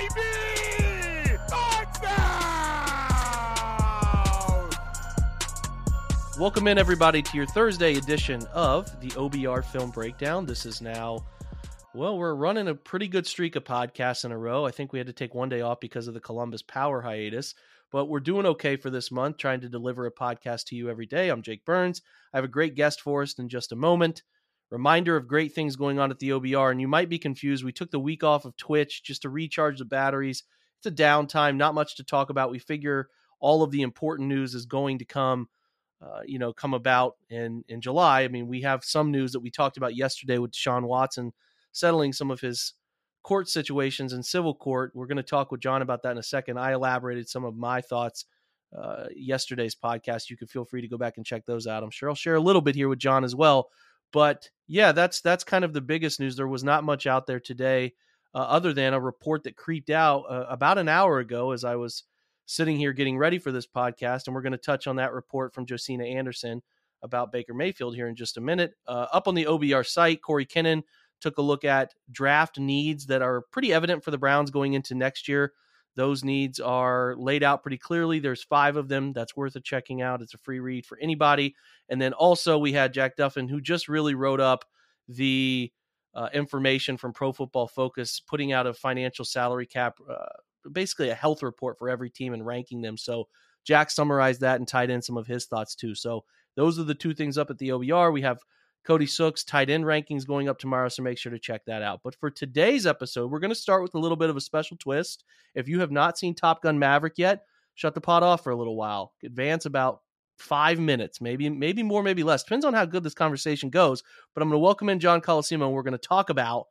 baby! 0.00 1.36
Touchdown! 1.48 2.80
Welcome 6.38 6.68
in, 6.68 6.78
everybody, 6.78 7.20
to 7.22 7.36
your 7.36 7.46
Thursday 7.46 7.96
edition 7.96 8.46
of 8.54 8.98
the 9.00 9.08
OBR 9.08 9.64
Film 9.64 9.90
Breakdown. 9.90 10.46
This 10.46 10.64
is 10.64 10.80
now, 10.80 11.26
well, 11.94 12.16
we're 12.16 12.34
running 12.34 12.68
a 12.68 12.74
pretty 12.74 13.08
good 13.08 13.26
streak 13.26 13.56
of 13.56 13.64
podcasts 13.64 14.24
in 14.24 14.32
a 14.32 14.38
row. 14.38 14.64
I 14.64 14.70
think 14.70 14.92
we 14.92 14.98
had 14.98 15.08
to 15.08 15.12
take 15.12 15.34
one 15.34 15.50
day 15.50 15.60
off 15.60 15.80
because 15.80 16.08
of 16.08 16.14
the 16.14 16.20
Columbus 16.20 16.62
Power 16.62 17.02
hiatus, 17.02 17.54
but 17.92 18.06
we're 18.06 18.20
doing 18.20 18.46
okay 18.46 18.76
for 18.76 18.88
this 18.88 19.10
month, 19.10 19.36
trying 19.36 19.60
to 19.60 19.68
deliver 19.68 20.06
a 20.06 20.12
podcast 20.12 20.66
to 20.66 20.76
you 20.76 20.88
every 20.88 21.06
day. 21.06 21.28
I'm 21.28 21.42
Jake 21.42 21.66
Burns. 21.66 22.00
I 22.32 22.38
have 22.38 22.44
a 22.44 22.48
great 22.48 22.74
guest 22.74 23.02
for 23.02 23.22
us 23.22 23.38
in 23.38 23.50
just 23.50 23.72
a 23.72 23.76
moment. 23.76 24.22
Reminder 24.70 25.16
of 25.16 25.26
great 25.26 25.52
things 25.52 25.76
going 25.76 25.98
on 25.98 26.10
at 26.10 26.18
the 26.18 26.30
OBR, 26.30 26.70
and 26.70 26.80
you 26.80 26.88
might 26.88 27.08
be 27.08 27.18
confused. 27.18 27.64
We 27.64 27.72
took 27.72 27.90
the 27.90 27.98
week 27.98 28.22
off 28.22 28.44
of 28.44 28.56
Twitch 28.56 29.02
just 29.02 29.22
to 29.22 29.30
recharge 29.30 29.78
the 29.78 29.84
batteries. 29.84 30.44
It's 30.78 30.86
a 30.86 30.90
downtime, 30.90 31.56
not 31.56 31.74
much 31.74 31.96
to 31.96 32.04
talk 32.04 32.30
about. 32.30 32.50
We 32.50 32.58
figure 32.58 33.08
all 33.40 33.62
of 33.62 33.70
the 33.70 33.82
important 33.82 34.28
news 34.28 34.54
is 34.54 34.66
going 34.66 34.98
to 34.98 35.04
come 35.04 35.48
uh, 36.02 36.20
you 36.24 36.38
know, 36.38 36.52
come 36.52 36.72
about 36.72 37.16
in 37.28 37.62
in 37.68 37.80
July. 37.80 38.22
I 38.22 38.28
mean, 38.28 38.48
we 38.48 38.62
have 38.62 38.84
some 38.84 39.10
news 39.10 39.32
that 39.32 39.40
we 39.40 39.50
talked 39.50 39.76
about 39.76 39.96
yesterday 39.96 40.38
with 40.38 40.54
Sean 40.54 40.86
Watson 40.86 41.32
settling 41.72 42.12
some 42.12 42.30
of 42.30 42.40
his 42.40 42.74
court 43.22 43.48
situations 43.48 44.12
in 44.12 44.22
civil 44.22 44.54
court. 44.54 44.92
We're 44.94 45.06
going 45.06 45.18
to 45.18 45.22
talk 45.22 45.52
with 45.52 45.60
John 45.60 45.82
about 45.82 46.02
that 46.02 46.12
in 46.12 46.18
a 46.18 46.22
second. 46.22 46.58
I 46.58 46.72
elaborated 46.72 47.28
some 47.28 47.44
of 47.44 47.54
my 47.54 47.82
thoughts 47.82 48.24
uh, 48.76 49.06
yesterday's 49.14 49.74
podcast. 49.74 50.30
You 50.30 50.38
can 50.38 50.48
feel 50.48 50.64
free 50.64 50.80
to 50.80 50.88
go 50.88 50.96
back 50.96 51.18
and 51.18 51.26
check 51.26 51.44
those 51.44 51.66
out. 51.66 51.82
I'm 51.82 51.90
sure 51.90 52.08
I'll 52.08 52.14
share 52.14 52.36
a 52.36 52.40
little 52.40 52.62
bit 52.62 52.74
here 52.74 52.88
with 52.88 52.98
John 52.98 53.22
as 53.22 53.34
well. 53.34 53.68
But 54.12 54.50
yeah, 54.66 54.92
that's 54.92 55.20
that's 55.20 55.44
kind 55.44 55.64
of 55.64 55.72
the 55.72 55.80
biggest 55.80 56.20
news. 56.20 56.36
There 56.36 56.48
was 56.48 56.64
not 56.64 56.84
much 56.84 57.06
out 57.06 57.26
there 57.26 57.40
today, 57.40 57.94
uh, 58.34 58.38
other 58.38 58.72
than 58.72 58.94
a 58.94 59.00
report 59.00 59.44
that 59.44 59.56
creeped 59.56 59.90
out 59.90 60.24
uh, 60.30 60.46
about 60.48 60.78
an 60.78 60.88
hour 60.88 61.18
ago 61.18 61.52
as 61.52 61.64
I 61.64 61.76
was 61.76 62.04
sitting 62.46 62.76
here 62.76 62.92
getting 62.92 63.18
ready 63.18 63.38
for 63.38 63.52
this 63.52 63.66
podcast, 63.66 64.26
and 64.26 64.34
we're 64.34 64.42
going 64.42 64.52
to 64.52 64.58
touch 64.58 64.86
on 64.86 64.96
that 64.96 65.12
report 65.12 65.54
from 65.54 65.66
Josina 65.66 66.04
Anderson 66.04 66.62
about 67.02 67.32
Baker 67.32 67.54
Mayfield 67.54 67.94
here 67.94 68.08
in 68.08 68.16
just 68.16 68.36
a 68.36 68.40
minute. 68.40 68.74
Uh, 68.86 69.06
up 69.12 69.28
on 69.28 69.34
the 69.34 69.44
OBR 69.44 69.86
site, 69.86 70.20
Corey 70.22 70.46
Kinnan 70.46 70.82
took 71.20 71.38
a 71.38 71.42
look 71.42 71.64
at 71.64 71.94
draft 72.10 72.58
needs 72.58 73.06
that 73.06 73.22
are 73.22 73.42
pretty 73.52 73.72
evident 73.72 74.02
for 74.02 74.10
the 74.10 74.18
Browns 74.18 74.50
going 74.50 74.74
into 74.74 74.94
next 74.94 75.28
year. 75.28 75.52
Those 75.96 76.24
needs 76.24 76.60
are 76.60 77.14
laid 77.16 77.42
out 77.42 77.62
pretty 77.62 77.78
clearly. 77.78 78.20
There's 78.20 78.42
five 78.42 78.76
of 78.76 78.88
them. 78.88 79.12
That's 79.12 79.36
worth 79.36 79.56
a 79.56 79.60
checking 79.60 80.02
out. 80.02 80.22
It's 80.22 80.34
a 80.34 80.38
free 80.38 80.60
read 80.60 80.86
for 80.86 80.98
anybody. 80.98 81.54
And 81.88 82.00
then 82.00 82.12
also 82.12 82.58
we 82.58 82.72
had 82.72 82.94
Jack 82.94 83.16
Duffin, 83.16 83.48
who 83.48 83.60
just 83.60 83.88
really 83.88 84.14
wrote 84.14 84.40
up 84.40 84.64
the 85.08 85.72
uh, 86.14 86.28
information 86.32 86.96
from 86.96 87.12
Pro 87.12 87.32
Football 87.32 87.68
Focus, 87.68 88.20
putting 88.20 88.52
out 88.52 88.66
a 88.66 88.74
financial 88.74 89.24
salary 89.24 89.66
cap 89.66 89.98
uh, 90.08 90.26
basically 90.70 91.08
a 91.08 91.14
health 91.14 91.42
report 91.42 91.78
for 91.78 91.88
every 91.88 92.10
team 92.10 92.32
and 92.32 92.44
ranking 92.44 92.82
them. 92.82 92.96
So 92.96 93.28
Jack 93.64 93.90
summarized 93.90 94.40
that 94.40 94.56
and 94.56 94.68
tied 94.68 94.90
in 94.90 95.02
some 95.02 95.16
of 95.16 95.26
his 95.26 95.46
thoughts 95.46 95.74
too. 95.74 95.94
So 95.94 96.24
those 96.56 96.78
are 96.78 96.84
the 96.84 96.94
two 96.94 97.14
things 97.14 97.38
up 97.38 97.50
at 97.50 97.58
the 97.58 97.68
OBR. 97.70 98.12
We 98.12 98.22
have 98.22 98.40
Cody 98.84 99.06
Sook's 99.06 99.44
tight 99.44 99.70
end 99.70 99.84
rankings 99.84 100.26
going 100.26 100.48
up 100.48 100.58
tomorrow, 100.58 100.88
so 100.88 101.02
make 101.02 101.18
sure 101.18 101.32
to 101.32 101.38
check 101.38 101.64
that 101.66 101.82
out. 101.82 102.00
But 102.02 102.14
for 102.14 102.30
today's 102.30 102.86
episode, 102.86 103.30
we're 103.30 103.40
going 103.40 103.50
to 103.50 103.54
start 103.54 103.82
with 103.82 103.94
a 103.94 103.98
little 103.98 104.16
bit 104.16 104.30
of 104.30 104.36
a 104.36 104.40
special 104.40 104.76
twist. 104.76 105.24
If 105.54 105.68
you 105.68 105.80
have 105.80 105.90
not 105.90 106.18
seen 106.18 106.34
Top 106.34 106.62
Gun 106.62 106.78
Maverick 106.78 107.14
yet, 107.16 107.44
shut 107.74 107.94
the 107.94 108.00
pot 108.00 108.22
off 108.22 108.42
for 108.42 108.50
a 108.50 108.56
little 108.56 108.76
while. 108.76 109.12
Advance 109.22 109.66
about 109.66 110.00
five 110.38 110.80
minutes, 110.80 111.20
maybe 111.20 111.48
maybe 111.50 111.82
more, 111.82 112.02
maybe 112.02 112.22
less. 112.22 112.42
Depends 112.42 112.64
on 112.64 112.72
how 112.72 112.86
good 112.86 113.02
this 113.02 113.14
conversation 113.14 113.68
goes. 113.68 114.02
But 114.34 114.42
I'm 114.42 114.48
going 114.48 114.58
to 114.58 114.64
welcome 114.64 114.88
in 114.88 115.00
John 115.00 115.20
Colosimo, 115.20 115.66
and 115.66 115.72
we're 115.72 115.82
going 115.82 115.92
to 115.92 115.98
talk 115.98 116.30
about 116.30 116.66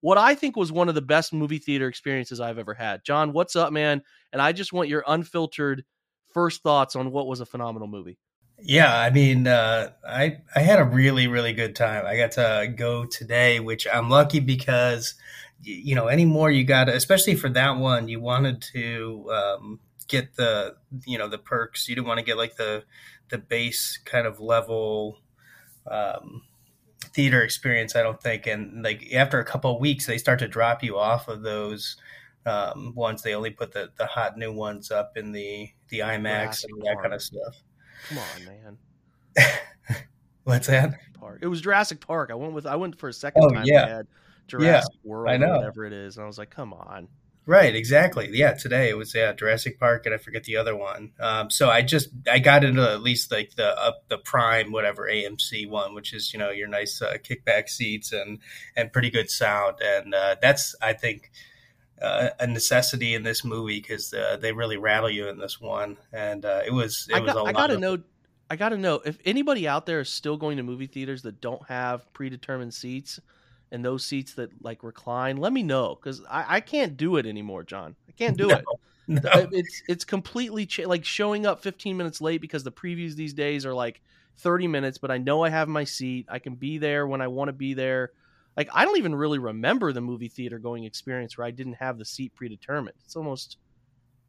what 0.00 0.18
I 0.18 0.34
think 0.34 0.56
was 0.56 0.72
one 0.72 0.88
of 0.88 0.94
the 0.94 1.02
best 1.02 1.32
movie 1.32 1.58
theater 1.58 1.88
experiences 1.88 2.40
I've 2.40 2.58
ever 2.58 2.74
had. 2.74 3.04
John, 3.04 3.32
what's 3.32 3.56
up, 3.56 3.72
man? 3.72 4.02
And 4.32 4.40
I 4.40 4.52
just 4.52 4.72
want 4.72 4.88
your 4.88 5.04
unfiltered 5.06 5.84
first 6.32 6.62
thoughts 6.62 6.96
on 6.96 7.10
what 7.10 7.26
was 7.26 7.40
a 7.40 7.46
phenomenal 7.46 7.88
movie. 7.88 8.18
Yeah, 8.62 8.96
I 8.96 9.10
mean, 9.10 9.46
uh, 9.46 9.90
I 10.06 10.38
I 10.54 10.60
had 10.60 10.78
a 10.78 10.84
really 10.84 11.28
really 11.28 11.52
good 11.52 11.74
time. 11.74 12.04
I 12.06 12.16
got 12.16 12.32
to 12.32 12.72
go 12.74 13.04
today, 13.06 13.60
which 13.60 13.86
I'm 13.92 14.10
lucky 14.10 14.40
because 14.40 15.14
you 15.62 15.94
know 15.94 16.08
anymore 16.08 16.50
you 16.50 16.64
got 16.64 16.84
to, 16.84 16.94
especially 16.94 17.34
for 17.36 17.48
that 17.50 17.76
one, 17.76 18.08
you 18.08 18.20
wanted 18.20 18.62
to 18.74 19.30
um, 19.32 19.80
get 20.08 20.36
the 20.36 20.76
you 21.06 21.18
know 21.18 21.28
the 21.28 21.38
perks. 21.38 21.88
You 21.88 21.94
didn't 21.94 22.08
want 22.08 22.18
to 22.18 22.24
get 22.24 22.36
like 22.36 22.56
the 22.56 22.84
the 23.30 23.38
base 23.38 23.98
kind 24.04 24.26
of 24.26 24.40
level. 24.40 25.18
Um, 25.90 26.42
theater 27.14 27.42
experience, 27.42 27.96
I 27.96 28.02
don't 28.02 28.20
think. 28.22 28.46
And 28.46 28.82
like 28.82 29.12
after 29.14 29.40
a 29.40 29.44
couple 29.44 29.74
of 29.74 29.80
weeks, 29.80 30.06
they 30.06 30.18
start 30.18 30.38
to 30.40 30.48
drop 30.48 30.82
you 30.82 30.98
off 30.98 31.28
of 31.28 31.42
those 31.42 31.96
um, 32.46 32.94
ones. 32.94 33.22
They 33.22 33.34
only 33.34 33.50
put 33.50 33.72
the, 33.72 33.90
the 33.96 34.06
hot 34.06 34.36
new 34.36 34.52
ones 34.52 34.90
up 34.90 35.16
in 35.16 35.32
the 35.32 35.70
the 35.88 36.00
IMAX 36.00 36.62
Jurassic 36.62 36.70
and 36.70 36.82
that 36.82 36.98
kind 37.02 37.14
of 37.14 37.22
stuff. 37.22 37.62
Come 38.08 38.18
on, 38.18 38.44
man. 38.44 38.78
What's 40.44 40.66
that? 40.66 40.98
Park. 41.14 41.38
It 41.42 41.46
was 41.46 41.60
Jurassic 41.60 42.00
Park. 42.00 42.30
I 42.30 42.34
went 42.34 42.54
with 42.54 42.66
I 42.66 42.76
went 42.76 42.98
for 42.98 43.08
a 43.08 43.12
second 43.12 43.44
oh, 43.44 43.50
time. 43.50 43.64
Yeah. 43.66 44.02
Jurassic 44.48 44.94
yeah, 45.04 45.10
World 45.10 45.28
I 45.28 45.36
know. 45.36 45.52
or 45.52 45.56
whatever 45.58 45.84
it 45.84 45.92
is, 45.92 46.16
and 46.16 46.24
I 46.24 46.26
was 46.26 46.38
like, 46.38 46.50
come 46.50 46.72
on. 46.72 47.08
Right, 47.46 47.74
exactly. 47.74 48.28
Yeah, 48.32 48.52
today 48.52 48.90
it 48.90 48.96
was 48.96 49.14
yeah 49.14 49.32
Jurassic 49.32 49.78
Park, 49.78 50.06
and 50.06 50.14
I 50.14 50.18
forget 50.18 50.44
the 50.44 50.56
other 50.56 50.76
one. 50.76 51.12
Um, 51.18 51.50
so 51.50 51.70
I 51.70 51.82
just 51.82 52.08
I 52.30 52.38
got 52.38 52.64
into 52.64 52.82
at 52.82 53.02
least 53.02 53.32
like 53.32 53.54
the 53.56 53.76
uh, 53.78 53.92
the 54.08 54.18
Prime 54.18 54.72
whatever 54.72 55.08
AMC 55.10 55.68
one, 55.68 55.94
which 55.94 56.12
is 56.12 56.32
you 56.32 56.38
know 56.38 56.50
your 56.50 56.68
nice 56.68 57.00
uh, 57.00 57.16
kickback 57.18 57.68
seats 57.68 58.12
and 58.12 58.40
and 58.76 58.92
pretty 58.92 59.10
good 59.10 59.30
sound, 59.30 59.78
and 59.82 60.14
uh, 60.14 60.36
that's 60.40 60.74
I 60.82 60.92
think 60.92 61.30
uh, 62.00 62.30
a 62.38 62.46
necessity 62.46 63.14
in 63.14 63.22
this 63.22 63.44
movie 63.44 63.80
because 63.80 64.12
uh, 64.12 64.36
they 64.40 64.52
really 64.52 64.76
rattle 64.76 65.10
you 65.10 65.28
in 65.28 65.38
this 65.38 65.60
one, 65.60 65.96
and 66.12 66.44
uh, 66.44 66.62
it 66.66 66.72
was 66.72 67.06
it 67.10 67.16
I 67.16 67.20
was 67.20 67.32
got, 67.32 67.46
a 67.46 67.48
I 67.48 67.52
gotta 67.52 67.74
of, 67.74 67.80
know. 67.80 67.98
I 68.52 68.56
gotta 68.56 68.76
know 68.76 69.00
if 69.04 69.18
anybody 69.24 69.68
out 69.68 69.86
there 69.86 70.00
is 70.00 70.08
still 70.08 70.36
going 70.36 70.56
to 70.56 70.62
movie 70.62 70.88
theaters 70.88 71.22
that 71.22 71.40
don't 71.40 71.64
have 71.68 72.12
predetermined 72.12 72.74
seats 72.74 73.20
and 73.70 73.84
those 73.84 74.04
seats 74.04 74.34
that 74.34 74.50
like 74.62 74.82
recline, 74.82 75.36
let 75.36 75.52
me 75.52 75.62
know 75.62 75.94
because 75.94 76.22
I, 76.28 76.56
I 76.56 76.60
can't 76.60 76.96
do 76.96 77.16
it 77.16 77.26
anymore, 77.26 77.62
John. 77.62 77.94
I 78.08 78.12
can't 78.12 78.36
do 78.36 78.48
no, 78.48 78.56
it. 78.56 78.64
No. 79.06 79.48
It's 79.52 79.82
it's 79.88 80.04
completely 80.04 80.66
cha- 80.66 80.88
like 80.88 81.04
showing 81.04 81.46
up 81.46 81.62
15 81.62 81.96
minutes 81.96 82.20
late 82.20 82.40
because 82.40 82.64
the 82.64 82.72
previews 82.72 83.14
these 83.14 83.34
days 83.34 83.66
are 83.66 83.74
like 83.74 84.00
30 84.38 84.68
minutes, 84.68 84.98
but 84.98 85.10
I 85.10 85.18
know 85.18 85.44
I 85.44 85.50
have 85.50 85.68
my 85.68 85.84
seat. 85.84 86.26
I 86.28 86.38
can 86.38 86.54
be 86.54 86.78
there 86.78 87.06
when 87.06 87.20
I 87.20 87.28
want 87.28 87.48
to 87.48 87.52
be 87.52 87.74
there. 87.74 88.12
Like 88.56 88.68
I 88.74 88.84
don't 88.84 88.98
even 88.98 89.14
really 89.14 89.38
remember 89.38 89.92
the 89.92 90.00
movie 90.00 90.28
theater 90.28 90.58
going 90.58 90.84
experience 90.84 91.38
where 91.38 91.46
I 91.46 91.50
didn't 91.50 91.74
have 91.74 91.98
the 91.98 92.04
seat 92.04 92.34
predetermined. 92.34 92.96
It's 93.04 93.16
almost 93.16 93.56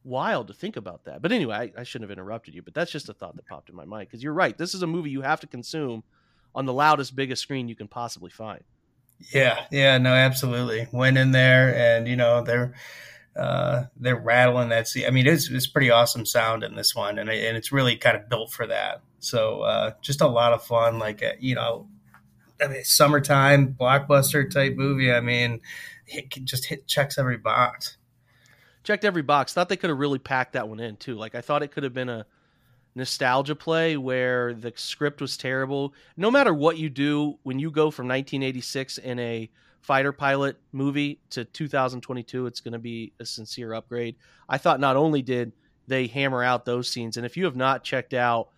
wild 0.03 0.47
to 0.47 0.53
think 0.53 0.75
about 0.75 1.05
that. 1.05 1.21
But 1.21 1.31
anyway, 1.31 1.55
I, 1.55 1.81
I 1.81 1.83
shouldn't 1.83 2.09
have 2.09 2.17
interrupted 2.17 2.53
you, 2.53 2.61
but 2.61 2.73
that's 2.73 2.91
just 2.91 3.09
a 3.09 3.13
thought 3.13 3.35
that 3.35 3.47
popped 3.47 3.69
in 3.69 3.75
my 3.75 3.85
mind 3.85 4.07
because 4.07 4.23
you're 4.23 4.33
right. 4.33 4.57
This 4.57 4.73
is 4.73 4.83
a 4.83 4.87
movie 4.87 5.09
you 5.09 5.21
have 5.21 5.39
to 5.41 5.47
consume 5.47 6.03
on 6.53 6.65
the 6.65 6.73
loudest, 6.73 7.15
biggest 7.15 7.41
screen 7.41 7.67
you 7.67 7.75
can 7.75 7.87
possibly 7.87 8.29
find. 8.29 8.63
Yeah, 9.33 9.65
yeah, 9.71 9.97
no, 9.97 10.13
absolutely. 10.13 10.87
Went 10.91 11.17
in 11.17 11.31
there, 11.31 11.75
and 11.75 12.07
you 12.07 12.15
know 12.15 12.43
they're 12.43 12.73
uh, 13.35 13.83
they're 13.95 14.15
rattling 14.15 14.69
that. 14.69 14.87
Seat. 14.87 15.05
I 15.05 15.11
mean, 15.11 15.27
it's 15.27 15.49
it's 15.49 15.67
pretty 15.67 15.91
awesome 15.91 16.25
sound 16.25 16.63
in 16.63 16.75
this 16.75 16.95
one, 16.95 17.19
and 17.19 17.29
and 17.29 17.55
it's 17.57 17.71
really 17.71 17.95
kind 17.97 18.17
of 18.17 18.29
built 18.29 18.51
for 18.51 18.65
that. 18.67 19.01
So 19.19 19.61
uh, 19.61 19.91
just 20.01 20.21
a 20.21 20.27
lot 20.27 20.53
of 20.53 20.63
fun. 20.63 20.97
Like 20.97 21.21
uh, 21.21 21.33
you 21.39 21.55
know, 21.55 21.87
I 22.61 22.67
mean, 22.67 22.83
summertime 22.83 23.75
blockbuster 23.79 24.49
type 24.49 24.75
movie. 24.75 25.11
I 25.11 25.19
mean, 25.19 25.61
it 26.07 26.29
just 26.43 26.65
hit 26.65 26.87
checks 26.87 27.17
every 27.17 27.37
box. 27.37 27.97
Checked 28.83 29.05
every 29.05 29.21
box. 29.21 29.53
Thought 29.53 29.69
they 29.69 29.77
could 29.77 29.89
have 29.89 29.99
really 29.99 30.19
packed 30.19 30.53
that 30.53 30.67
one 30.67 30.79
in 30.79 30.95
too. 30.97 31.15
Like 31.15 31.35
I 31.35 31.41
thought 31.41 31.63
it 31.63 31.71
could 31.71 31.83
have 31.83 31.93
been 31.93 32.09
a 32.09 32.25
nostalgia 32.95 33.55
play 33.55 33.97
where 33.97 34.53
the 34.53 34.73
script 34.75 35.21
was 35.21 35.37
terrible. 35.37 35.93
No 36.17 36.29
matter 36.29 36.53
what 36.53 36.77
you 36.77 36.89
do, 36.89 37.37
when 37.43 37.59
you 37.59 37.71
go 37.71 37.91
from 37.91 38.07
1986 38.07 38.97
in 38.99 39.19
a 39.19 39.49
fighter 39.81 40.11
pilot 40.11 40.57
movie 40.71 41.19
to 41.31 41.45
2022, 41.45 42.45
it's 42.47 42.59
going 42.59 42.73
to 42.73 42.79
be 42.79 43.13
a 43.19 43.25
sincere 43.25 43.73
upgrade. 43.73 44.15
I 44.49 44.57
thought 44.57 44.79
not 44.79 44.95
only 44.95 45.21
did 45.21 45.53
they 45.87 46.07
hammer 46.07 46.43
out 46.43 46.65
those 46.65 46.89
scenes, 46.89 47.17
and 47.17 47.25
if 47.25 47.37
you 47.37 47.45
have 47.45 47.55
not 47.55 47.83
checked 47.83 48.13
out 48.13 48.49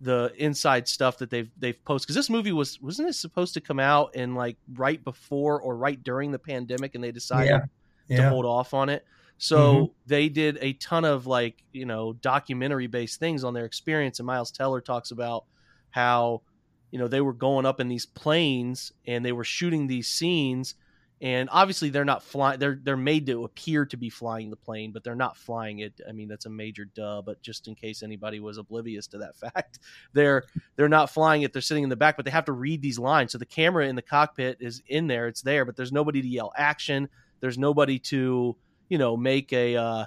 the 0.00 0.32
inside 0.38 0.88
stuff 0.88 1.18
that 1.18 1.30
they've 1.30 1.50
they've 1.58 1.82
posted, 1.84 2.06
because 2.06 2.16
this 2.16 2.30
movie 2.30 2.52
was 2.52 2.80
wasn't 2.80 3.08
it 3.08 3.12
supposed 3.14 3.54
to 3.54 3.60
come 3.60 3.78
out 3.78 4.14
in 4.14 4.34
like 4.34 4.56
right 4.74 5.02
before 5.04 5.60
or 5.60 5.76
right 5.76 6.02
during 6.02 6.30
the 6.30 6.38
pandemic, 6.38 6.94
and 6.94 7.04
they 7.04 7.12
decided 7.12 7.60
Yeah. 8.08 8.16
to 8.16 8.28
hold 8.28 8.46
off 8.46 8.72
on 8.74 8.88
it. 8.88 9.04
So 9.38 9.86
Mhm. 9.86 9.90
they 10.06 10.28
did 10.28 10.58
a 10.60 10.72
ton 10.74 11.04
of 11.04 11.26
like, 11.26 11.62
you 11.72 11.86
know, 11.86 12.12
documentary 12.14 12.86
based 12.86 13.20
things 13.20 13.42
on 13.44 13.54
their 13.54 13.64
experience. 13.64 14.18
And 14.18 14.26
Miles 14.26 14.50
Teller 14.50 14.80
talks 14.82 15.10
about 15.12 15.44
how, 15.90 16.42
you 16.90 16.98
know, 16.98 17.08
they 17.08 17.20
were 17.22 17.32
going 17.32 17.64
up 17.64 17.80
in 17.80 17.88
these 17.88 18.04
planes 18.06 18.92
and 19.06 19.24
they 19.24 19.32
were 19.32 19.44
shooting 19.44 19.86
these 19.86 20.08
scenes. 20.08 20.74
And 21.22 21.50
obviously 21.52 21.90
they're 21.90 22.04
not 22.04 22.22
flying 22.22 22.58
they're 22.58 22.78
they're 22.82 22.96
made 22.96 23.26
to 23.26 23.44
appear 23.44 23.84
to 23.86 23.96
be 23.96 24.08
flying 24.08 24.48
the 24.48 24.56
plane, 24.56 24.90
but 24.90 25.04
they're 25.04 25.14
not 25.14 25.36
flying 25.36 25.80
it. 25.80 26.00
I 26.08 26.12
mean, 26.12 26.28
that's 26.28 26.46
a 26.46 26.50
major 26.50 26.86
duh, 26.86 27.20
but 27.20 27.42
just 27.42 27.68
in 27.68 27.74
case 27.74 28.02
anybody 28.02 28.40
was 28.40 28.56
oblivious 28.56 29.06
to 29.08 29.18
that 29.18 29.36
fact, 29.54 29.80
they're 30.14 30.44
they're 30.76 30.88
not 30.88 31.10
flying 31.10 31.42
it, 31.42 31.52
they're 31.52 31.60
sitting 31.60 31.84
in 31.84 31.90
the 31.90 31.96
back, 31.96 32.16
but 32.16 32.24
they 32.24 32.30
have 32.30 32.46
to 32.46 32.52
read 32.52 32.80
these 32.80 32.98
lines. 32.98 33.32
So 33.32 33.38
the 33.38 33.46
camera 33.46 33.86
in 33.86 33.96
the 33.96 34.02
cockpit 34.02 34.58
is 34.60 34.82
in 34.86 35.08
there, 35.08 35.28
it's 35.28 35.42
there, 35.42 35.64
but 35.64 35.76
there's 35.76 35.92
nobody 35.92 36.22
to 36.22 36.28
yell 36.28 36.52
action. 36.56 37.08
There's 37.40 37.58
nobody 37.58 37.98
to 37.98 38.56
you 38.90 38.98
know, 38.98 39.16
make 39.16 39.52
a 39.54 39.76
uh, 39.76 40.04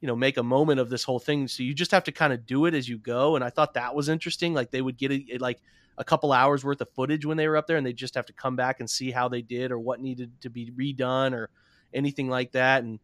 you 0.00 0.06
know 0.06 0.14
make 0.14 0.36
a 0.36 0.42
moment 0.44 0.78
of 0.78 0.88
this 0.88 1.02
whole 1.02 1.18
thing. 1.18 1.48
So 1.48 1.64
you 1.64 1.74
just 1.74 1.90
have 1.90 2.04
to 2.04 2.12
kind 2.12 2.32
of 2.32 2.46
do 2.46 2.66
it 2.66 2.74
as 2.74 2.88
you 2.88 2.98
go. 2.98 3.34
And 3.34 3.44
I 3.44 3.50
thought 3.50 3.74
that 3.74 3.96
was 3.96 4.08
interesting. 4.08 4.54
Like 4.54 4.70
they 4.70 4.82
would 4.82 4.96
get 4.96 5.10
it 5.10 5.40
like 5.40 5.58
a 6.00 6.04
couple 6.04 6.32
hours 6.32 6.64
worth 6.64 6.80
of 6.80 6.88
footage 6.94 7.26
when 7.26 7.36
they 7.36 7.46
were 7.46 7.58
up 7.58 7.66
there, 7.66 7.76
and 7.76 7.86
they 7.86 7.92
just 7.92 8.14
have 8.14 8.26
to 8.26 8.32
come 8.32 8.56
back 8.56 8.80
and 8.80 8.88
see 8.88 9.10
how 9.10 9.28
they 9.28 9.42
did 9.42 9.70
or 9.70 9.78
what 9.78 10.00
needed 10.00 10.32
to 10.40 10.50
be 10.50 10.72
redone 10.72 11.32
or 11.32 11.50
anything 11.92 12.28
like 12.28 12.52
that. 12.52 12.82
And 12.82 12.98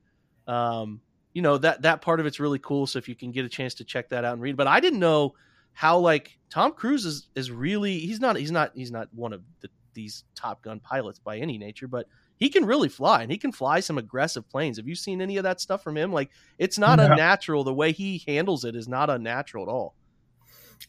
um, 0.48 1.02
you 1.34 1.42
know 1.42 1.58
that 1.58 1.82
that 1.82 2.00
part 2.00 2.18
of 2.18 2.26
it's 2.26 2.40
really 2.40 2.58
cool. 2.58 2.86
So 2.86 2.98
if 2.98 3.08
you 3.08 3.14
can 3.14 3.30
get 3.30 3.44
a 3.44 3.50
chance 3.50 3.74
to 3.74 3.84
check 3.84 4.08
that 4.08 4.24
out 4.24 4.32
and 4.32 4.42
read, 4.42 4.56
but 4.56 4.66
I 4.66 4.80
didn't 4.80 4.98
know 4.98 5.34
how 5.74 5.98
like 5.98 6.38
Tom 6.48 6.72
Cruise 6.72 7.04
is 7.04 7.28
is 7.34 7.50
really 7.50 7.98
he's 7.98 8.18
not 8.18 8.36
he's 8.36 8.50
not 8.50 8.72
he's 8.74 8.90
not 8.90 9.08
one 9.12 9.34
of 9.34 9.42
the, 9.60 9.68
these 9.92 10.24
Top 10.34 10.62
Gun 10.62 10.80
pilots 10.80 11.18
by 11.18 11.36
any 11.36 11.58
nature, 11.58 11.86
but 11.86 12.06
he 12.38 12.48
can 12.48 12.64
really 12.64 12.88
fly 12.88 13.22
and 13.22 13.30
he 13.30 13.36
can 13.36 13.52
fly 13.52 13.80
some 13.80 13.98
aggressive 13.98 14.48
planes. 14.48 14.78
Have 14.78 14.88
you 14.88 14.94
seen 14.94 15.20
any 15.20 15.36
of 15.36 15.42
that 15.42 15.60
stuff 15.60 15.82
from 15.82 15.98
him? 15.98 16.14
Like 16.14 16.30
it's 16.58 16.78
not 16.78 16.96
no. 16.96 17.04
unnatural. 17.04 17.62
The 17.62 17.74
way 17.74 17.92
he 17.92 18.24
handles 18.26 18.64
it 18.64 18.74
is 18.74 18.88
not 18.88 19.10
unnatural 19.10 19.64
at 19.64 19.70
all. 19.70 19.94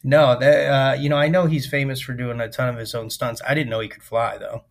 No, 0.04 0.38
that, 0.38 0.68
uh, 0.68 0.94
you 0.94 1.08
know, 1.08 1.16
I 1.16 1.28
know 1.28 1.46
he's 1.46 1.66
famous 1.66 2.00
for 2.00 2.14
doing 2.14 2.40
a 2.40 2.48
ton 2.48 2.68
of 2.68 2.76
his 2.76 2.94
own 2.94 3.10
stunts. 3.10 3.42
I 3.46 3.54
didn't 3.54 3.70
know 3.70 3.80
he 3.80 3.88
could 3.88 4.02
fly 4.02 4.38
though. 4.38 4.64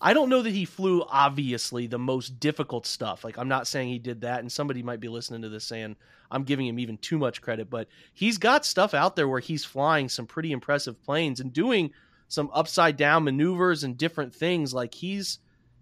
I 0.00 0.12
don't 0.12 0.28
know 0.28 0.42
that 0.42 0.52
he 0.52 0.64
flew 0.64 1.04
obviously 1.08 1.86
the 1.86 1.98
most 1.98 2.38
difficult 2.38 2.86
stuff. 2.86 3.24
Like 3.24 3.38
I'm 3.38 3.48
not 3.48 3.66
saying 3.66 3.88
he 3.88 3.98
did 3.98 4.20
that, 4.22 4.40
and 4.40 4.52
somebody 4.52 4.82
might 4.82 5.00
be 5.00 5.08
listening 5.08 5.42
to 5.42 5.48
this 5.48 5.64
saying 5.64 5.96
I'm 6.30 6.44
giving 6.44 6.66
him 6.66 6.78
even 6.78 6.98
too 6.98 7.18
much 7.18 7.40
credit, 7.40 7.70
but 7.70 7.88
he's 8.12 8.38
got 8.38 8.66
stuff 8.66 8.94
out 8.94 9.16
there 9.16 9.28
where 9.28 9.40
he's 9.40 9.64
flying 9.64 10.08
some 10.08 10.26
pretty 10.26 10.52
impressive 10.52 11.02
planes 11.02 11.40
and 11.40 11.52
doing 11.52 11.92
some 12.28 12.50
upside 12.52 12.96
down 12.96 13.24
maneuvers 13.24 13.84
and 13.84 13.96
different 13.96 14.34
things. 14.34 14.74
Like 14.74 14.94
he's 14.94 15.38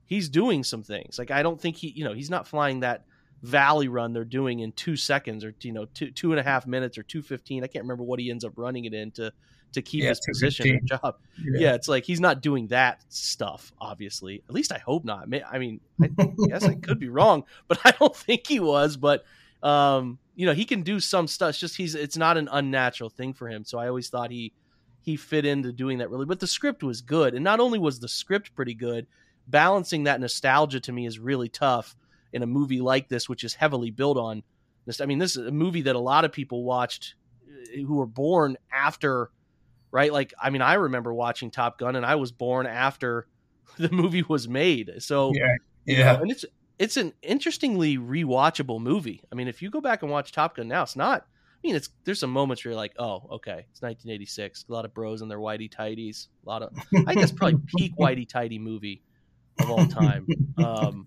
he's 0.07 0.29
doing 0.29 0.63
some 0.63 0.83
things. 0.83 1.19
Like 1.19 1.31
I 1.31 1.43
don't 1.43 1.61
think 1.61 1.77
he, 1.77 1.89
you 1.89 2.05
know, 2.05 2.13
he's 2.13 2.31
not 2.31 2.47
flying 2.47 2.81
that 2.81 3.05
valley 3.45 3.89
run 3.89 4.15
they're 4.15 4.25
doing 4.25 4.61
in 4.61 4.73
two 4.73 4.97
seconds 4.97 5.45
or 5.45 5.55
you 5.61 5.73
know 5.73 5.85
two 5.85 6.11
two 6.11 6.33
and 6.33 6.41
a 6.41 6.43
half 6.43 6.67
minutes 6.67 6.97
or 6.97 7.03
two 7.03 7.21
fifteen. 7.23 7.63
I 7.63 7.67
can't 7.67 7.85
remember 7.85 8.03
what 8.03 8.19
he 8.19 8.31
ends 8.31 8.45
up 8.45 8.53
running 8.57 8.87
it 8.87 8.95
in 8.95 9.11
to 9.13 9.33
to 9.73 9.83
keep 9.83 10.03
yeah, 10.03 10.11
his 10.11 10.21
position 10.27 10.81
job. 10.87 11.17
Yeah. 11.39 11.61
yeah. 11.61 11.75
it's 11.75 11.89
like 11.89 12.05
he's 12.05 12.21
not 12.21 12.41
doing 12.41 12.69
that 12.69 13.03
stuff. 13.09 13.73
Obviously, 13.79 14.43
at 14.49 14.55
least 14.55 14.73
I 14.73 14.79
hope 14.79 15.05
not. 15.05 15.25
I 15.25 15.59
mean, 15.59 15.81
I 16.01 16.09
guess 16.49 16.65
I 16.65 16.75
could 16.75 16.99
be 16.99 17.09
wrong, 17.09 17.45
but 17.69 17.79
I 17.85 17.91
don't 17.91 18.17
think 18.17 18.47
he 18.47 18.61
was. 18.61 18.97
But 18.97 19.25
um, 19.63 20.19
you 20.35 20.47
know, 20.47 20.55
he 20.55 20.65
can 20.65 20.83
do 20.83 20.99
some 20.99 21.29
stuff. 21.29 21.51
It's 21.51 21.59
just 21.59 21.77
he's 21.77 21.95
it's 21.95 22.17
not 22.17 22.39
an 22.39 22.49
unnatural 22.51 23.11
thing 23.11 23.35
for 23.35 23.49
him. 23.49 23.65
So 23.65 23.79
I 23.79 23.89
always 23.89 24.09
thought 24.09 24.31
he 24.31 24.55
he 25.03 25.17
fit 25.17 25.45
into 25.45 25.71
doing 25.71 25.99
that 25.99 26.09
really. 26.09 26.27
But 26.27 26.41
the 26.41 26.47
script 26.47 26.83
was 26.83 27.03
good, 27.03 27.35
and 27.35 27.45
not 27.45 27.61
only 27.61 27.79
was 27.79 28.01
the 28.01 28.09
script 28.09 28.55
pretty 28.55 28.75
good, 28.75 29.07
balancing 29.47 30.05
that 30.05 30.19
nostalgia 30.19 30.81
to 30.81 30.93
me 30.93 31.05
is 31.05 31.19
really 31.19 31.51
tough 31.51 31.95
in 32.35 32.43
a 32.43 32.47
movie 32.47 32.81
like 32.81 33.09
this, 33.09 33.29
which 33.29 33.45
is 33.45 33.55
heavily 33.55 33.91
built 33.91 34.19
on 34.19 34.43
this. 34.85 35.01
I 35.01 35.07
mean, 35.07 35.19
this 35.19 35.37
is 35.37 35.47
a 35.47 35.53
movie 35.53 35.83
that 35.83 35.97
a 35.97 36.01
lot 36.01 36.25
of 36.25 36.33
people 36.33 36.65
watched 36.65 37.15
uh, 37.49 37.81
who 37.81 37.95
were 37.95 38.07
born 38.07 38.59
after, 38.73 39.31
right? 39.91 40.13
Like, 40.13 40.35
I 40.43 40.51
mean, 40.51 40.61
I 40.61 40.75
remember 40.75 41.15
watching 41.15 41.51
Top 41.51 41.79
Gun, 41.79 41.97
and 41.97 42.05
I 42.05 42.17
was 42.17 42.33
born 42.33 42.67
after 42.67 43.29
the 43.79 43.91
movie 43.91 44.23
was 44.23 44.49
made. 44.49 44.91
So, 44.99 45.33
yeah, 45.33 45.55
yeah, 45.87 46.13
know, 46.13 46.23
and 46.23 46.31
it's 46.31 46.45
it's 46.79 46.97
an 46.97 47.13
interestingly 47.23 47.97
rewatchable 47.97 48.81
movie. 48.81 49.23
I 49.31 49.37
mean, 49.37 49.47
if 49.47 49.63
you 49.63 49.71
go 49.71 49.81
back 49.81 50.03
and 50.03 50.11
watch 50.11 50.33
Top 50.33 50.57
Gun 50.57 50.69
now, 50.69 50.83
it's 50.83 50.97
not. 50.97 51.23
I 51.23 51.67
mean, 51.69 51.77
it's 51.77 51.89
there's 52.05 52.19
some 52.19 52.31
moments 52.31 52.65
where 52.65 52.73
you're 52.73 52.77
like, 52.77 52.95
oh, 52.99 53.23
okay, 53.33 53.65
it's 53.71 53.81
1986. 53.81 54.67
A 54.69 54.73
lot 54.73 54.85
of 54.85 54.93
bros 54.93 55.23
in 55.23 55.29
their 55.29 55.39
whitey 55.39 55.73
tighties. 55.73 56.27
A 56.45 56.49
lot 56.49 56.63
of, 56.63 56.75
I 57.07 57.15
guess, 57.15 57.31
probably 57.31 57.61
peak 57.77 57.93
whitey 57.99 58.29
tighty 58.29 58.59
movie 58.59 59.03
of 59.61 59.71
all 59.71 59.87
time. 59.87 60.27
Um, 60.59 61.07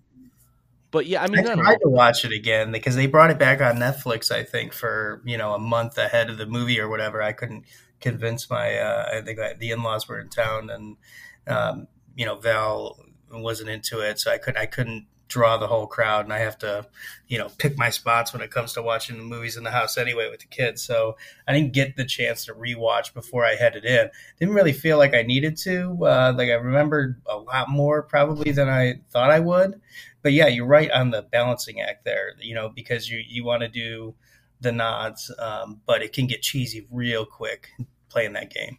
but 0.90 1.06
yeah, 1.06 1.22
I 1.22 1.28
mean, 1.28 1.46
I 1.46 1.54
tried 1.54 1.80
to 1.82 1.88
watch 1.88 2.24
it 2.24 2.32
again 2.32 2.72
because 2.72 2.96
they 2.96 3.06
brought 3.06 3.30
it 3.30 3.38
back 3.38 3.60
on 3.60 3.76
Netflix. 3.76 4.30
I 4.30 4.42
think 4.42 4.72
for 4.72 5.22
you 5.24 5.36
know 5.36 5.54
a 5.54 5.58
month 5.58 5.98
ahead 5.98 6.30
of 6.30 6.38
the 6.38 6.46
movie 6.46 6.80
or 6.80 6.88
whatever. 6.88 7.22
I 7.22 7.32
couldn't 7.32 7.64
convince 8.00 8.48
my. 8.48 8.78
Uh, 8.78 9.18
I 9.18 9.20
think 9.20 9.38
the 9.58 9.70
in 9.70 9.82
laws 9.82 10.08
were 10.08 10.18
in 10.18 10.28
town, 10.28 10.70
and 10.70 10.96
um, 11.46 11.88
you 12.16 12.24
know 12.24 12.36
Val 12.36 12.98
wasn't 13.30 13.68
into 13.68 14.00
it, 14.00 14.18
so 14.18 14.32
I 14.32 14.38
couldn't. 14.38 14.60
I 14.60 14.66
couldn't 14.66 15.06
draw 15.28 15.58
the 15.58 15.66
whole 15.66 15.86
crowd 15.86 16.24
and 16.24 16.32
I 16.32 16.38
have 16.38 16.58
to, 16.58 16.86
you 17.28 17.38
know, 17.38 17.48
pick 17.58 17.78
my 17.78 17.90
spots 17.90 18.32
when 18.32 18.42
it 18.42 18.50
comes 18.50 18.72
to 18.72 18.82
watching 18.82 19.18
the 19.18 19.22
movies 19.22 19.56
in 19.56 19.64
the 19.64 19.70
house 19.70 19.98
anyway 19.98 20.28
with 20.30 20.40
the 20.40 20.46
kids. 20.46 20.82
So 20.82 21.16
I 21.46 21.52
didn't 21.52 21.74
get 21.74 21.96
the 21.96 22.04
chance 22.04 22.46
to 22.46 22.54
rewatch 22.54 23.12
before 23.12 23.44
I 23.44 23.54
headed 23.54 23.84
in. 23.84 24.10
Didn't 24.40 24.54
really 24.54 24.72
feel 24.72 24.96
like 24.96 25.14
I 25.14 25.22
needed 25.22 25.56
to. 25.58 25.98
Uh, 26.02 26.32
like 26.36 26.48
I 26.48 26.54
remembered 26.54 27.20
a 27.26 27.36
lot 27.36 27.68
more 27.68 28.02
probably 28.02 28.52
than 28.52 28.68
I 28.68 29.00
thought 29.10 29.30
I 29.30 29.40
would. 29.40 29.80
But 30.22 30.32
yeah, 30.32 30.48
you're 30.48 30.66
right 30.66 30.90
on 30.90 31.10
the 31.10 31.22
balancing 31.22 31.80
act 31.80 32.04
there, 32.04 32.34
you 32.40 32.54
know, 32.54 32.68
because 32.68 33.08
you, 33.08 33.20
you 33.26 33.44
want 33.44 33.62
to 33.62 33.68
do 33.68 34.14
the 34.60 34.72
nods, 34.72 35.30
um, 35.38 35.80
but 35.86 36.02
it 36.02 36.12
can 36.12 36.26
get 36.26 36.42
cheesy 36.42 36.86
real 36.90 37.24
quick 37.24 37.70
playing 38.08 38.32
that 38.32 38.52
game. 38.52 38.78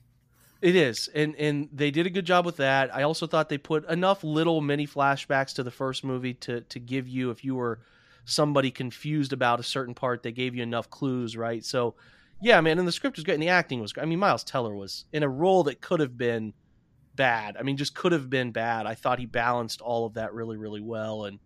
It 0.61 0.75
is, 0.75 1.07
and 1.15 1.37
and 1.37 1.69
they 1.71 1.89
did 1.89 2.05
a 2.05 2.09
good 2.09 2.25
job 2.25 2.45
with 2.45 2.57
that. 2.57 2.93
I 2.93 3.03
also 3.03 3.27
thought 3.27 3.47
they 3.47 3.57
put 3.57 3.89
enough 3.89 4.25
little 4.25 4.59
mini 4.59 4.85
flashbacks 4.85 5.53
to 5.55 5.63
the 5.63 5.71
first 5.71 6.03
movie 6.03 6.33
to 6.33 6.61
to 6.61 6.79
give 6.79 7.07
you, 7.07 7.29
if 7.31 7.45
you 7.45 7.55
were 7.55 7.79
somebody 8.25 8.69
confused 8.69 9.31
about 9.31 9.61
a 9.61 9.63
certain 9.63 9.93
part, 9.93 10.21
they 10.21 10.33
gave 10.33 10.55
you 10.55 10.61
enough 10.61 10.89
clues, 10.89 11.37
right? 11.37 11.63
So, 11.63 11.95
yeah, 12.41 12.59
man, 12.59 12.77
and 12.77 12.85
the 12.85 12.91
script 12.91 13.15
was 13.15 13.23
great, 13.23 13.35
and 13.35 13.43
the 13.43 13.47
acting 13.47 13.79
was 13.79 13.93
great. 13.93 14.03
I 14.03 14.05
mean, 14.05 14.19
Miles 14.19 14.43
Teller 14.43 14.75
was 14.75 15.05
in 15.13 15.23
a 15.23 15.29
role 15.29 15.63
that 15.63 15.79
could 15.79 16.01
have 16.01 16.17
been 16.17 16.53
bad. 17.19 17.57
I 17.59 17.63
mean, 17.63 17.75
just 17.75 17.93
could 17.93 18.13
have 18.13 18.29
been 18.29 18.51
bad. 18.51 18.85
I 18.85 18.95
thought 18.95 19.19
he 19.19 19.25
balanced 19.25 19.81
all 19.81 20.05
of 20.05 20.13
that 20.13 20.33
really, 20.33 20.55
really 20.55 20.79
well, 20.79 21.25
and 21.25 21.37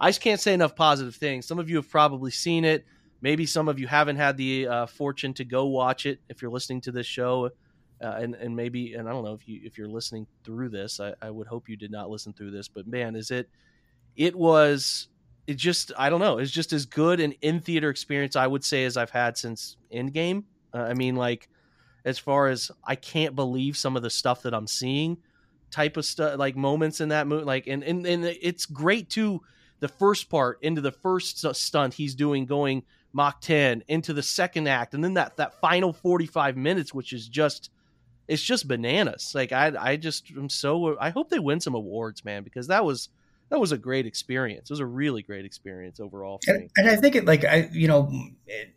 I 0.00 0.08
just 0.08 0.22
can't 0.22 0.40
say 0.40 0.54
enough 0.54 0.74
positive 0.74 1.14
things. 1.14 1.46
Some 1.46 1.58
of 1.58 1.68
you 1.68 1.76
have 1.76 1.90
probably 1.90 2.30
seen 2.30 2.64
it. 2.64 2.86
Maybe 3.20 3.44
some 3.44 3.68
of 3.68 3.78
you 3.78 3.86
haven't 3.86 4.16
had 4.16 4.38
the 4.38 4.66
uh, 4.66 4.86
fortune 4.86 5.34
to 5.34 5.44
go 5.44 5.66
watch 5.66 6.06
it. 6.06 6.20
If 6.30 6.40
you're 6.40 6.50
listening 6.50 6.80
to 6.82 6.92
this 6.92 7.04
show 7.04 7.50
uh, 8.02 8.14
and 8.18 8.34
and 8.34 8.56
maybe 8.56 8.94
and 8.94 9.06
I 9.06 9.12
don't 9.12 9.24
know 9.24 9.34
if 9.34 9.46
you 9.46 9.60
if 9.62 9.76
you're 9.76 9.88
listening 9.88 10.26
through 10.42 10.70
this, 10.70 11.00
I, 11.00 11.12
I 11.20 11.30
would 11.30 11.46
hope 11.46 11.68
you 11.68 11.76
did 11.76 11.90
not 11.90 12.08
listen 12.08 12.32
through 12.32 12.52
this, 12.52 12.66
but 12.66 12.86
man, 12.86 13.14
is 13.14 13.30
it 13.30 13.50
it 14.16 14.34
was 14.34 15.08
it 15.46 15.58
just 15.58 15.92
I 15.98 16.08
don't 16.08 16.20
know, 16.20 16.38
it's 16.38 16.50
just 16.50 16.72
as 16.72 16.86
good 16.86 17.20
an 17.20 17.32
in 17.42 17.60
theater 17.60 17.90
experience 17.90 18.36
I 18.36 18.46
would 18.46 18.64
say 18.64 18.86
as 18.86 18.96
I've 18.96 19.10
had 19.10 19.36
since 19.36 19.76
Endgame. 19.92 20.44
Uh, 20.72 20.78
I 20.78 20.94
mean, 20.94 21.14
like 21.14 21.50
as 22.04 22.18
far 22.18 22.48
as 22.48 22.70
I 22.84 22.94
can't 22.94 23.34
believe 23.34 23.76
some 23.76 23.96
of 23.96 24.02
the 24.02 24.10
stuff 24.10 24.42
that 24.42 24.54
I'm 24.54 24.66
seeing, 24.66 25.18
type 25.70 25.96
of 25.96 26.04
stuff 26.04 26.38
like 26.38 26.56
moments 26.56 27.00
in 27.00 27.10
that 27.10 27.26
movie, 27.26 27.44
like 27.44 27.66
and 27.66 27.82
and 27.82 28.06
and 28.06 28.24
it's 28.24 28.66
great 28.66 29.10
too. 29.10 29.42
The 29.80 29.88
first 29.88 30.28
part 30.28 30.58
into 30.62 30.80
the 30.80 30.92
first 30.92 31.44
stunt 31.56 31.94
he's 31.94 32.14
doing 32.14 32.44
going 32.44 32.82
Mach 33.12 33.40
10 33.40 33.82
into 33.88 34.12
the 34.12 34.22
second 34.22 34.68
act 34.68 34.94
and 34.94 35.02
then 35.02 35.14
that 35.14 35.36
that 35.38 35.60
final 35.60 35.92
45 35.92 36.56
minutes 36.56 36.94
which 36.94 37.12
is 37.12 37.26
just 37.26 37.70
it's 38.28 38.42
just 38.42 38.68
bananas. 38.68 39.32
Like 39.34 39.50
I 39.50 39.72
I 39.78 39.96
just 39.96 40.30
am 40.30 40.48
so 40.48 40.96
I 41.00 41.10
hope 41.10 41.30
they 41.30 41.40
win 41.40 41.60
some 41.60 41.74
awards, 41.74 42.24
man, 42.24 42.44
because 42.44 42.68
that 42.68 42.84
was 42.84 43.08
that 43.48 43.58
was 43.58 43.72
a 43.72 43.78
great 43.78 44.06
experience. 44.06 44.70
It 44.70 44.72
was 44.72 44.80
a 44.80 44.86
really 44.86 45.22
great 45.22 45.44
experience 45.44 45.98
overall 45.98 46.38
and, 46.46 46.70
and, 46.76 46.88
I 46.88 46.94
think 46.96 47.16
it 47.16 47.24
like 47.24 47.44
I 47.44 47.68
you 47.72 47.88
know 47.88 48.08
it, 48.46 48.72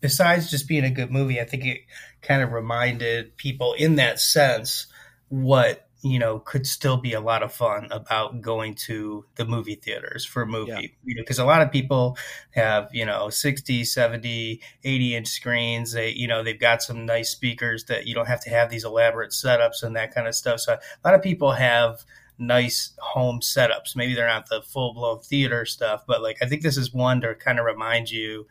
besides 0.00 0.50
just 0.50 0.68
being 0.68 0.84
a 0.84 0.90
good 0.90 1.10
movie, 1.10 1.40
I 1.40 1.44
think 1.44 1.64
it 1.64 1.80
kind 2.22 2.42
of 2.42 2.52
reminded 2.52 3.36
people 3.36 3.74
in 3.74 3.96
that 3.96 4.20
sense 4.20 4.86
what 5.28 5.86
you 6.02 6.18
know 6.18 6.38
could 6.38 6.66
still 6.66 6.96
be 6.96 7.14
a 7.14 7.20
lot 7.20 7.42
of 7.42 7.52
fun 7.52 7.88
about 7.90 8.40
going 8.40 8.74
to 8.74 9.24
the 9.36 9.44
movie 9.44 9.74
theaters 9.74 10.24
for 10.24 10.42
a 10.42 10.46
movie. 10.46 10.70
Yeah. 10.70 10.88
you 11.04 11.14
know 11.16 11.22
because 11.22 11.38
a 11.38 11.44
lot 11.44 11.62
of 11.62 11.72
people 11.72 12.16
have 12.50 12.88
you 12.92 13.04
know 13.04 13.28
60 13.30 13.84
70 13.84 14.60
80 14.84 15.16
inch 15.16 15.28
screens. 15.28 15.92
They 15.92 16.10
you 16.10 16.28
know 16.28 16.42
they've 16.42 16.60
got 16.60 16.82
some 16.82 17.06
nice 17.06 17.30
speakers 17.30 17.84
that 17.84 18.06
you 18.06 18.14
don't 18.14 18.28
have 18.28 18.40
to 18.42 18.50
have 18.50 18.70
these 18.70 18.84
elaborate 18.84 19.30
setups 19.30 19.82
and 19.82 19.96
that 19.96 20.14
kind 20.14 20.28
of 20.28 20.34
stuff. 20.34 20.60
So 20.60 20.74
a 20.74 20.78
lot 21.04 21.14
of 21.14 21.22
people 21.22 21.52
have 21.52 22.04
nice 22.38 22.92
home 22.98 23.40
setups. 23.40 23.96
Maybe 23.96 24.14
they're 24.14 24.26
not 24.26 24.48
the 24.48 24.60
full-blown 24.62 25.20
theater 25.20 25.64
stuff 25.64 26.04
but 26.06 26.22
like 26.22 26.36
i 26.42 26.46
think 26.46 26.62
this 26.62 26.76
is 26.76 26.92
one 26.92 27.22
to 27.22 27.34
kind 27.34 27.58
of 27.58 27.64
remind 27.64 28.10
you 28.10 28.46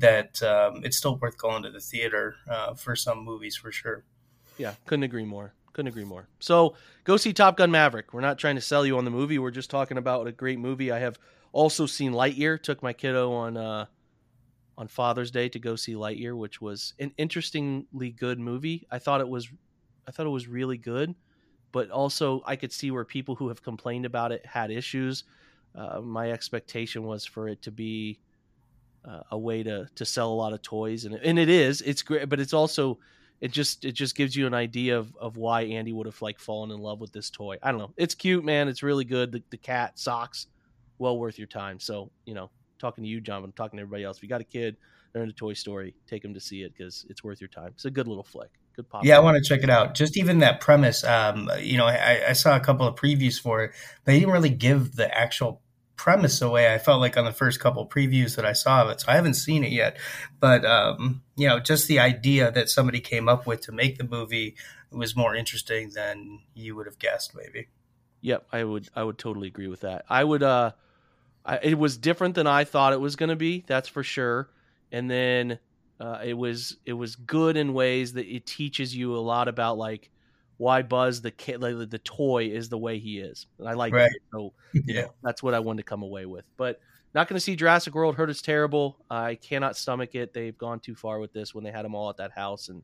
that 0.00 0.42
um, 0.42 0.82
it's 0.84 0.96
still 0.96 1.16
worth 1.16 1.38
going 1.38 1.62
to 1.62 1.70
the 1.70 1.80
theater 1.80 2.34
uh, 2.48 2.74
for 2.74 2.96
some 2.96 3.24
movies 3.24 3.56
for 3.56 3.72
sure 3.72 4.04
yeah 4.58 4.74
couldn't 4.86 5.04
agree 5.04 5.24
more 5.24 5.54
couldn't 5.72 5.88
agree 5.88 6.04
more. 6.04 6.28
So 6.40 6.74
go 7.04 7.16
see 7.16 7.32
Top 7.32 7.56
Gun 7.56 7.70
Maverick. 7.70 8.12
We're 8.12 8.20
not 8.20 8.38
trying 8.38 8.56
to 8.56 8.60
sell 8.60 8.84
you 8.84 8.98
on 8.98 9.04
the 9.04 9.10
movie. 9.10 9.38
We're 9.38 9.50
just 9.50 9.70
talking 9.70 9.98
about 9.98 10.26
a 10.26 10.32
great 10.32 10.58
movie. 10.58 10.90
I 10.90 10.98
have 10.98 11.18
also 11.52 11.86
seen 11.86 12.12
Lightyear. 12.12 12.60
Took 12.62 12.82
my 12.82 12.92
kiddo 12.92 13.32
on 13.32 13.56
uh, 13.56 13.86
on 14.76 14.88
Father's 14.88 15.30
Day 15.30 15.48
to 15.48 15.58
go 15.58 15.76
see 15.76 15.94
Lightyear, 15.94 16.36
which 16.36 16.60
was 16.60 16.94
an 16.98 17.12
interestingly 17.16 18.10
good 18.10 18.38
movie. 18.38 18.86
I 18.90 18.98
thought 18.98 19.20
it 19.20 19.28
was 19.28 19.48
I 20.06 20.10
thought 20.10 20.26
it 20.26 20.30
was 20.30 20.48
really 20.48 20.78
good, 20.78 21.14
but 21.72 21.90
also 21.90 22.42
I 22.46 22.56
could 22.56 22.72
see 22.72 22.90
where 22.90 23.04
people 23.04 23.34
who 23.36 23.48
have 23.48 23.62
complained 23.62 24.06
about 24.06 24.32
it 24.32 24.44
had 24.44 24.70
issues. 24.70 25.24
Uh, 25.74 26.00
my 26.00 26.32
expectation 26.32 27.04
was 27.04 27.24
for 27.24 27.48
it 27.48 27.62
to 27.62 27.70
be 27.70 28.18
uh, 29.04 29.20
a 29.30 29.38
way 29.38 29.62
to 29.62 29.88
to 29.94 30.04
sell 30.04 30.32
a 30.32 30.34
lot 30.34 30.52
of 30.52 30.62
toys, 30.62 31.04
and 31.04 31.14
and 31.14 31.38
it 31.38 31.48
is. 31.48 31.80
It's 31.82 32.02
great, 32.02 32.28
but 32.28 32.40
it's 32.40 32.52
also 32.52 32.98
it 33.40 33.52
just 33.52 33.84
it 33.84 33.92
just 33.92 34.14
gives 34.14 34.36
you 34.36 34.46
an 34.46 34.54
idea 34.54 34.98
of, 34.98 35.16
of 35.16 35.36
why 35.36 35.62
Andy 35.62 35.92
would 35.92 36.06
have 36.06 36.20
like 36.20 36.38
fallen 36.38 36.70
in 36.70 36.78
love 36.78 37.00
with 37.00 37.12
this 37.12 37.30
toy. 37.30 37.58
I 37.62 37.70
don't 37.70 37.80
know. 37.80 37.92
It's 37.96 38.14
cute, 38.14 38.44
man. 38.44 38.68
It's 38.68 38.82
really 38.82 39.04
good. 39.04 39.32
The, 39.32 39.42
the 39.50 39.56
cat 39.56 39.98
socks, 39.98 40.46
well 40.98 41.18
worth 41.18 41.38
your 41.38 41.46
time. 41.48 41.80
So 41.80 42.10
you 42.26 42.34
know, 42.34 42.50
talking 42.78 43.04
to 43.04 43.08
you, 43.08 43.20
John. 43.20 43.42
I'm 43.42 43.52
talking 43.52 43.78
to 43.78 43.82
everybody 43.82 44.04
else. 44.04 44.18
If 44.18 44.22
you 44.22 44.28
got 44.28 44.42
a 44.42 44.44
kid, 44.44 44.76
they're 45.12 45.22
into 45.22 45.34
Toy 45.34 45.54
Story, 45.54 45.94
take 46.06 46.22
them 46.22 46.34
to 46.34 46.40
see 46.40 46.62
it 46.62 46.74
because 46.76 47.06
it's 47.08 47.24
worth 47.24 47.40
your 47.40 47.48
time. 47.48 47.68
It's 47.74 47.86
a 47.86 47.90
good 47.90 48.06
little 48.06 48.24
flick. 48.24 48.50
Good 48.76 48.88
pop. 48.88 49.04
Yeah, 49.04 49.16
I 49.16 49.20
want 49.20 49.36
to 49.36 49.42
check 49.42 49.62
it 49.64 49.70
out. 49.70 49.94
Just 49.94 50.18
even 50.18 50.38
that 50.38 50.60
premise. 50.60 51.02
Um, 51.02 51.50
you 51.60 51.78
know, 51.78 51.86
I, 51.86 52.28
I 52.28 52.32
saw 52.34 52.56
a 52.56 52.60
couple 52.60 52.86
of 52.86 52.94
previews 52.94 53.40
for 53.40 53.64
it, 53.64 53.72
they 54.04 54.18
didn't 54.18 54.32
really 54.32 54.50
give 54.50 54.96
the 54.96 55.12
actual 55.16 55.62
premise 56.00 56.40
away. 56.40 56.72
I 56.72 56.78
felt 56.78 56.98
like 56.98 57.18
on 57.18 57.26
the 57.26 57.32
first 57.32 57.60
couple 57.60 57.86
previews 57.86 58.36
that 58.36 58.46
I 58.46 58.54
saw 58.54 58.82
of 58.82 58.88
it, 58.88 59.02
so 59.02 59.12
I 59.12 59.16
haven't 59.16 59.34
seen 59.34 59.62
it 59.64 59.70
yet. 59.70 59.98
But 60.40 60.64
um, 60.64 61.20
you 61.36 61.46
know, 61.46 61.60
just 61.60 61.88
the 61.88 61.98
idea 61.98 62.50
that 62.50 62.70
somebody 62.70 63.00
came 63.00 63.28
up 63.28 63.46
with 63.46 63.60
to 63.62 63.72
make 63.72 63.98
the 63.98 64.04
movie 64.04 64.54
was 64.90 65.14
more 65.14 65.34
interesting 65.34 65.90
than 65.90 66.40
you 66.54 66.74
would 66.74 66.86
have 66.86 66.98
guessed, 66.98 67.36
maybe. 67.36 67.68
Yep, 68.22 68.46
I 68.50 68.64
would. 68.64 68.88
I 68.96 69.02
would 69.02 69.18
totally 69.18 69.48
agree 69.48 69.68
with 69.68 69.80
that. 69.80 70.06
I 70.08 70.24
would. 70.24 70.42
uh 70.42 70.72
I, 71.44 71.58
It 71.62 71.78
was 71.78 71.98
different 71.98 72.34
than 72.34 72.46
I 72.46 72.64
thought 72.64 72.94
it 72.94 73.00
was 73.00 73.16
going 73.16 73.28
to 73.28 73.36
be. 73.36 73.62
That's 73.66 73.88
for 73.88 74.02
sure. 74.02 74.48
And 74.90 75.10
then 75.10 75.58
uh, 76.00 76.20
it 76.24 76.34
was 76.34 76.78
it 76.86 76.94
was 76.94 77.14
good 77.14 77.58
in 77.58 77.74
ways 77.74 78.14
that 78.14 78.26
it 78.26 78.46
teaches 78.46 78.96
you 78.96 79.14
a 79.14 79.20
lot 79.20 79.48
about 79.48 79.76
like 79.76 80.10
why 80.60 80.82
Buzz 80.82 81.22
the 81.22 81.30
kid 81.30 81.62
like, 81.62 81.88
the 81.88 81.98
toy 82.00 82.48
is 82.48 82.68
the 82.68 82.76
way 82.76 82.98
he 82.98 83.18
is. 83.18 83.46
And 83.58 83.66
I 83.66 83.72
like 83.72 83.94
right. 83.94 84.10
So 84.30 84.52
yeah, 84.74 85.02
know, 85.02 85.14
that's 85.22 85.42
what 85.42 85.54
I 85.54 85.60
wanted 85.60 85.84
to 85.84 85.88
come 85.88 86.02
away 86.02 86.26
with. 86.26 86.44
But 86.58 86.80
not 87.14 87.28
going 87.28 87.38
to 87.38 87.40
see 87.40 87.56
Jurassic 87.56 87.94
World. 87.94 88.14
Heard 88.14 88.28
it's 88.28 88.42
terrible. 88.42 88.98
I 89.08 89.36
cannot 89.36 89.74
stomach 89.78 90.14
it. 90.14 90.34
They've 90.34 90.56
gone 90.56 90.78
too 90.78 90.94
far 90.94 91.18
with 91.18 91.32
this 91.32 91.54
when 91.54 91.64
they 91.64 91.70
had 91.70 91.86
them 91.86 91.94
all 91.94 92.10
at 92.10 92.18
that 92.18 92.32
house. 92.32 92.68
And 92.68 92.82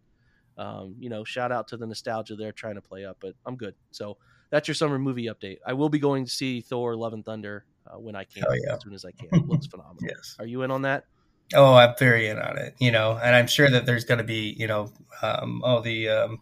um, 0.56 0.94
you 0.98 1.10
know, 1.10 1.22
shout 1.22 1.52
out 1.52 1.68
to 1.68 1.76
the 1.76 1.86
nostalgia 1.86 2.34
they're 2.34 2.50
trying 2.50 2.76
to 2.76 2.80
play 2.80 3.04
up. 3.04 3.18
But 3.20 3.34
I'm 3.44 3.56
good. 3.56 3.74
So 3.90 4.16
that's 4.48 4.66
your 4.66 4.74
summer 4.74 4.98
movie 4.98 5.26
update. 5.26 5.58
I 5.66 5.74
will 5.74 5.90
be 5.90 5.98
going 5.98 6.24
to 6.24 6.30
see 6.30 6.62
Thor: 6.62 6.96
Love 6.96 7.12
and 7.12 7.26
Thunder 7.26 7.66
uh, 7.86 7.98
when 7.98 8.16
I 8.16 8.24
can, 8.24 8.42
yeah. 8.42 8.76
as 8.76 8.82
soon 8.82 8.94
as 8.94 9.04
I 9.04 9.10
can. 9.10 9.28
It 9.32 9.46
looks 9.46 9.66
phenomenal. 9.70 10.00
yes. 10.02 10.34
Are 10.38 10.46
you 10.46 10.62
in 10.62 10.70
on 10.70 10.80
that? 10.82 11.04
Oh, 11.52 11.74
I'm 11.74 11.94
very 11.98 12.28
in 12.28 12.38
on 12.38 12.56
it. 12.56 12.74
You 12.78 12.90
know, 12.90 13.20
and 13.22 13.36
I'm 13.36 13.48
sure 13.48 13.68
that 13.68 13.84
there's 13.84 14.06
going 14.06 14.16
to 14.16 14.24
be, 14.24 14.56
you 14.58 14.66
know, 14.66 14.94
um, 15.20 15.62
all 15.62 15.82
the, 15.82 16.08
um, 16.08 16.40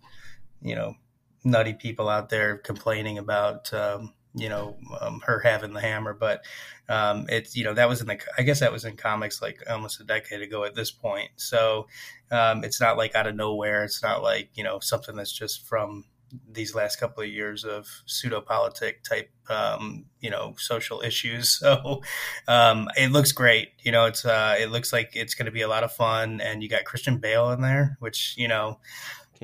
you 0.62 0.76
know, 0.76 0.94
nutty 1.44 1.74
people 1.74 2.08
out 2.08 2.28
there 2.28 2.56
complaining 2.56 3.18
about, 3.18 3.72
um, 3.72 4.14
you 4.34 4.48
know, 4.48 4.76
um, 5.00 5.20
her 5.24 5.38
having 5.38 5.72
the 5.72 5.80
hammer, 5.80 6.12
but 6.12 6.44
um, 6.88 7.26
it's, 7.28 7.56
you 7.56 7.64
know, 7.64 7.74
that 7.74 7.88
was 7.88 8.00
in 8.00 8.08
the, 8.08 8.18
I 8.36 8.42
guess 8.42 8.60
that 8.60 8.72
was 8.72 8.84
in 8.84 8.96
comics 8.96 9.40
like 9.40 9.62
almost 9.70 10.00
a 10.00 10.04
decade 10.04 10.42
ago 10.42 10.64
at 10.64 10.74
this 10.74 10.90
point. 10.90 11.30
So 11.36 11.86
um, 12.30 12.64
it's 12.64 12.80
not 12.80 12.96
like 12.96 13.14
out 13.14 13.26
of 13.26 13.36
nowhere. 13.36 13.84
It's 13.84 14.02
not 14.02 14.22
like, 14.22 14.50
you 14.54 14.64
know, 14.64 14.80
something 14.80 15.14
that's 15.14 15.32
just 15.32 15.66
from 15.66 16.04
these 16.50 16.74
last 16.74 16.96
couple 16.96 17.22
of 17.22 17.28
years 17.28 17.64
of 17.64 17.88
pseudo 18.06 18.40
politic 18.40 19.02
type, 19.02 19.30
um, 19.48 20.06
you 20.20 20.30
know, 20.30 20.54
social 20.58 21.00
issues. 21.00 21.60
So 21.64 22.02
um, 22.46 22.90
it 22.94 23.10
looks 23.10 23.32
great. 23.32 23.70
You 23.82 23.92
know, 23.92 24.04
it's 24.04 24.24
uh, 24.26 24.56
it 24.58 24.70
looks 24.70 24.92
like 24.92 25.16
it's 25.16 25.34
going 25.34 25.46
to 25.46 25.52
be 25.52 25.62
a 25.62 25.68
lot 25.68 25.82
of 25.82 25.92
fun, 25.92 26.42
and 26.42 26.62
you 26.62 26.68
got 26.68 26.84
Christian 26.84 27.18
Bale 27.18 27.52
in 27.52 27.62
there, 27.62 27.96
which 28.00 28.34
you 28.36 28.48
know, 28.48 28.80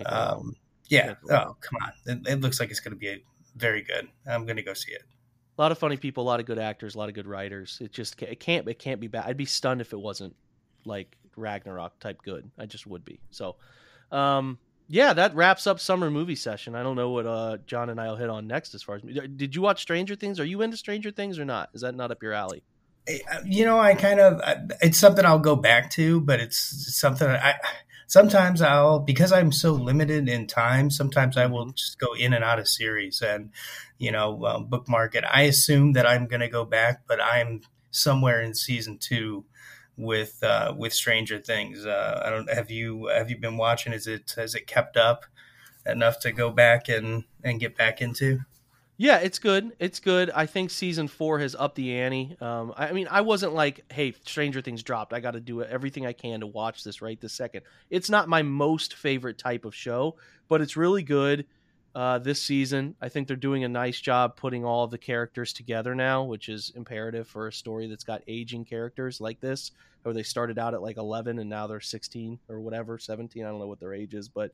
um, 0.04 0.56
yeah. 0.90 1.14
Oh, 1.30 1.56
come 1.60 1.78
on, 1.82 1.92
it, 2.06 2.26
it 2.26 2.40
looks 2.40 2.60
like 2.60 2.70
it's 2.70 2.80
going 2.80 2.92
to 2.92 2.98
be 2.98 3.08
a, 3.08 3.22
very 3.56 3.82
good. 3.82 4.08
I'm 4.26 4.44
going 4.44 4.56
to 4.56 4.62
go 4.62 4.74
see 4.74 4.92
it. 4.92 5.02
A 5.58 5.60
lot 5.60 5.72
of 5.72 5.78
funny 5.78 5.96
people, 5.96 6.24
a 6.24 6.26
lot 6.26 6.40
of 6.40 6.46
good 6.46 6.58
actors, 6.58 6.94
a 6.94 6.98
lot 6.98 7.08
of 7.08 7.14
good 7.14 7.26
writers. 7.26 7.78
It 7.80 7.92
just 7.92 8.20
it 8.22 8.40
can't 8.40 8.68
it 8.68 8.78
can't 8.78 9.00
be 9.00 9.08
bad. 9.08 9.24
I'd 9.26 9.36
be 9.36 9.44
stunned 9.44 9.80
if 9.80 9.92
it 9.92 9.98
wasn't 9.98 10.34
like 10.84 11.16
Ragnarok 11.36 11.98
type 12.00 12.22
good. 12.22 12.50
I 12.58 12.66
just 12.66 12.86
would 12.86 13.04
be. 13.04 13.20
So, 13.30 13.56
um, 14.10 14.58
yeah, 14.88 15.12
that 15.12 15.34
wraps 15.34 15.66
up 15.66 15.78
summer 15.78 16.10
movie 16.10 16.34
session. 16.34 16.74
I 16.74 16.82
don't 16.82 16.96
know 16.96 17.10
what 17.10 17.26
uh, 17.26 17.58
John 17.66 17.90
and 17.90 18.00
I 18.00 18.08
will 18.08 18.16
hit 18.16 18.30
on 18.30 18.46
next 18.46 18.74
as 18.74 18.82
far 18.82 18.96
as 18.96 19.02
did 19.02 19.54
you 19.54 19.62
watch 19.62 19.82
Stranger 19.82 20.16
Things? 20.16 20.40
Are 20.40 20.44
you 20.44 20.62
into 20.62 20.76
Stranger 20.76 21.10
Things 21.10 21.38
or 21.38 21.44
not? 21.44 21.70
Is 21.74 21.82
that 21.82 21.94
not 21.94 22.10
up 22.10 22.22
your 22.22 22.32
alley? 22.32 22.62
Uh, 23.08 23.40
you 23.44 23.64
know, 23.64 23.78
I 23.78 23.94
kind 23.94 24.20
of 24.20 24.40
it's 24.80 24.98
something 24.98 25.24
I'll 25.24 25.38
go 25.38 25.56
back 25.56 25.90
to, 25.92 26.20
but 26.20 26.40
it's 26.40 26.96
something 26.96 27.28
I 27.28 27.54
sometimes 28.10 28.60
I'll 28.60 28.98
because 28.98 29.32
I'm 29.32 29.52
so 29.52 29.72
limited 29.72 30.28
in 30.28 30.46
time. 30.48 30.90
Sometimes 30.90 31.36
I 31.36 31.46
will 31.46 31.70
just 31.70 31.98
go 31.98 32.12
in 32.14 32.32
and 32.34 32.42
out 32.44 32.58
of 32.58 32.66
series 32.68 33.22
and 33.22 33.50
you 33.98 34.10
know 34.12 34.44
um, 34.44 34.66
bookmark 34.66 35.14
it. 35.14 35.24
I 35.32 35.42
assume 35.42 35.92
that 35.94 36.06
I'm 36.06 36.26
going 36.26 36.40
to 36.40 36.48
go 36.48 36.64
back, 36.64 37.02
but 37.06 37.20
I'm 37.22 37.62
somewhere 37.92 38.42
in 38.42 38.54
season 38.54 38.98
two 38.98 39.44
with 39.96 40.42
uh, 40.42 40.74
with 40.76 40.92
Stranger 40.92 41.38
Things. 41.38 41.86
Uh, 41.86 42.20
I 42.24 42.30
don't 42.30 42.52
have 42.52 42.70
you 42.70 43.06
have 43.06 43.30
you 43.30 43.38
been 43.38 43.56
watching? 43.56 43.92
Is 43.92 44.06
it 44.06 44.34
has 44.36 44.54
it 44.54 44.66
kept 44.66 44.96
up 44.96 45.24
enough 45.86 46.20
to 46.20 46.32
go 46.32 46.50
back 46.50 46.88
and 46.88 47.24
and 47.44 47.60
get 47.60 47.76
back 47.76 48.02
into? 48.02 48.40
Yeah, 49.00 49.16
it's 49.20 49.38
good. 49.38 49.72
It's 49.78 49.98
good. 49.98 50.30
I 50.34 50.44
think 50.44 50.68
season 50.68 51.08
four 51.08 51.38
has 51.38 51.56
upped 51.58 51.76
the 51.76 51.96
ante. 51.96 52.36
Um, 52.38 52.74
I 52.76 52.92
mean, 52.92 53.08
I 53.10 53.22
wasn't 53.22 53.54
like, 53.54 53.90
"Hey, 53.90 54.12
Stranger 54.26 54.60
Things 54.60 54.82
dropped. 54.82 55.14
I 55.14 55.20
got 55.20 55.30
to 55.30 55.40
do 55.40 55.62
everything 55.62 56.04
I 56.04 56.12
can 56.12 56.40
to 56.40 56.46
watch 56.46 56.84
this 56.84 57.00
right 57.00 57.18
this 57.18 57.32
second. 57.32 57.62
It's 57.88 58.10
not 58.10 58.28
my 58.28 58.42
most 58.42 58.92
favorite 58.92 59.38
type 59.38 59.64
of 59.64 59.74
show, 59.74 60.16
but 60.48 60.60
it's 60.60 60.76
really 60.76 61.02
good 61.02 61.46
uh, 61.94 62.18
this 62.18 62.42
season. 62.42 62.94
I 63.00 63.08
think 63.08 63.26
they're 63.26 63.38
doing 63.38 63.64
a 63.64 63.70
nice 63.70 63.98
job 63.98 64.36
putting 64.36 64.66
all 64.66 64.84
of 64.84 64.90
the 64.90 64.98
characters 64.98 65.54
together 65.54 65.94
now, 65.94 66.24
which 66.24 66.50
is 66.50 66.70
imperative 66.76 67.26
for 67.26 67.48
a 67.48 67.52
story 67.54 67.86
that's 67.86 68.04
got 68.04 68.20
aging 68.28 68.66
characters 68.66 69.18
like 69.18 69.40
this 69.40 69.70
or 70.04 70.12
they 70.12 70.22
started 70.22 70.58
out 70.58 70.74
at 70.74 70.82
like 70.82 70.98
11 70.98 71.38
and 71.38 71.48
now 71.48 71.66
they're 71.66 71.80
16 71.80 72.38
or 72.50 72.60
whatever 72.60 72.98
17 72.98 73.44
i 73.44 73.48
don't 73.48 73.58
know 73.58 73.66
what 73.66 73.80
their 73.80 73.92
age 73.92 74.14
is 74.14 74.30
but 74.30 74.50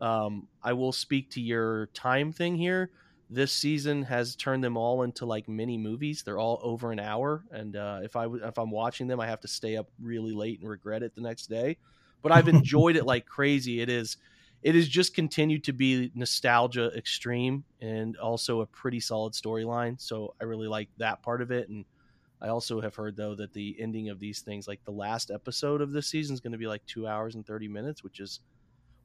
um, 0.00 0.46
i 0.62 0.72
will 0.72 0.92
speak 0.92 1.30
to 1.30 1.40
your 1.40 1.86
time 1.86 2.30
thing 2.30 2.54
here 2.54 2.90
this 3.34 3.52
season 3.52 4.02
has 4.04 4.36
turned 4.36 4.62
them 4.62 4.76
all 4.76 5.02
into 5.02 5.26
like 5.26 5.48
mini 5.48 5.76
movies. 5.76 6.22
They're 6.22 6.38
all 6.38 6.60
over 6.62 6.92
an 6.92 7.00
hour 7.00 7.44
and 7.50 7.76
uh, 7.76 8.00
if 8.02 8.16
i 8.16 8.26
if 8.26 8.58
i'm 8.58 8.70
watching 8.70 9.06
them 9.06 9.20
i 9.20 9.26
have 9.26 9.40
to 9.40 9.48
stay 9.48 9.76
up 9.76 9.88
really 10.00 10.32
late 10.32 10.60
and 10.60 10.68
regret 10.68 11.02
it 11.02 11.14
the 11.14 11.20
next 11.20 11.48
day. 11.48 11.76
But 12.22 12.32
i've 12.32 12.48
enjoyed 12.56 12.96
it 12.96 13.04
like 13.04 13.26
crazy. 13.26 13.80
It 13.80 13.88
is 13.88 14.16
it 14.62 14.74
has 14.74 14.88
just 14.88 15.14
continued 15.14 15.64
to 15.64 15.72
be 15.72 16.10
nostalgia 16.14 16.90
extreme 16.96 17.64
and 17.82 18.16
also 18.16 18.62
a 18.62 18.66
pretty 18.66 19.00
solid 19.00 19.34
storyline. 19.34 20.00
So 20.00 20.34
i 20.40 20.44
really 20.44 20.68
like 20.68 20.88
that 20.98 21.22
part 21.22 21.42
of 21.42 21.50
it. 21.50 21.68
And 21.68 21.84
I 22.40 22.48
also 22.48 22.80
have 22.80 22.94
heard 22.94 23.16
though 23.16 23.34
that 23.34 23.52
the 23.52 23.76
ending 23.78 24.10
of 24.10 24.20
these 24.20 24.40
things, 24.40 24.68
like 24.68 24.84
the 24.84 24.90
last 24.90 25.30
episode 25.30 25.80
of 25.80 25.92
this 25.92 26.06
season, 26.06 26.34
is 26.34 26.40
going 26.40 26.52
to 26.52 26.58
be 26.58 26.66
like 26.66 26.84
two 26.86 27.06
hours 27.06 27.34
and 27.34 27.46
thirty 27.46 27.68
minutes, 27.68 28.04
which 28.04 28.20
is 28.20 28.40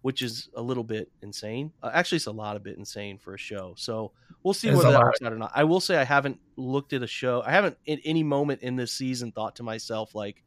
which 0.01 0.21
is 0.21 0.49
a 0.55 0.61
little 0.61 0.83
bit 0.83 1.11
insane. 1.21 1.71
Uh, 1.83 1.91
actually, 1.93 2.17
it's 2.17 2.27
a 2.27 2.31
lot 2.31 2.55
of 2.55 2.63
bit 2.63 2.77
insane 2.77 3.17
for 3.17 3.33
a 3.33 3.37
show. 3.37 3.73
So 3.77 4.11
we'll 4.43 4.53
see 4.53 4.69
whether 4.69 4.91
that 4.91 5.01
works 5.01 5.21
out 5.21 5.33
or 5.33 5.37
not. 5.37 5.51
I 5.53 5.65
will 5.65 5.81
say 5.81 5.97
I 5.97 6.03
haven't 6.03 6.39
looked 6.55 6.93
at 6.93 7.03
a 7.03 7.07
show. 7.07 7.43
I 7.45 7.51
haven't 7.51 7.77
in 7.85 7.99
any 8.05 8.23
moment 8.23 8.61
in 8.61 8.75
this 8.75 8.91
season 8.91 9.31
thought 9.31 9.57
to 9.57 9.63
myself 9.63 10.15
like, 10.15 10.43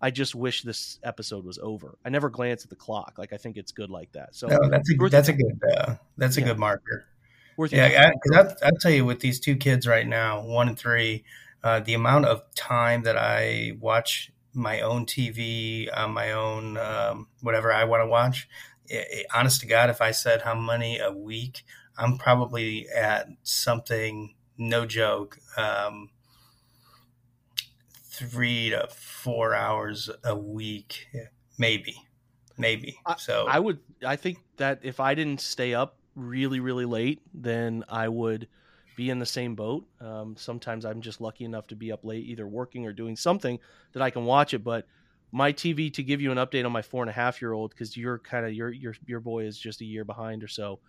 I 0.00 0.10
just 0.10 0.34
wish 0.34 0.62
this 0.62 1.00
episode 1.02 1.44
was 1.44 1.58
over. 1.58 1.98
I 2.04 2.08
never 2.08 2.30
glance 2.30 2.62
at 2.62 2.70
the 2.70 2.76
clock. 2.76 3.14
Like 3.18 3.32
I 3.32 3.36
think 3.36 3.56
it's 3.56 3.72
good 3.72 3.90
like 3.90 4.12
that. 4.12 4.34
So 4.34 4.46
no, 4.46 4.68
that's 4.68 4.90
a 4.90 5.08
that's 5.08 5.28
a 5.28 5.32
good 5.32 5.60
uh, 5.76 5.94
that's 6.16 6.36
a 6.36 6.40
yeah. 6.40 6.46
good 6.46 6.58
marker. 6.58 7.06
Worth 7.56 7.72
yeah, 7.72 8.12
because 8.22 8.54
I'll 8.62 8.76
tell 8.80 8.92
you 8.92 9.04
with 9.04 9.18
these 9.18 9.40
two 9.40 9.56
kids 9.56 9.88
right 9.88 10.06
now, 10.06 10.40
one 10.40 10.68
and 10.68 10.78
three 10.78 11.24
uh, 11.64 11.80
the 11.80 11.94
amount 11.94 12.26
of 12.26 12.42
time 12.54 13.02
that 13.02 13.16
I 13.16 13.72
watch 13.80 14.30
my 14.52 14.80
own 14.80 15.06
TV 15.06 15.88
on 15.94 16.12
my 16.12 16.32
own 16.32 16.76
um, 16.76 17.28
whatever 17.40 17.72
I 17.72 17.84
want 17.84 18.02
to 18.02 18.06
watch. 18.06 18.48
It, 18.88 19.06
it, 19.10 19.26
honest 19.34 19.60
to 19.60 19.66
God, 19.66 19.90
if 19.90 20.00
I 20.00 20.10
said 20.10 20.42
how 20.42 20.54
many 20.54 20.98
a 20.98 21.12
week, 21.12 21.64
I'm 21.96 22.18
probably 22.18 22.88
at 22.88 23.28
something. 23.42 24.34
No 24.56 24.86
joke. 24.86 25.38
Um, 25.56 26.10
three 28.18 28.70
to 28.70 28.88
four 28.90 29.54
hours 29.54 30.10
a 30.24 30.36
week, 30.36 31.08
maybe, 31.58 31.96
maybe. 32.56 32.98
So 33.18 33.46
I 33.48 33.58
would. 33.58 33.78
I 34.04 34.16
think 34.16 34.38
that 34.56 34.80
if 34.82 35.00
I 35.00 35.14
didn't 35.14 35.40
stay 35.40 35.74
up 35.74 35.96
really, 36.16 36.60
really 36.60 36.84
late, 36.84 37.20
then 37.32 37.84
I 37.88 38.08
would 38.08 38.48
be 38.96 39.10
in 39.10 39.20
the 39.20 39.26
same 39.26 39.54
boat. 39.54 39.86
Um, 40.00 40.34
sometimes 40.36 40.84
I'm 40.84 41.00
just 41.00 41.20
lucky 41.20 41.44
enough 41.44 41.68
to 41.68 41.76
be 41.76 41.92
up 41.92 42.04
late, 42.04 42.26
either 42.26 42.46
working 42.46 42.84
or 42.86 42.92
doing 42.92 43.16
something 43.16 43.60
that 43.92 44.02
I 44.02 44.10
can 44.10 44.24
watch 44.24 44.54
it. 44.54 44.64
But 44.64 44.86
my 45.32 45.52
TV, 45.52 45.92
to 45.94 46.02
give 46.02 46.20
you 46.20 46.32
an 46.32 46.38
update 46.38 46.64
on 46.64 46.72
my 46.72 46.82
four 46.82 47.02
and 47.02 47.10
a 47.10 47.12
half 47.12 47.42
year 47.42 47.52
old, 47.52 47.70
because 47.70 47.96
you're 47.96 48.18
kind 48.18 48.46
of 48.46 48.52
your 48.52 48.70
your 48.70 48.94
your 49.06 49.20
boy 49.20 49.44
is 49.44 49.58
just 49.58 49.80
a 49.80 49.84
year 49.84 50.04
behind 50.04 50.42
or 50.42 50.48
so. 50.48 50.80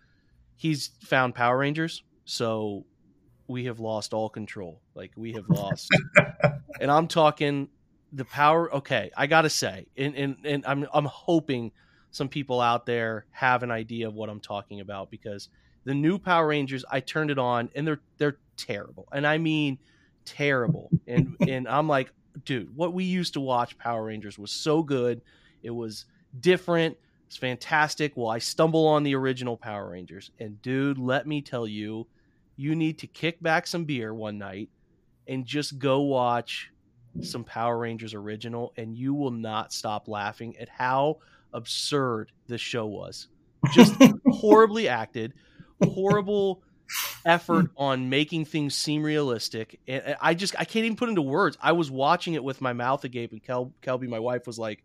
He's 0.56 0.90
found 1.02 1.34
Power 1.34 1.58
Rangers, 1.58 2.02
so 2.24 2.84
we 3.48 3.64
have 3.64 3.80
lost 3.80 4.14
all 4.14 4.28
control. 4.28 4.80
Like 4.94 5.12
we 5.16 5.32
have 5.32 5.48
lost, 5.48 5.88
and 6.80 6.90
I'm 6.90 7.08
talking 7.08 7.68
the 8.12 8.24
power. 8.24 8.72
Okay, 8.74 9.10
I 9.16 9.26
gotta 9.26 9.50
say, 9.50 9.86
and 9.96 10.14
and 10.14 10.36
and 10.44 10.64
I'm 10.66 10.86
I'm 10.92 11.06
hoping 11.06 11.72
some 12.10 12.28
people 12.28 12.60
out 12.60 12.86
there 12.86 13.26
have 13.30 13.62
an 13.62 13.70
idea 13.70 14.08
of 14.08 14.14
what 14.14 14.28
I'm 14.28 14.40
talking 14.40 14.80
about 14.80 15.10
because 15.10 15.48
the 15.84 15.94
new 15.94 16.18
Power 16.18 16.46
Rangers, 16.46 16.84
I 16.90 17.00
turned 17.00 17.30
it 17.30 17.38
on 17.38 17.70
and 17.74 17.86
they're 17.86 18.00
they're 18.18 18.38
terrible. 18.56 19.08
And 19.12 19.26
I 19.26 19.38
mean 19.38 19.78
terrible. 20.24 20.90
And 21.06 21.36
and 21.48 21.68
I'm 21.68 21.88
like, 21.88 22.12
dude, 22.44 22.74
what 22.74 22.92
we 22.92 23.04
used 23.04 23.34
to 23.34 23.40
watch 23.40 23.78
Power 23.78 24.04
Rangers 24.04 24.38
was 24.38 24.50
so 24.50 24.82
good. 24.82 25.20
It 25.62 25.70
was 25.70 26.06
different. 26.38 26.96
It's 27.26 27.36
fantastic. 27.36 28.16
Well, 28.16 28.28
I 28.28 28.38
stumble 28.38 28.86
on 28.86 29.02
the 29.02 29.14
original 29.14 29.56
Power 29.56 29.90
Rangers. 29.90 30.30
And 30.38 30.60
dude, 30.62 30.98
let 30.98 31.26
me 31.26 31.42
tell 31.42 31.66
you, 31.66 32.06
you 32.56 32.74
need 32.74 32.98
to 32.98 33.06
kick 33.06 33.42
back 33.42 33.66
some 33.66 33.84
beer 33.84 34.12
one 34.12 34.38
night 34.38 34.68
and 35.28 35.46
just 35.46 35.78
go 35.78 36.00
watch 36.00 36.70
some 37.22 37.44
Power 37.44 37.78
Rangers 37.78 38.14
original, 38.14 38.72
and 38.76 38.96
you 38.96 39.14
will 39.14 39.30
not 39.30 39.72
stop 39.72 40.08
laughing 40.08 40.56
at 40.58 40.68
how 40.68 41.18
absurd 41.52 42.32
this 42.46 42.60
show 42.60 42.86
was. 42.86 43.28
Just 43.72 43.94
horribly 44.26 44.88
acted, 44.88 45.34
horrible 45.82 46.62
effort 47.24 47.70
on 47.76 48.08
making 48.08 48.44
things 48.44 48.74
seem 48.74 49.02
realistic. 49.02 49.80
And 49.86 50.16
I 50.20 50.34
just 50.34 50.54
I 50.58 50.64
can't 50.64 50.84
even 50.84 50.96
put 50.96 51.08
into 51.08 51.22
words. 51.22 51.56
I 51.60 51.72
was 51.72 51.90
watching 51.90 52.34
it 52.34 52.44
with 52.44 52.60
my 52.60 52.72
mouth 52.72 53.04
agape, 53.04 53.32
and 53.32 53.42
Kel, 53.42 53.72
Kelby, 53.82 54.08
my 54.08 54.18
wife, 54.18 54.46
was 54.46 54.58
like, 54.58 54.82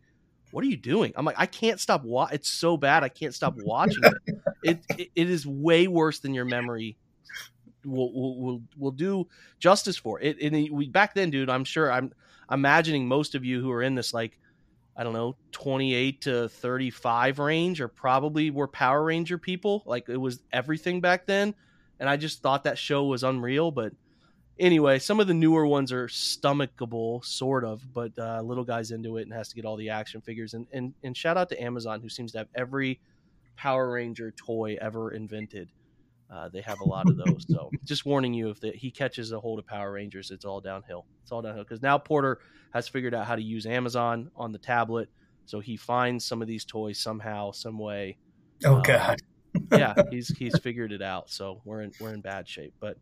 "What 0.52 0.64
are 0.64 0.68
you 0.68 0.78
doing?" 0.78 1.14
I'm 1.16 1.26
like, 1.26 1.40
"I 1.40 1.46
can't 1.46 1.80
stop. 1.80 2.04
Wa- 2.04 2.30
it's 2.32 2.50
so 2.50 2.78
bad. 2.78 3.04
I 3.04 3.10
can't 3.10 3.34
stop 3.34 3.56
watching 3.58 4.04
it. 4.04 4.36
It, 4.64 4.80
it, 4.98 5.12
it 5.16 5.30
is 5.30 5.46
way 5.46 5.88
worse 5.88 6.22
than 6.22 6.34
your 6.34 6.46
memory 6.46 6.98
will 7.86 8.12
will 8.12 8.42
will, 8.42 8.62
will 8.76 8.92
do 8.92 9.28
justice 9.60 9.96
for 9.96 10.20
it. 10.20 10.42
And 10.42 10.72
we 10.72 10.90
back 10.90 11.14
then, 11.14 11.30
dude. 11.30 11.52
I'm 11.52 11.66
sure. 11.66 11.92
I'm 11.92 12.12
imagining 12.50 13.08
most 13.08 13.36
of 13.36 13.46
you 13.46 13.62
who 13.62 13.72
are 13.72 13.84
in 13.84 13.94
this 13.94 14.12
like 14.12 14.40
I 14.98 15.04
don't 15.04 15.14
know, 15.14 15.36
28 15.52 16.22
to 16.22 16.48
35 16.50 17.40
range 17.40 17.82
or 17.82 17.90
probably 17.90 18.50
were 18.50 18.68
Power 18.68 19.04
Ranger 19.04 19.38
people. 19.38 19.84
Like 19.86 20.08
it 20.08 20.18
was 20.18 20.42
everything 20.54 21.02
back 21.02 21.26
then. 21.26 21.54
And 22.00 22.10
I 22.10 22.18
just 22.18 22.42
thought 22.42 22.64
that 22.64 22.78
show 22.78 23.06
was 23.06 23.24
unreal. 23.24 23.72
But 23.72 23.94
anyway, 24.60 25.00
some 25.00 25.20
of 25.20 25.28
the 25.28 25.34
newer 25.34 25.66
ones 25.66 25.92
are 25.92 26.08
stomachable, 26.08 27.24
sort 27.24 27.64
of, 27.64 27.82
but 27.94 28.12
uh, 28.18 28.42
little 28.42 28.64
guy's 28.64 28.92
into 28.92 29.18
it 29.18 29.24
and 29.24 29.34
has 29.34 29.50
to 29.50 29.56
get 29.56 29.66
all 29.66 29.76
the 29.76 29.90
action 29.90 30.22
figures. 30.22 30.54
And, 30.54 30.68
and, 30.72 30.94
and 31.04 31.16
shout 31.16 31.38
out 31.38 31.50
to 31.50 31.62
Amazon, 31.62 32.02
who 32.02 32.10
seems 32.10 32.32
to 32.34 32.40
have 32.40 32.48
every 32.56 33.00
Power 33.56 33.92
Ranger 33.92 34.32
toy 34.32 34.78
ever 34.82 35.12
invented. 35.12 35.70
Uh, 36.32 36.50
they 36.50 36.62
have 36.62 36.80
a 36.82 36.86
lot 36.86 37.08
of 37.08 37.18
those. 37.18 37.46
So 37.48 37.70
just 37.84 38.06
warning 38.06 38.34
you, 38.34 38.50
if 38.50 38.60
the, 38.60 38.72
he 38.72 38.92
catches 38.92 39.32
a 39.32 39.40
hold 39.40 39.60
of 39.60 39.68
Power 39.68 39.92
Rangers, 39.92 40.32
it's 40.32 40.46
all 40.46 40.60
downhill. 40.60 41.06
It's 41.24 41.32
all 41.32 41.42
downhill 41.42 41.64
because 41.64 41.82
now 41.82 41.98
Porter 41.98 42.40
has 42.74 42.88
figured 42.88 43.14
out 43.14 43.26
how 43.26 43.36
to 43.36 43.42
use 43.42 43.66
Amazon 43.66 44.32
on 44.36 44.52
the 44.52 44.58
tablet, 44.58 45.10
so 45.46 45.60
he 45.60 45.78
finds 45.78 46.26
some 46.26 46.42
of 46.42 46.48
these 46.48 46.66
toys 46.66 47.00
somehow, 47.00 47.52
some 47.52 47.78
way. 47.78 48.18
Oh 48.66 48.76
um, 48.76 48.82
God. 48.82 49.22
Yeah, 49.72 49.94
he's 50.10 50.30
he's 50.30 50.58
figured 50.60 50.92
it 50.92 51.02
out. 51.02 51.30
So 51.30 51.62
we're 51.66 51.82
in 51.82 51.92
we're 52.00 52.14
in 52.14 52.22
bad 52.22 52.48
shape. 52.48 52.74
But 52.80 52.98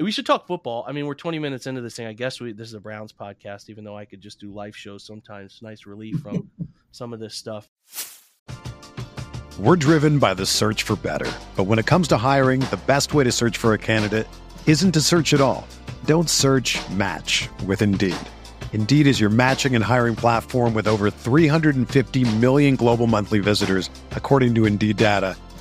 we 0.00 0.10
should 0.10 0.26
talk 0.26 0.46
football. 0.46 0.84
I 0.88 0.92
mean, 0.92 1.06
we're 1.06 1.14
20 1.14 1.38
minutes 1.38 1.66
into 1.66 1.80
this 1.80 1.94
thing. 1.96 2.06
I 2.06 2.12
guess 2.12 2.40
we 2.40 2.52
this 2.52 2.68
is 2.68 2.74
a 2.74 2.80
Browns 2.80 3.12
podcast, 3.12 3.68
even 3.68 3.84
though 3.84 3.96
I 3.96 4.04
could 4.04 4.20
just 4.20 4.40
do 4.40 4.52
live 4.52 4.76
shows 4.76 5.04
sometimes. 5.04 5.60
Nice 5.62 5.86
relief 5.86 6.18
from 6.20 6.50
some 6.90 7.12
of 7.12 7.20
this 7.20 7.34
stuff. 7.34 7.68
We're 9.58 9.76
driven 9.76 10.18
by 10.18 10.34
the 10.34 10.46
search 10.46 10.82
for 10.82 10.96
better. 10.96 11.30
But 11.54 11.64
when 11.64 11.78
it 11.78 11.86
comes 11.86 12.08
to 12.08 12.16
hiring, 12.16 12.60
the 12.60 12.80
best 12.86 13.14
way 13.14 13.22
to 13.22 13.30
search 13.30 13.56
for 13.56 13.72
a 13.72 13.78
candidate 13.78 14.26
isn't 14.66 14.92
to 14.92 15.00
search 15.00 15.32
at 15.32 15.40
all. 15.40 15.66
Don't 16.06 16.28
search 16.28 16.76
match 16.90 17.48
with 17.64 17.80
Indeed. 17.80 18.16
Indeed 18.72 19.06
is 19.06 19.20
your 19.20 19.30
matching 19.30 19.76
and 19.76 19.84
hiring 19.84 20.16
platform 20.16 20.74
with 20.74 20.88
over 20.88 21.08
350 21.08 22.24
million 22.38 22.74
global 22.74 23.06
monthly 23.06 23.38
visitors, 23.38 23.88
according 24.10 24.56
to 24.56 24.66
Indeed 24.66 24.96
data, 24.96 25.36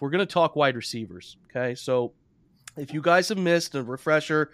We're 0.00 0.10
going 0.10 0.26
to 0.26 0.32
talk 0.32 0.56
wide 0.56 0.76
receivers. 0.76 1.36
Okay. 1.50 1.74
So 1.74 2.12
if 2.76 2.92
you 2.92 3.02
guys 3.02 3.28
have 3.28 3.38
missed 3.38 3.74
a 3.74 3.82
refresher, 3.82 4.50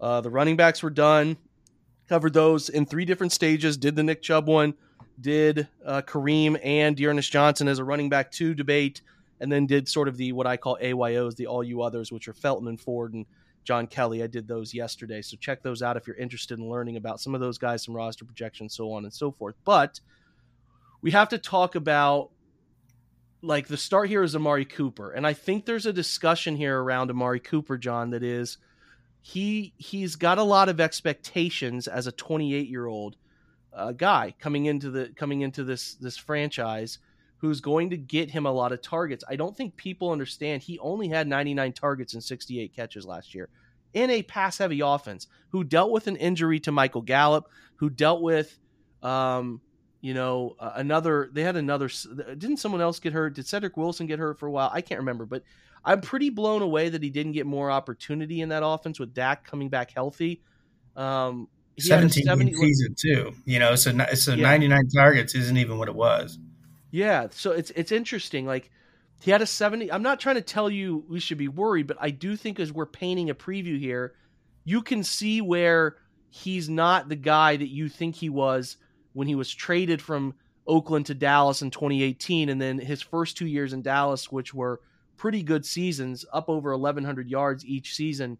uh, 0.00 0.20
the 0.20 0.30
running 0.30 0.56
backs 0.56 0.82
were 0.82 0.90
done 0.90 1.36
covered 2.08 2.32
those 2.32 2.68
in 2.68 2.86
three 2.86 3.04
different 3.04 3.32
stages. 3.32 3.76
Did 3.76 3.96
the 3.96 4.02
Nick 4.02 4.22
Chubb 4.22 4.48
one, 4.48 4.74
did 5.20 5.68
uh, 5.84 6.02
Kareem 6.02 6.58
and 6.62 6.96
D'Ernest 6.96 7.30
Johnson 7.30 7.68
as 7.68 7.78
a 7.78 7.84
running 7.84 8.08
back 8.08 8.30
two 8.30 8.54
debate, 8.54 9.02
and 9.40 9.50
then 9.50 9.66
did 9.66 9.88
sort 9.88 10.08
of 10.08 10.16
the 10.16 10.32
what 10.32 10.46
I 10.46 10.56
call 10.56 10.78
AYOs, 10.80 11.36
the 11.36 11.46
all 11.46 11.64
you 11.64 11.82
others, 11.82 12.12
which 12.12 12.28
are 12.28 12.32
Felton 12.32 12.68
and 12.68 12.80
Ford 12.80 13.14
and 13.14 13.26
John 13.64 13.86
Kelly. 13.86 14.22
I 14.22 14.26
did 14.26 14.46
those 14.46 14.72
yesterday, 14.72 15.22
so 15.22 15.36
check 15.36 15.62
those 15.62 15.82
out 15.82 15.96
if 15.96 16.06
you're 16.06 16.16
interested 16.16 16.58
in 16.58 16.68
learning 16.68 16.96
about 16.96 17.20
some 17.20 17.34
of 17.34 17.40
those 17.40 17.58
guys, 17.58 17.84
some 17.84 17.94
roster 17.94 18.24
projections, 18.24 18.74
so 18.74 18.92
on 18.92 19.04
and 19.04 19.12
so 19.12 19.32
forth. 19.32 19.56
But 19.64 20.00
we 21.02 21.10
have 21.10 21.28
to 21.30 21.38
talk 21.38 21.74
about 21.74 22.30
like 23.46 23.68
the 23.68 23.76
start 23.76 24.08
here 24.08 24.22
is 24.22 24.34
Amari 24.34 24.64
Cooper, 24.64 25.12
and 25.12 25.26
I 25.26 25.32
think 25.32 25.64
there's 25.64 25.86
a 25.86 25.92
discussion 25.92 26.56
here 26.56 26.80
around 26.80 27.10
Amari 27.10 27.40
Cooper, 27.40 27.78
John, 27.78 28.10
that 28.10 28.22
is 28.22 28.58
he 29.22 29.72
he's 29.76 30.16
got 30.16 30.38
a 30.38 30.42
lot 30.42 30.68
of 30.68 30.80
expectations 30.80 31.88
as 31.88 32.06
a 32.06 32.12
28 32.12 32.68
year 32.68 32.86
old 32.86 33.16
uh, 33.72 33.92
guy 33.92 34.34
coming 34.38 34.66
into 34.66 34.90
the 34.90 35.12
coming 35.16 35.40
into 35.40 35.64
this 35.64 35.94
this 35.94 36.16
franchise 36.16 36.98
who's 37.38 37.60
going 37.60 37.90
to 37.90 37.96
get 37.96 38.30
him 38.30 38.46
a 38.46 38.52
lot 38.52 38.72
of 38.72 38.80
targets. 38.80 39.24
I 39.28 39.36
don't 39.36 39.56
think 39.56 39.76
people 39.76 40.10
understand 40.10 40.62
he 40.62 40.78
only 40.78 41.08
had 41.08 41.28
99 41.28 41.72
targets 41.72 42.14
and 42.14 42.24
68 42.24 42.74
catches 42.74 43.04
last 43.04 43.34
year 43.34 43.48
in 43.92 44.10
a 44.10 44.22
pass 44.22 44.58
heavy 44.58 44.80
offense 44.80 45.26
who 45.50 45.64
dealt 45.64 45.90
with 45.90 46.06
an 46.06 46.16
injury 46.16 46.60
to 46.60 46.72
Michael 46.72 47.02
Gallup, 47.02 47.50
who 47.76 47.90
dealt 47.90 48.22
with 48.22 48.58
um, 49.02 49.60
you 50.06 50.14
know, 50.14 50.54
uh, 50.60 50.70
another 50.76 51.28
they 51.32 51.42
had 51.42 51.56
another 51.56 51.88
didn't 51.88 52.58
someone 52.58 52.80
else 52.80 53.00
get 53.00 53.12
hurt? 53.12 53.34
Did 53.34 53.44
Cedric 53.44 53.76
Wilson 53.76 54.06
get 54.06 54.20
hurt 54.20 54.38
for 54.38 54.46
a 54.46 54.50
while? 54.52 54.70
I 54.72 54.80
can't 54.80 55.00
remember, 55.00 55.26
but 55.26 55.42
I'm 55.84 56.00
pretty 56.00 56.30
blown 56.30 56.62
away 56.62 56.90
that 56.90 57.02
he 57.02 57.10
didn't 57.10 57.32
get 57.32 57.44
more 57.44 57.72
opportunity 57.72 58.40
in 58.40 58.50
that 58.50 58.64
offense 58.64 59.00
with 59.00 59.14
Dak 59.14 59.44
coming 59.44 59.68
back 59.68 59.90
healthy. 59.90 60.42
Um, 60.94 61.48
17 61.80 62.22
70, 62.24 62.54
season 62.54 62.94
too, 62.96 63.34
you 63.46 63.58
know, 63.58 63.74
so 63.74 63.90
so 64.14 64.34
yeah. 64.34 64.44
99 64.44 64.88
targets 64.94 65.34
isn't 65.34 65.56
even 65.56 65.76
what 65.76 65.88
it 65.88 65.94
was. 65.96 66.38
Yeah, 66.92 67.26
so 67.32 67.50
it's 67.50 67.70
it's 67.70 67.90
interesting. 67.90 68.46
Like 68.46 68.70
he 69.22 69.32
had 69.32 69.42
a 69.42 69.46
70. 69.46 69.90
I'm 69.90 70.04
not 70.04 70.20
trying 70.20 70.36
to 70.36 70.40
tell 70.40 70.70
you 70.70 71.04
we 71.08 71.18
should 71.18 71.36
be 71.36 71.48
worried, 71.48 71.88
but 71.88 71.96
I 72.00 72.10
do 72.10 72.36
think 72.36 72.60
as 72.60 72.72
we're 72.72 72.86
painting 72.86 73.28
a 73.28 73.34
preview 73.34 73.76
here, 73.76 74.14
you 74.64 74.82
can 74.82 75.02
see 75.02 75.40
where 75.40 75.96
he's 76.30 76.68
not 76.68 77.08
the 77.08 77.16
guy 77.16 77.56
that 77.56 77.68
you 77.68 77.88
think 77.88 78.14
he 78.14 78.28
was 78.28 78.76
when 79.16 79.26
he 79.26 79.34
was 79.34 79.52
traded 79.52 80.02
from 80.02 80.34
Oakland 80.66 81.06
to 81.06 81.14
Dallas 81.14 81.62
in 81.62 81.70
2018, 81.70 82.50
and 82.50 82.60
then 82.60 82.78
his 82.78 83.00
first 83.00 83.34
two 83.34 83.46
years 83.46 83.72
in 83.72 83.80
Dallas, 83.80 84.30
which 84.30 84.52
were 84.52 84.80
pretty 85.16 85.42
good 85.42 85.64
seasons, 85.64 86.26
up 86.34 86.50
over 86.50 86.72
1,100 86.72 87.30
yards 87.30 87.64
each 87.64 87.94
season. 87.94 88.36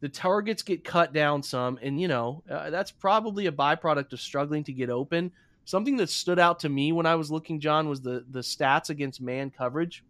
The 0.00 0.08
targets 0.08 0.62
get 0.62 0.82
cut 0.82 1.12
down 1.12 1.44
some, 1.44 1.78
and 1.80 2.00
you 2.00 2.08
know 2.08 2.42
uh, 2.50 2.70
that's 2.70 2.90
probably 2.90 3.46
a 3.46 3.52
byproduct 3.52 4.12
of 4.12 4.20
struggling 4.20 4.64
to 4.64 4.72
get 4.72 4.90
open. 4.90 5.30
Something 5.64 5.96
that 5.98 6.10
stood 6.10 6.40
out 6.40 6.58
to 6.60 6.68
me 6.68 6.90
when 6.90 7.06
I 7.06 7.14
was 7.14 7.30
looking, 7.30 7.60
John, 7.60 7.88
was 7.88 8.00
the 8.00 8.24
the 8.30 8.40
stats 8.40 8.90
against 8.90 9.20
man 9.20 9.50
coverage. 9.50 10.04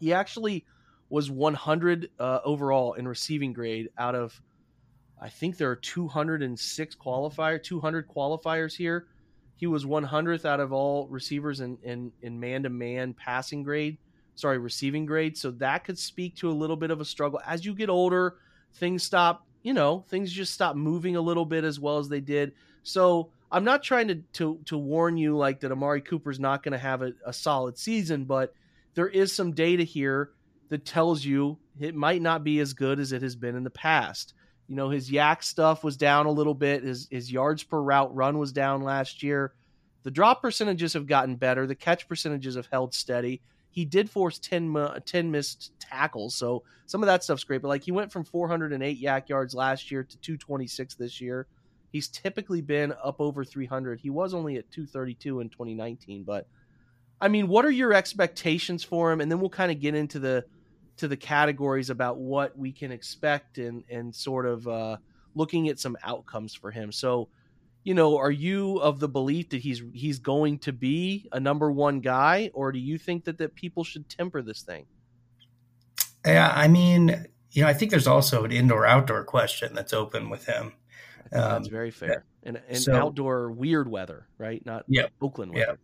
He 0.00 0.12
actually 0.12 0.64
was 1.10 1.30
100 1.30 2.10
uh, 2.18 2.40
overall 2.44 2.94
in 2.94 3.06
receiving 3.06 3.52
grade 3.52 3.88
out 3.98 4.16
of, 4.16 4.40
I 5.20 5.28
think 5.28 5.56
there 5.56 5.70
are 5.70 5.76
206 5.76 6.96
qualifier, 6.96 7.62
200 7.62 8.08
qualifiers 8.08 8.74
here. 8.74 9.06
He 9.56 9.66
was 9.66 9.84
100th 9.84 10.44
out 10.44 10.60
of 10.60 10.72
all 10.72 11.06
receivers 11.08 11.60
in 11.60 11.78
in 11.82 12.12
in 12.22 12.40
man 12.40 12.64
to 12.64 12.70
man 12.70 13.14
passing 13.14 13.62
grade, 13.62 13.98
sorry, 14.34 14.58
receiving 14.58 15.06
grade. 15.06 15.36
So 15.38 15.50
that 15.52 15.84
could 15.84 15.98
speak 15.98 16.36
to 16.36 16.50
a 16.50 16.52
little 16.52 16.76
bit 16.76 16.90
of 16.90 17.00
a 17.00 17.04
struggle 17.04 17.40
as 17.46 17.64
you 17.64 17.74
get 17.74 17.88
older. 17.88 18.36
Things 18.74 19.02
stop, 19.02 19.46
you 19.62 19.72
know, 19.72 20.04
things 20.08 20.32
just 20.32 20.52
stop 20.52 20.76
moving 20.76 21.16
a 21.16 21.20
little 21.20 21.44
bit 21.44 21.64
as 21.64 21.78
well 21.78 21.98
as 21.98 22.08
they 22.08 22.20
did. 22.20 22.52
So 22.82 23.30
I'm 23.50 23.64
not 23.64 23.82
trying 23.82 24.08
to 24.08 24.16
to 24.34 24.58
to 24.66 24.76
warn 24.76 25.16
you 25.16 25.36
like 25.36 25.60
that 25.60 25.72
Amari 25.72 26.00
Cooper's 26.00 26.40
not 26.40 26.62
going 26.62 26.72
to 26.72 26.78
have 26.78 27.02
a, 27.02 27.12
a 27.24 27.32
solid 27.32 27.78
season, 27.78 28.24
but 28.24 28.52
there 28.94 29.08
is 29.08 29.32
some 29.32 29.52
data 29.52 29.84
here 29.84 30.30
that 30.68 30.84
tells 30.84 31.24
you 31.24 31.58
it 31.78 31.94
might 31.94 32.22
not 32.22 32.42
be 32.42 32.58
as 32.60 32.72
good 32.72 32.98
as 32.98 33.12
it 33.12 33.22
has 33.22 33.36
been 33.36 33.54
in 33.54 33.64
the 33.64 33.70
past. 33.70 34.34
You 34.68 34.76
know, 34.76 34.88
his 34.88 35.10
YAC 35.10 35.42
stuff 35.42 35.84
was 35.84 35.96
down 35.96 36.26
a 36.26 36.30
little 36.30 36.54
bit. 36.54 36.84
His 36.84 37.08
his 37.10 37.30
yards 37.30 37.62
per 37.62 37.80
route 37.80 38.14
run 38.14 38.38
was 38.38 38.52
down 38.52 38.82
last 38.82 39.22
year. 39.22 39.52
The 40.02 40.10
drop 40.10 40.42
percentages 40.42 40.92
have 40.92 41.06
gotten 41.06 41.36
better. 41.36 41.66
The 41.66 41.74
catch 41.74 42.08
percentages 42.08 42.56
have 42.56 42.68
held 42.70 42.94
steady. 42.94 43.40
He 43.70 43.84
did 43.84 44.08
force 44.08 44.38
10, 44.38 45.00
10 45.04 45.30
missed 45.30 45.72
tackles, 45.80 46.36
so 46.36 46.62
some 46.86 47.02
of 47.02 47.06
that 47.08 47.24
stuff's 47.24 47.42
great. 47.42 47.60
But 47.60 47.68
like 47.68 47.82
he 47.82 47.90
went 47.90 48.12
from 48.12 48.24
408 48.24 49.02
YAC 49.02 49.28
yards 49.28 49.54
last 49.54 49.90
year 49.90 50.04
to 50.04 50.16
226 50.18 50.94
this 50.94 51.20
year. 51.20 51.46
He's 51.90 52.08
typically 52.08 52.60
been 52.60 52.92
up 53.02 53.20
over 53.20 53.44
300. 53.44 54.00
He 54.00 54.10
was 54.10 54.34
only 54.34 54.56
at 54.56 54.70
232 54.70 55.40
in 55.40 55.48
2019, 55.48 56.24
but 56.24 56.46
I 57.20 57.28
mean, 57.28 57.48
what 57.48 57.64
are 57.64 57.70
your 57.70 57.92
expectations 57.92 58.84
for 58.84 59.10
him? 59.10 59.20
And 59.20 59.30
then 59.30 59.40
we'll 59.40 59.50
kind 59.50 59.72
of 59.72 59.80
get 59.80 59.94
into 59.94 60.18
the 60.18 60.44
to 60.96 61.08
the 61.08 61.16
categories 61.16 61.90
about 61.90 62.18
what 62.18 62.56
we 62.56 62.72
can 62.72 62.92
expect 62.92 63.58
and 63.58 63.84
and 63.90 64.14
sort 64.14 64.46
of 64.46 64.66
uh, 64.68 64.96
looking 65.34 65.68
at 65.68 65.78
some 65.78 65.96
outcomes 66.02 66.54
for 66.54 66.70
him. 66.70 66.92
So, 66.92 67.28
you 67.82 67.94
know, 67.94 68.16
are 68.16 68.30
you 68.30 68.78
of 68.78 69.00
the 69.00 69.08
belief 69.08 69.50
that 69.50 69.60
he's 69.60 69.82
he's 69.92 70.18
going 70.18 70.58
to 70.60 70.72
be 70.72 71.28
a 71.32 71.40
number 71.40 71.70
one 71.70 72.00
guy, 72.00 72.50
or 72.54 72.72
do 72.72 72.78
you 72.78 72.98
think 72.98 73.24
that 73.24 73.38
that 73.38 73.54
people 73.54 73.84
should 73.84 74.08
temper 74.08 74.42
this 74.42 74.62
thing? 74.62 74.86
Yeah, 76.24 76.50
I 76.54 76.68
mean, 76.68 77.26
you 77.50 77.62
know, 77.62 77.68
I 77.68 77.74
think 77.74 77.90
there's 77.90 78.06
also 78.06 78.44
an 78.44 78.52
indoor 78.52 78.86
outdoor 78.86 79.24
question 79.24 79.74
that's 79.74 79.92
open 79.92 80.30
with 80.30 80.46
him. 80.46 80.72
Um, 81.32 81.40
that's 81.40 81.68
very 81.68 81.90
fair. 81.90 82.24
And, 82.42 82.60
and 82.68 82.78
so, 82.78 82.94
outdoor 82.94 83.50
weird 83.50 83.90
weather, 83.90 84.26
right? 84.38 84.64
Not 84.64 84.84
yep, 84.88 85.10
Oakland 85.20 85.52
weather. 85.54 85.78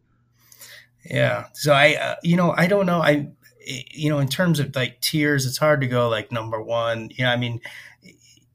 Yeah. 1.05 1.17
yeah. 1.17 1.45
So 1.55 1.73
I, 1.73 1.95
uh, 1.95 2.15
you 2.23 2.37
know, 2.37 2.55
I 2.57 2.67
don't 2.67 2.87
know. 2.87 3.01
I 3.01 3.31
you 3.67 4.09
know, 4.09 4.19
in 4.19 4.29
terms 4.29 4.61
of 4.61 4.75
like 4.75 5.01
tiers, 5.01 5.47
it's 5.47 5.59
hard 5.59 5.81
to 5.81 5.87
go 5.87 6.09
like 6.09 6.33
number 6.33 6.61
one. 6.63 7.11
You 7.11 7.25
know, 7.25 7.31
I 7.31 7.37
mean, 7.37 7.61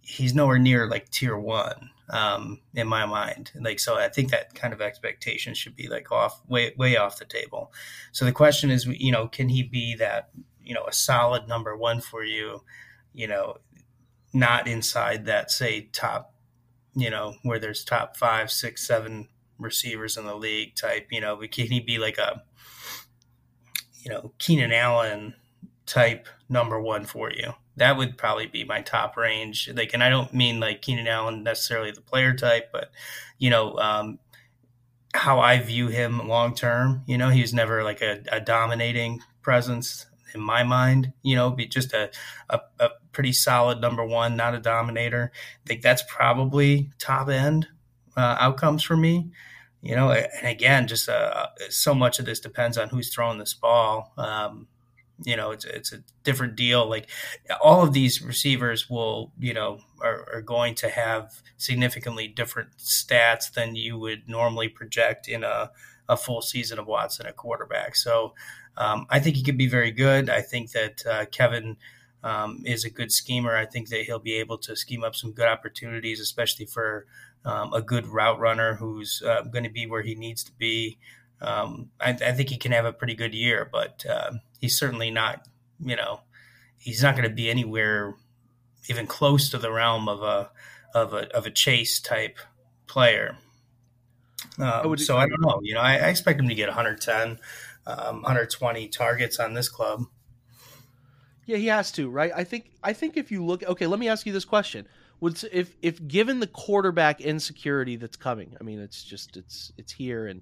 he's 0.01 0.33
nowhere 0.33 0.59
near 0.59 0.87
like 0.87 1.09
tier 1.09 1.37
one 1.37 1.89
um, 2.09 2.59
in 2.73 2.87
my 2.87 3.05
mind. 3.05 3.51
Like, 3.55 3.79
so 3.79 3.95
I 3.95 4.09
think 4.09 4.31
that 4.31 4.53
kind 4.55 4.73
of 4.73 4.81
expectation 4.81 5.53
should 5.53 5.75
be 5.75 5.87
like 5.87 6.11
off, 6.11 6.41
way, 6.47 6.73
way 6.77 6.97
off 6.97 7.19
the 7.19 7.25
table. 7.25 7.71
So 8.11 8.25
the 8.25 8.31
question 8.31 8.71
is, 8.71 8.85
you 8.85 9.11
know, 9.11 9.27
can 9.27 9.49
he 9.49 9.63
be 9.63 9.95
that, 9.95 10.29
you 10.63 10.73
know, 10.73 10.85
a 10.85 10.93
solid 10.93 11.47
number 11.47 11.75
one 11.75 12.01
for 12.01 12.23
you, 12.23 12.63
you 13.13 13.27
know, 13.27 13.57
not 14.33 14.67
inside 14.67 15.25
that, 15.25 15.51
say, 15.51 15.89
top, 15.93 16.33
you 16.95 17.09
know, 17.09 17.35
where 17.43 17.59
there's 17.59 17.83
top 17.83 18.17
five, 18.17 18.51
six, 18.51 18.85
seven 18.85 19.27
receivers 19.57 20.17
in 20.17 20.25
the 20.25 20.35
league 20.35 20.75
type, 20.75 21.07
you 21.11 21.21
know, 21.21 21.37
can 21.51 21.67
he 21.67 21.79
be 21.79 21.97
like 21.97 22.17
a, 22.17 22.43
you 24.05 24.11
know, 24.11 24.31
Keenan 24.37 24.71
Allen 24.71 25.33
type 25.85 26.27
number 26.47 26.79
one 26.79 27.05
for 27.05 27.31
you. 27.31 27.53
That 27.77 27.97
would 27.97 28.17
probably 28.17 28.45
be 28.45 28.63
my 28.63 28.81
top 28.81 29.17
range. 29.17 29.69
Like, 29.73 29.93
and 29.93 30.03
I 30.03 30.09
don't 30.09 30.33
mean 30.33 30.59
like 30.59 30.81
Keenan 30.81 31.07
Allen 31.07 31.43
necessarily 31.43 31.91
the 31.91 32.01
player 32.01 32.33
type, 32.33 32.69
but 32.71 32.91
you 33.39 33.49
know, 33.49 33.75
um, 33.77 34.19
how 35.13 35.39
I 35.39 35.59
view 35.59 35.87
him 35.87 36.27
long 36.27 36.55
term. 36.55 37.03
You 37.07 37.17
know, 37.17 37.29
he 37.29 37.41
was 37.41 37.53
never 37.53 37.83
like 37.83 38.01
a, 38.01 38.21
a, 38.31 38.39
dominating 38.39 39.21
presence 39.41 40.05
in 40.33 40.41
my 40.41 40.63
mind. 40.63 41.13
You 41.23 41.35
know, 41.35 41.49
be 41.49 41.65
just 41.65 41.93
a, 41.93 42.11
a, 42.49 42.59
a 42.79 42.89
pretty 43.11 43.33
solid 43.33 43.81
number 43.81 44.05
one, 44.05 44.35
not 44.35 44.55
a 44.55 44.59
dominator. 44.59 45.31
I 45.33 45.67
think 45.67 45.81
that's 45.81 46.03
probably 46.07 46.91
top 46.99 47.29
end 47.29 47.67
uh, 48.15 48.37
outcomes 48.39 48.83
for 48.83 48.95
me 48.95 49.31
you 49.81 49.95
know, 49.95 50.11
and 50.11 50.47
again, 50.47 50.87
just 50.87 51.07
uh, 51.07 51.47
so 51.69 51.93
much 51.93 52.19
of 52.19 52.25
this 52.25 52.39
depends 52.39 52.77
on 52.77 52.89
who's 52.89 53.13
throwing 53.13 53.37
this 53.37 53.53
ball. 53.53 54.13
Um, 54.17 54.67
you 55.23 55.37
know, 55.37 55.51
it's 55.51 55.63
it's 55.63 55.93
a 55.93 56.03
different 56.23 56.55
deal. 56.55 56.89
Like 56.89 57.07
all 57.61 57.83
of 57.83 57.93
these 57.93 58.21
receivers 58.21 58.89
will, 58.89 59.31
you 59.39 59.53
know, 59.53 59.79
are, 60.01 60.27
are 60.33 60.41
going 60.41 60.75
to 60.75 60.89
have 60.89 61.41
significantly 61.57 62.27
different 62.27 62.77
stats 62.77 63.51
than 63.53 63.75
you 63.75 63.97
would 63.97 64.27
normally 64.27 64.67
project 64.67 65.27
in 65.27 65.43
a, 65.43 65.71
a 66.09 66.17
full 66.17 66.41
season 66.41 66.79
of 66.79 66.87
Watson 66.87 67.27
at 67.27 67.37
quarterback. 67.37 67.95
So 67.95 68.33
um, 68.77 69.05
I 69.09 69.19
think 69.19 69.37
he 69.37 69.43
could 69.43 69.57
be 69.57 69.67
very 69.67 69.91
good. 69.91 70.29
I 70.29 70.41
think 70.41 70.71
that 70.71 71.05
uh, 71.05 71.25
Kevin. 71.25 71.77
Um, 72.23 72.63
is 72.65 72.83
a 72.83 72.89
good 72.89 73.11
schemer. 73.11 73.55
I 73.55 73.67
think 73.67 73.89
that 73.89 74.05
he'll 74.05 74.17
be 74.17 74.33
able 74.33 74.57
to 74.57 74.75
scheme 74.75 75.03
up 75.03 75.13
some 75.13 75.31
good 75.31 75.45
opportunities, 75.45 76.19
especially 76.19 76.65
for 76.65 77.05
um, 77.45 77.73
a 77.73 77.81
good 77.81 78.07
route 78.07 78.39
runner 78.39 78.75
who's 78.75 79.21
uh, 79.25 79.41
going 79.43 79.63
to 79.63 79.69
be 79.69 79.85
where 79.85 80.01
he 80.01 80.15
needs 80.15 80.43
to 80.43 80.51
be. 80.53 80.97
Um, 81.41 81.91
I, 81.99 82.09
I, 82.09 82.31
think 82.31 82.49
he 82.49 82.57
can 82.57 82.71
have 82.71 82.85
a 82.85 82.93
pretty 82.93 83.13
good 83.13 83.35
year, 83.35 83.69
but 83.71 84.05
uh, 84.09 84.31
he's 84.59 84.77
certainly 84.77 85.11
not, 85.11 85.47
you 85.79 85.95
know, 85.95 86.21
he's 86.77 87.03
not 87.03 87.15
going 87.15 87.27
to 87.27 87.35
be 87.35 87.49
anywhere 87.49 88.15
even 88.89 89.07
close 89.07 89.49
to 89.49 89.57
the 89.57 89.71
realm 89.71 90.07
of 90.07 90.21
a 90.21 90.49
of 90.93 91.13
a 91.13 91.35
of 91.35 91.45
a 91.45 91.51
chase 91.51 91.99
type 91.99 92.39
player. 92.87 93.37
Um, 94.57 94.93
I 94.93 94.95
so 94.95 95.17
I 95.17 95.27
don't 95.27 95.41
know. 95.41 95.59
You 95.61 95.73
know, 95.73 95.81
I, 95.81 95.93
I, 95.93 96.07
expect 96.07 96.39
him 96.39 96.47
to 96.47 96.55
get 96.55 96.69
110, 96.69 97.39
um, 97.87 98.21
120 98.21 98.87
targets 98.89 99.39
on 99.39 99.53
this 99.53 99.67
club. 99.67 100.03
Yeah, 101.45 101.57
he 101.57 101.67
has 101.67 101.91
to, 101.93 102.09
right? 102.09 102.31
I 102.35 102.43
think. 102.43 102.71
I 102.83 102.93
think 102.93 103.17
if 103.17 103.31
you 103.31 103.43
look, 103.45 103.63
okay, 103.63 103.87
let 103.87 103.99
me 103.99 104.07
ask 104.07 104.25
you 104.25 104.33
this 104.33 104.45
question: 104.45 104.87
would 105.19 105.41
if 105.51 105.75
if 105.81 106.05
given 106.07 106.39
the 106.39 106.47
quarterback 106.47 107.21
insecurity 107.21 107.95
that's 107.95 108.17
coming, 108.17 108.55
I 108.59 108.63
mean, 108.63 108.79
it's 108.79 109.03
just 109.03 109.37
it's 109.37 109.71
it's 109.77 109.93
here, 109.93 110.27
and 110.27 110.41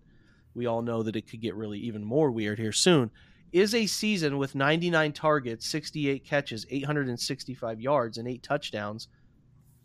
we 0.53 0.65
all 0.65 0.81
know 0.81 1.03
that 1.03 1.15
it 1.15 1.29
could 1.29 1.41
get 1.41 1.55
really 1.55 1.79
even 1.79 2.03
more 2.03 2.31
weird 2.31 2.59
here 2.59 2.71
soon. 2.71 3.11
Is 3.51 3.75
a 3.75 3.85
season 3.85 4.39
with 4.39 4.55
99 4.55 5.13
targets, 5.13 5.67
68 5.67 6.25
catches, 6.25 6.65
865 6.71 7.79
yards, 7.79 8.17
and 8.17 8.27
eight 8.27 8.41
touchdowns 8.41 9.07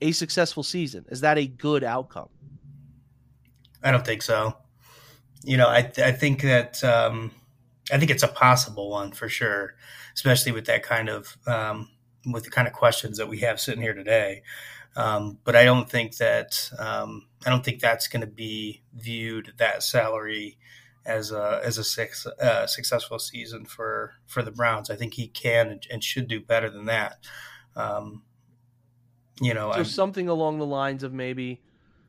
a 0.00 0.12
successful 0.12 0.62
season? 0.62 1.04
Is 1.08 1.20
that 1.20 1.36
a 1.36 1.46
good 1.46 1.84
outcome? 1.84 2.28
I 3.82 3.90
don't 3.90 4.06
think 4.06 4.22
so. 4.22 4.56
You 5.44 5.56
know, 5.56 5.68
I 5.68 5.90
I 5.98 6.12
think 6.12 6.42
that 6.42 6.82
um, 6.82 7.30
I 7.92 7.98
think 7.98 8.10
it's 8.10 8.22
a 8.22 8.28
possible 8.28 8.90
one 8.90 9.12
for 9.12 9.28
sure, 9.28 9.74
especially 10.14 10.52
with 10.52 10.66
that 10.66 10.82
kind 10.82 11.08
of 11.08 11.36
um, 11.46 11.90
with 12.26 12.44
the 12.44 12.50
kind 12.50 12.66
of 12.66 12.74
questions 12.74 13.18
that 13.18 13.28
we 13.28 13.38
have 13.40 13.60
sitting 13.60 13.82
here 13.82 13.94
today. 13.94 14.42
Um, 14.98 15.38
but 15.44 15.54
I 15.54 15.64
don't 15.64 15.88
think 15.88 16.16
that 16.16 16.70
um, 16.76 17.28
I 17.46 17.50
don't 17.50 17.64
think 17.64 17.78
that's 17.78 18.08
going 18.08 18.22
to 18.22 18.26
be 18.26 18.82
viewed 18.92 19.52
that 19.58 19.84
salary 19.84 20.58
as 21.06 21.30
a 21.30 21.60
as 21.64 21.78
a 21.78 21.84
six, 21.84 22.26
uh, 22.26 22.66
successful 22.66 23.20
season 23.20 23.64
for 23.64 24.14
for 24.26 24.42
the 24.42 24.50
Browns. 24.50 24.90
I 24.90 24.96
think 24.96 25.14
he 25.14 25.28
can 25.28 25.78
and, 25.88 26.02
should 26.02 26.26
do 26.26 26.40
better 26.40 26.68
than 26.68 26.86
that. 26.86 27.18
Um, 27.76 28.24
you 29.40 29.54
know, 29.54 29.70
so 29.70 29.78
I'm, 29.78 29.84
something 29.84 30.28
along 30.28 30.58
the 30.58 30.66
lines 30.66 31.04
of 31.04 31.12
maybe 31.12 31.62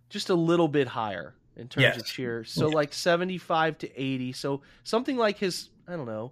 just 0.10 0.32
a 0.32 0.36
little 0.36 0.68
bit 0.68 0.88
higher 0.88 1.36
in 1.56 1.68
terms 1.68 1.84
yes. 1.84 1.98
of 1.98 2.08
cheer. 2.08 2.44
So 2.44 2.70
yeah. 2.70 2.76
like 2.76 2.92
seventy 2.92 3.38
five 3.38 3.78
to 3.78 4.02
eighty. 4.02 4.34
So 4.34 4.62
something 4.84 5.16
like 5.16 5.38
his 5.38 5.70
I 5.88 5.96
don't 5.96 6.08
know 6.08 6.32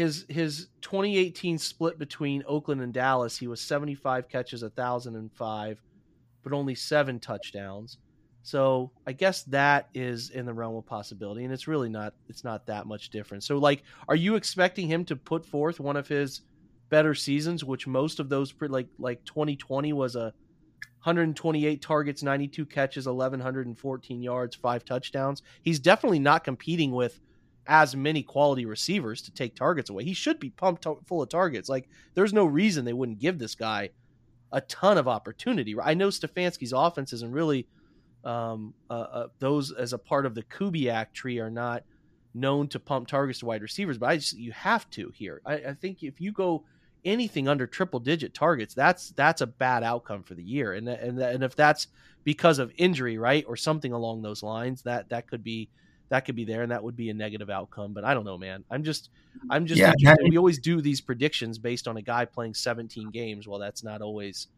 his 0.00 0.24
his 0.28 0.68
2018 0.80 1.58
split 1.58 1.98
between 1.98 2.42
Oakland 2.46 2.80
and 2.80 2.92
Dallas, 2.92 3.36
he 3.36 3.46
was 3.46 3.60
75 3.60 4.28
catches, 4.28 4.62
1005, 4.62 5.82
but 6.42 6.52
only 6.52 6.74
7 6.74 7.20
touchdowns. 7.20 7.98
So, 8.42 8.90
I 9.06 9.12
guess 9.12 9.42
that 9.44 9.90
is 9.92 10.30
in 10.30 10.46
the 10.46 10.54
realm 10.54 10.76
of 10.76 10.86
possibility 10.86 11.44
and 11.44 11.52
it's 11.52 11.68
really 11.68 11.90
not 11.90 12.14
it's 12.28 12.44
not 12.44 12.66
that 12.66 12.86
much 12.86 13.10
different. 13.10 13.44
So, 13.44 13.58
like 13.58 13.82
are 14.08 14.16
you 14.16 14.36
expecting 14.36 14.88
him 14.88 15.04
to 15.04 15.16
put 15.16 15.44
forth 15.44 15.78
one 15.78 15.96
of 15.96 16.08
his 16.08 16.40
better 16.88 17.14
seasons, 17.14 17.62
which 17.62 17.86
most 17.86 18.20
of 18.20 18.30
those 18.30 18.54
like 18.60 18.88
like 18.98 19.22
2020 19.26 19.92
was 19.92 20.16
a 20.16 20.32
128 21.02 21.82
targets, 21.82 22.22
92 22.22 22.64
catches, 22.66 23.06
1114 23.06 24.22
yards, 24.22 24.56
5 24.56 24.84
touchdowns. 24.84 25.42
He's 25.62 25.78
definitely 25.78 26.18
not 26.18 26.44
competing 26.44 26.90
with 26.90 27.20
as 27.70 27.94
many 27.94 28.20
quality 28.20 28.66
receivers 28.66 29.22
to 29.22 29.30
take 29.30 29.54
targets 29.54 29.90
away. 29.90 30.02
He 30.02 30.12
should 30.12 30.40
be 30.40 30.50
pumped 30.50 30.84
full 31.06 31.22
of 31.22 31.28
targets. 31.28 31.68
Like 31.68 31.88
there's 32.14 32.32
no 32.32 32.44
reason 32.44 32.84
they 32.84 32.92
wouldn't 32.92 33.20
give 33.20 33.38
this 33.38 33.54
guy 33.54 33.90
a 34.50 34.60
ton 34.62 34.98
of 34.98 35.06
opportunity. 35.06 35.76
I 35.80 35.94
know 35.94 36.08
Stefanski's 36.08 36.72
offense 36.72 37.12
isn't 37.12 37.30
really 37.30 37.68
um, 38.24 38.74
uh, 38.90 38.92
uh, 38.92 39.26
those 39.38 39.72
as 39.72 39.92
a 39.92 39.98
part 39.98 40.26
of 40.26 40.34
the 40.34 40.42
Kubiak 40.42 41.12
tree 41.12 41.38
are 41.38 41.50
not 41.50 41.84
known 42.34 42.66
to 42.68 42.80
pump 42.80 43.06
targets 43.06 43.38
to 43.38 43.46
wide 43.46 43.62
receivers, 43.62 43.98
but 43.98 44.08
I 44.10 44.16
just 44.16 44.36
you 44.36 44.50
have 44.50 44.90
to 44.90 45.10
here. 45.14 45.40
I, 45.46 45.54
I 45.54 45.74
think 45.74 46.02
if 46.02 46.20
you 46.20 46.32
go 46.32 46.64
anything 47.04 47.46
under 47.46 47.68
triple 47.68 48.00
digit 48.00 48.34
targets, 48.34 48.74
that's 48.74 49.10
that's 49.10 49.42
a 49.42 49.46
bad 49.46 49.84
outcome 49.84 50.24
for 50.24 50.34
the 50.34 50.42
year. 50.42 50.72
And 50.72 50.88
and 50.88 51.20
and 51.20 51.44
if 51.44 51.54
that's 51.54 51.86
because 52.24 52.58
of 52.58 52.72
injury, 52.76 53.16
right, 53.16 53.44
or 53.46 53.56
something 53.56 53.92
along 53.92 54.22
those 54.22 54.42
lines. 54.42 54.82
That 54.82 55.08
that 55.10 55.28
could 55.28 55.44
be 55.44 55.70
that 56.10 56.24
could 56.26 56.36
be 56.36 56.44
there, 56.44 56.62
and 56.62 56.70
that 56.72 56.82
would 56.82 56.96
be 56.96 57.08
a 57.08 57.14
negative 57.14 57.48
outcome. 57.50 57.92
But 57.94 58.04
I 58.04 58.14
don't 58.14 58.24
know, 58.24 58.36
man. 58.38 58.64
I'm 58.70 58.84
just 58.84 59.08
I'm 59.48 59.66
just 59.66 59.80
Yeah, 59.80 59.92
that- 60.04 60.18
we 60.28 60.36
always 60.36 60.58
do 60.58 60.80
these 60.80 61.00
predictions 61.00 61.58
based 61.58 61.88
on 61.88 61.96
a 61.96 62.02
guy 62.02 62.24
playing 62.26 62.54
17 62.54 63.10
games. 63.10 63.48
Well, 63.48 63.58
that's 63.58 63.82
not 63.82 64.02
always 64.02 64.48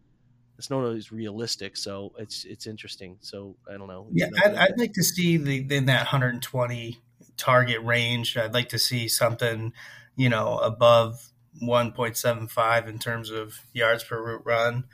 it's 0.58 0.70
not 0.70 0.82
always 0.84 1.12
realistic. 1.12 1.76
So 1.76 2.12
it's 2.18 2.44
it's 2.44 2.66
interesting. 2.66 3.18
So 3.20 3.56
I 3.72 3.76
don't 3.78 3.88
know. 3.88 4.08
Yeah, 4.12 4.26
You 4.26 4.30
know, 4.32 4.38
I'd, 4.44 4.70
I'd 4.72 4.78
like 4.78 4.92
to 4.94 5.02
see 5.04 5.36
the 5.36 5.66
in 5.74 5.86
that 5.86 6.00
120 6.00 6.98
target 7.36 7.82
range. 7.82 8.36
I'd 8.36 8.54
like 8.54 8.68
to 8.70 8.78
see 8.78 9.08
something, 9.08 9.72
you 10.16 10.28
know, 10.28 10.58
above 10.58 11.32
1.75 11.62 12.88
in 12.88 12.98
terms 12.98 13.30
of 13.30 13.58
yards 13.72 14.04
per 14.04 14.22
route 14.22 14.42
run. 14.44 14.84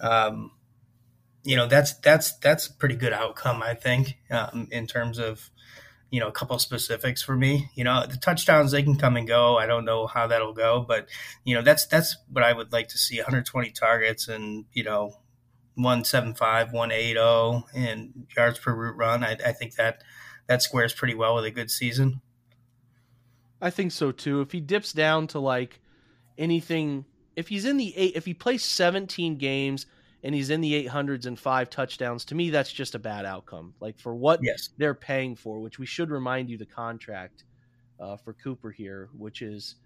Um, 0.00 0.52
you 1.44 1.56
know, 1.56 1.66
that's 1.66 1.94
that's 1.98 2.36
that's 2.38 2.66
a 2.68 2.72
pretty 2.72 2.96
good 2.96 3.12
outcome, 3.12 3.62
I 3.62 3.74
think, 3.74 4.18
um, 4.30 4.68
in 4.70 4.86
terms 4.86 5.18
of 5.18 5.50
you 6.14 6.20
know 6.20 6.28
a 6.28 6.32
couple 6.32 6.56
specifics 6.60 7.22
for 7.22 7.34
me. 7.34 7.72
You 7.74 7.82
know, 7.82 8.06
the 8.06 8.16
touchdowns 8.16 8.70
they 8.70 8.84
can 8.84 8.94
come 8.94 9.16
and 9.16 9.26
go. 9.26 9.58
I 9.58 9.66
don't 9.66 9.84
know 9.84 10.06
how 10.06 10.28
that'll 10.28 10.52
go, 10.52 10.84
but 10.86 11.08
you 11.42 11.56
know 11.56 11.62
that's 11.62 11.86
that's 11.86 12.16
what 12.30 12.44
I 12.44 12.52
would 12.52 12.72
like 12.72 12.86
to 12.90 12.98
see: 12.98 13.18
120 13.18 13.72
targets 13.72 14.28
and 14.28 14.64
you 14.72 14.84
know 14.84 15.16
175, 15.74 16.72
180, 16.72 17.64
and 17.74 18.26
yards 18.36 18.60
per 18.60 18.72
route 18.72 18.96
run. 18.96 19.24
I, 19.24 19.32
I 19.44 19.50
think 19.50 19.74
that 19.74 20.04
that 20.46 20.62
squares 20.62 20.92
pretty 20.92 21.16
well 21.16 21.34
with 21.34 21.46
a 21.46 21.50
good 21.50 21.68
season. 21.68 22.20
I 23.60 23.70
think 23.70 23.90
so 23.90 24.12
too. 24.12 24.40
If 24.40 24.52
he 24.52 24.60
dips 24.60 24.92
down 24.92 25.26
to 25.28 25.40
like 25.40 25.80
anything, 26.38 27.06
if 27.34 27.48
he's 27.48 27.64
in 27.64 27.76
the 27.76 27.92
eight, 27.96 28.14
if 28.14 28.24
he 28.24 28.34
plays 28.34 28.62
17 28.62 29.36
games 29.36 29.86
and 30.24 30.34
he's 30.34 30.50
in 30.50 30.60
the 30.60 30.86
800s 30.88 31.26
and 31.26 31.38
five 31.38 31.70
touchdowns, 31.70 32.24
to 32.26 32.34
me 32.34 32.50
that's 32.50 32.72
just 32.72 32.94
a 32.96 32.98
bad 32.98 33.24
outcome. 33.26 33.74
Like 33.80 33.98
for 33.98 34.14
what 34.16 34.40
Yes. 34.42 34.70
they're 34.78 34.94
paying 34.94 35.36
for, 35.36 35.60
which 35.60 35.78
we 35.78 35.86
should 35.86 36.10
remind 36.10 36.50
you 36.50 36.58
the 36.58 36.66
contract 36.66 37.44
uh, 38.00 38.16
for 38.16 38.32
Cooper 38.34 38.70
here, 38.72 39.10
which 39.16 39.42
is 39.42 39.76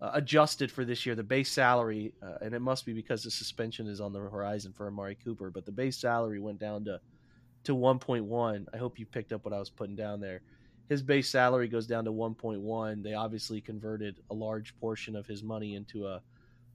uh, 0.00 0.12
adjusted 0.14 0.70
for 0.70 0.84
this 0.84 1.04
year. 1.04 1.16
The 1.16 1.24
base 1.24 1.50
salary, 1.50 2.14
uh, 2.22 2.38
and 2.40 2.54
it 2.54 2.60
must 2.60 2.86
be 2.86 2.92
because 2.94 3.24
the 3.24 3.30
suspension 3.30 3.88
is 3.88 4.00
on 4.00 4.12
the 4.12 4.20
horizon 4.20 4.72
for 4.72 4.86
Amari 4.86 5.16
Cooper, 5.16 5.50
but 5.50 5.66
the 5.66 5.72
base 5.72 5.98
salary 5.98 6.38
went 6.40 6.58
down 6.60 6.84
to 6.86 7.00
to 7.64 7.74
1.1. 7.74 8.66
I 8.72 8.76
hope 8.76 8.98
you 8.98 9.04
picked 9.04 9.32
up 9.32 9.44
what 9.44 9.52
I 9.52 9.58
was 9.58 9.68
putting 9.68 9.96
down 9.96 10.20
there. 10.20 10.40
His 10.88 11.02
base 11.02 11.28
salary 11.28 11.68
goes 11.68 11.86
down 11.86 12.04
to 12.04 12.12
1.1. 12.12 13.02
They 13.02 13.14
obviously 13.14 13.60
converted 13.60 14.20
a 14.30 14.34
large 14.34 14.74
portion 14.78 15.16
of 15.16 15.26
his 15.26 15.42
money 15.42 15.74
into 15.74 16.06
a 16.06 16.22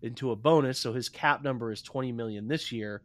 into 0.02 0.32
a 0.32 0.36
bonus, 0.36 0.78
so 0.78 0.92
his 0.92 1.08
cap 1.08 1.42
number 1.44 1.72
is 1.72 1.82
20 1.82 2.12
million 2.12 2.48
this 2.50 2.72
year. 2.72 3.02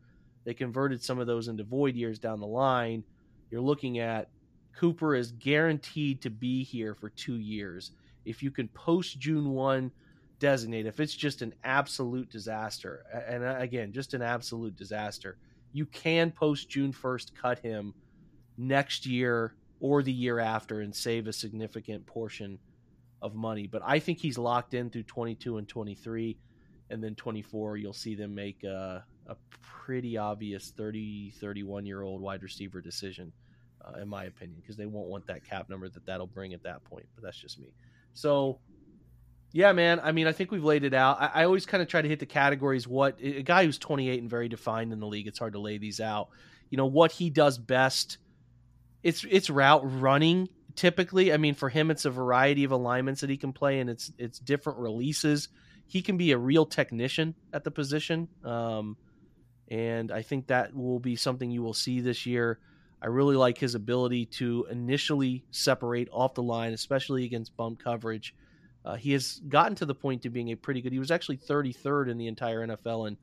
They 0.49 0.55
converted 0.55 1.05
some 1.05 1.19
of 1.19 1.27
those 1.27 1.49
into 1.49 1.63
void 1.63 1.95
years 1.95 2.19
down 2.19 2.41
the 2.41 2.47
line. 2.47 3.05
You're 3.51 3.61
looking 3.61 3.99
at 3.99 4.31
Cooper 4.75 5.15
is 5.15 5.33
guaranteed 5.33 6.23
to 6.23 6.31
be 6.31 6.65
here 6.65 6.95
for 6.95 7.11
2 7.11 7.35
years. 7.35 7.91
If 8.25 8.43
you 8.43 8.51
can 8.51 8.69
post 8.69 9.19
June 9.19 9.51
1 9.51 9.91
designate 10.39 10.87
if 10.87 11.01
it's 11.01 11.15
just 11.15 11.43
an 11.43 11.53
absolute 11.65 12.31
disaster 12.31 13.05
and 13.29 13.43
uh, 13.43 13.57
again 13.59 13.93
just 13.93 14.15
an 14.15 14.23
absolute 14.23 14.77
disaster 14.77 15.37
you 15.73 15.85
can 15.87 16.31
post 16.31 16.71
june 16.71 16.93
1st 16.93 17.35
cut 17.35 17.59
him 17.59 17.93
next 18.57 19.05
year 19.05 19.57
or 19.81 20.01
the 20.01 20.13
year 20.13 20.39
after 20.39 20.83
and 20.83 20.95
save 20.95 21.27
a 21.27 21.33
significant 21.33 22.07
portion 22.07 22.57
of 23.21 23.35
money 23.35 23.67
but 23.67 23.83
i 23.85 23.99
think 23.99 24.17
he's 24.17 24.39
locked 24.39 24.75
in 24.75 24.89
through 24.89 25.03
22 25.03 25.57
and 25.57 25.67
23 25.67 26.39
and 26.91 27.03
then 27.03 27.17
24 27.17 27.77
you'll 27.77 27.93
see 27.93 28.15
them 28.15 28.33
make 28.33 28.63
a, 28.63 29.05
a 29.29 29.37
pretty 29.61 30.17
obvious 30.17 30.71
30 30.77 31.31
31 31.39 31.87
year 31.87 32.03
old 32.03 32.21
wide 32.21 32.43
receiver 32.43 32.81
decision 32.81 33.33
uh, 33.85 33.99
in 34.01 34.09
my 34.09 34.25
opinion 34.25 34.61
because 34.61 34.77
they 34.77 34.87
won't 34.87 35.09
want 35.09 35.27
that 35.27 35.45
cap 35.45 35.69
number 35.69 35.89
that 35.89 36.05
that'll 36.07 36.27
bring 36.27 36.55
at 36.55 36.63
that 36.63 36.85
point 36.85 37.07
but 37.15 37.25
that's 37.25 37.39
just 37.39 37.59
me 37.59 37.73
so 38.15 38.59
yeah, 39.53 39.73
man. 39.73 40.01
I 40.01 40.13
mean, 40.13 40.27
I 40.27 40.33
think 40.33 40.51
we've 40.51 40.65
laid 40.65 40.85
it 40.85 40.93
out. 40.93 41.21
I, 41.21 41.31
I 41.35 41.45
always 41.45 41.65
kind 41.65 41.83
of 41.83 41.89
try 41.89 42.03
to 42.03 42.09
hit 42.09 42.21
the 42.21 42.27
categories. 42.27 42.87
What 42.87 43.19
a 43.21 43.43
guy 43.43 43.65
who's 43.65 43.79
28 43.79 44.21
and 44.21 44.29
very 44.29 44.49
defined 44.49 44.93
in 44.93 45.01
the 45.01 45.07
league, 45.07 45.27
it's 45.27 45.39
hard 45.39 45.55
to 45.55 45.59
lay 45.59 45.79
these 45.79 46.01
out. 46.01 46.29
You 46.71 46.77
know 46.77 46.87
what 46.87 47.13
he 47.13 47.31
does 47.31 47.57
best. 47.57 48.19
It's 49.03 49.25
it's 49.29 49.49
route 49.49 50.01
running 50.01 50.49
typically. 50.75 51.33
I 51.33 51.39
mean, 51.39 51.55
for 51.55 51.71
him, 51.71 51.91
it's 51.91 52.05
a 52.05 52.11
variety 52.11 52.65
of 52.65 52.73
alignments 52.73 53.23
that 53.23 53.31
he 53.31 53.39
can 53.39 53.53
play, 53.55 53.81
and 53.81 53.89
it's 53.89 54.13
it's 54.19 54.39
different 54.39 54.81
releases. 54.81 55.49
He 55.87 56.03
can 56.03 56.19
be 56.19 56.33
a 56.33 56.39
real 56.39 56.67
technician 56.67 57.35
at 57.51 57.65
the 57.65 57.71
position, 57.71 58.29
um, 58.45 58.99
and 59.71 60.11
I 60.11 60.23
think 60.23 60.47
that 60.47 60.75
will 60.75 60.99
be 60.99 61.17
something 61.17 61.51
you 61.51 61.63
will 61.63 61.75
see 61.75 62.01
this 62.01 62.27
year. 62.27 62.59
I 63.01 63.07
really 63.07 63.37
like 63.37 63.59
his 63.59 63.75
ability 63.75 64.27
to 64.27 64.67
initially 64.71 65.45
separate 65.51 66.09
off 66.11 66.35
the 66.35 66.43
line, 66.43 66.73
especially 66.73 67.25
against 67.25 67.57
bump 67.57 67.83
coverage. 67.83 68.35
Uh, 68.85 68.97
he 68.97 69.13
has 69.13 69.41
gotten 69.49 69.75
to 69.77 69.87
the 69.87 69.95
point 69.95 70.23
to 70.23 70.31
being 70.31 70.51
a 70.51 70.57
pretty 70.57 70.81
good. 70.81 70.93
He 70.93 70.99
was 70.99 71.11
actually 71.11 71.37
33rd 71.37 72.11
in 72.11 72.19
the 72.19 72.27
entire 72.27 72.67
NFL 72.67 73.09
in 73.09 73.17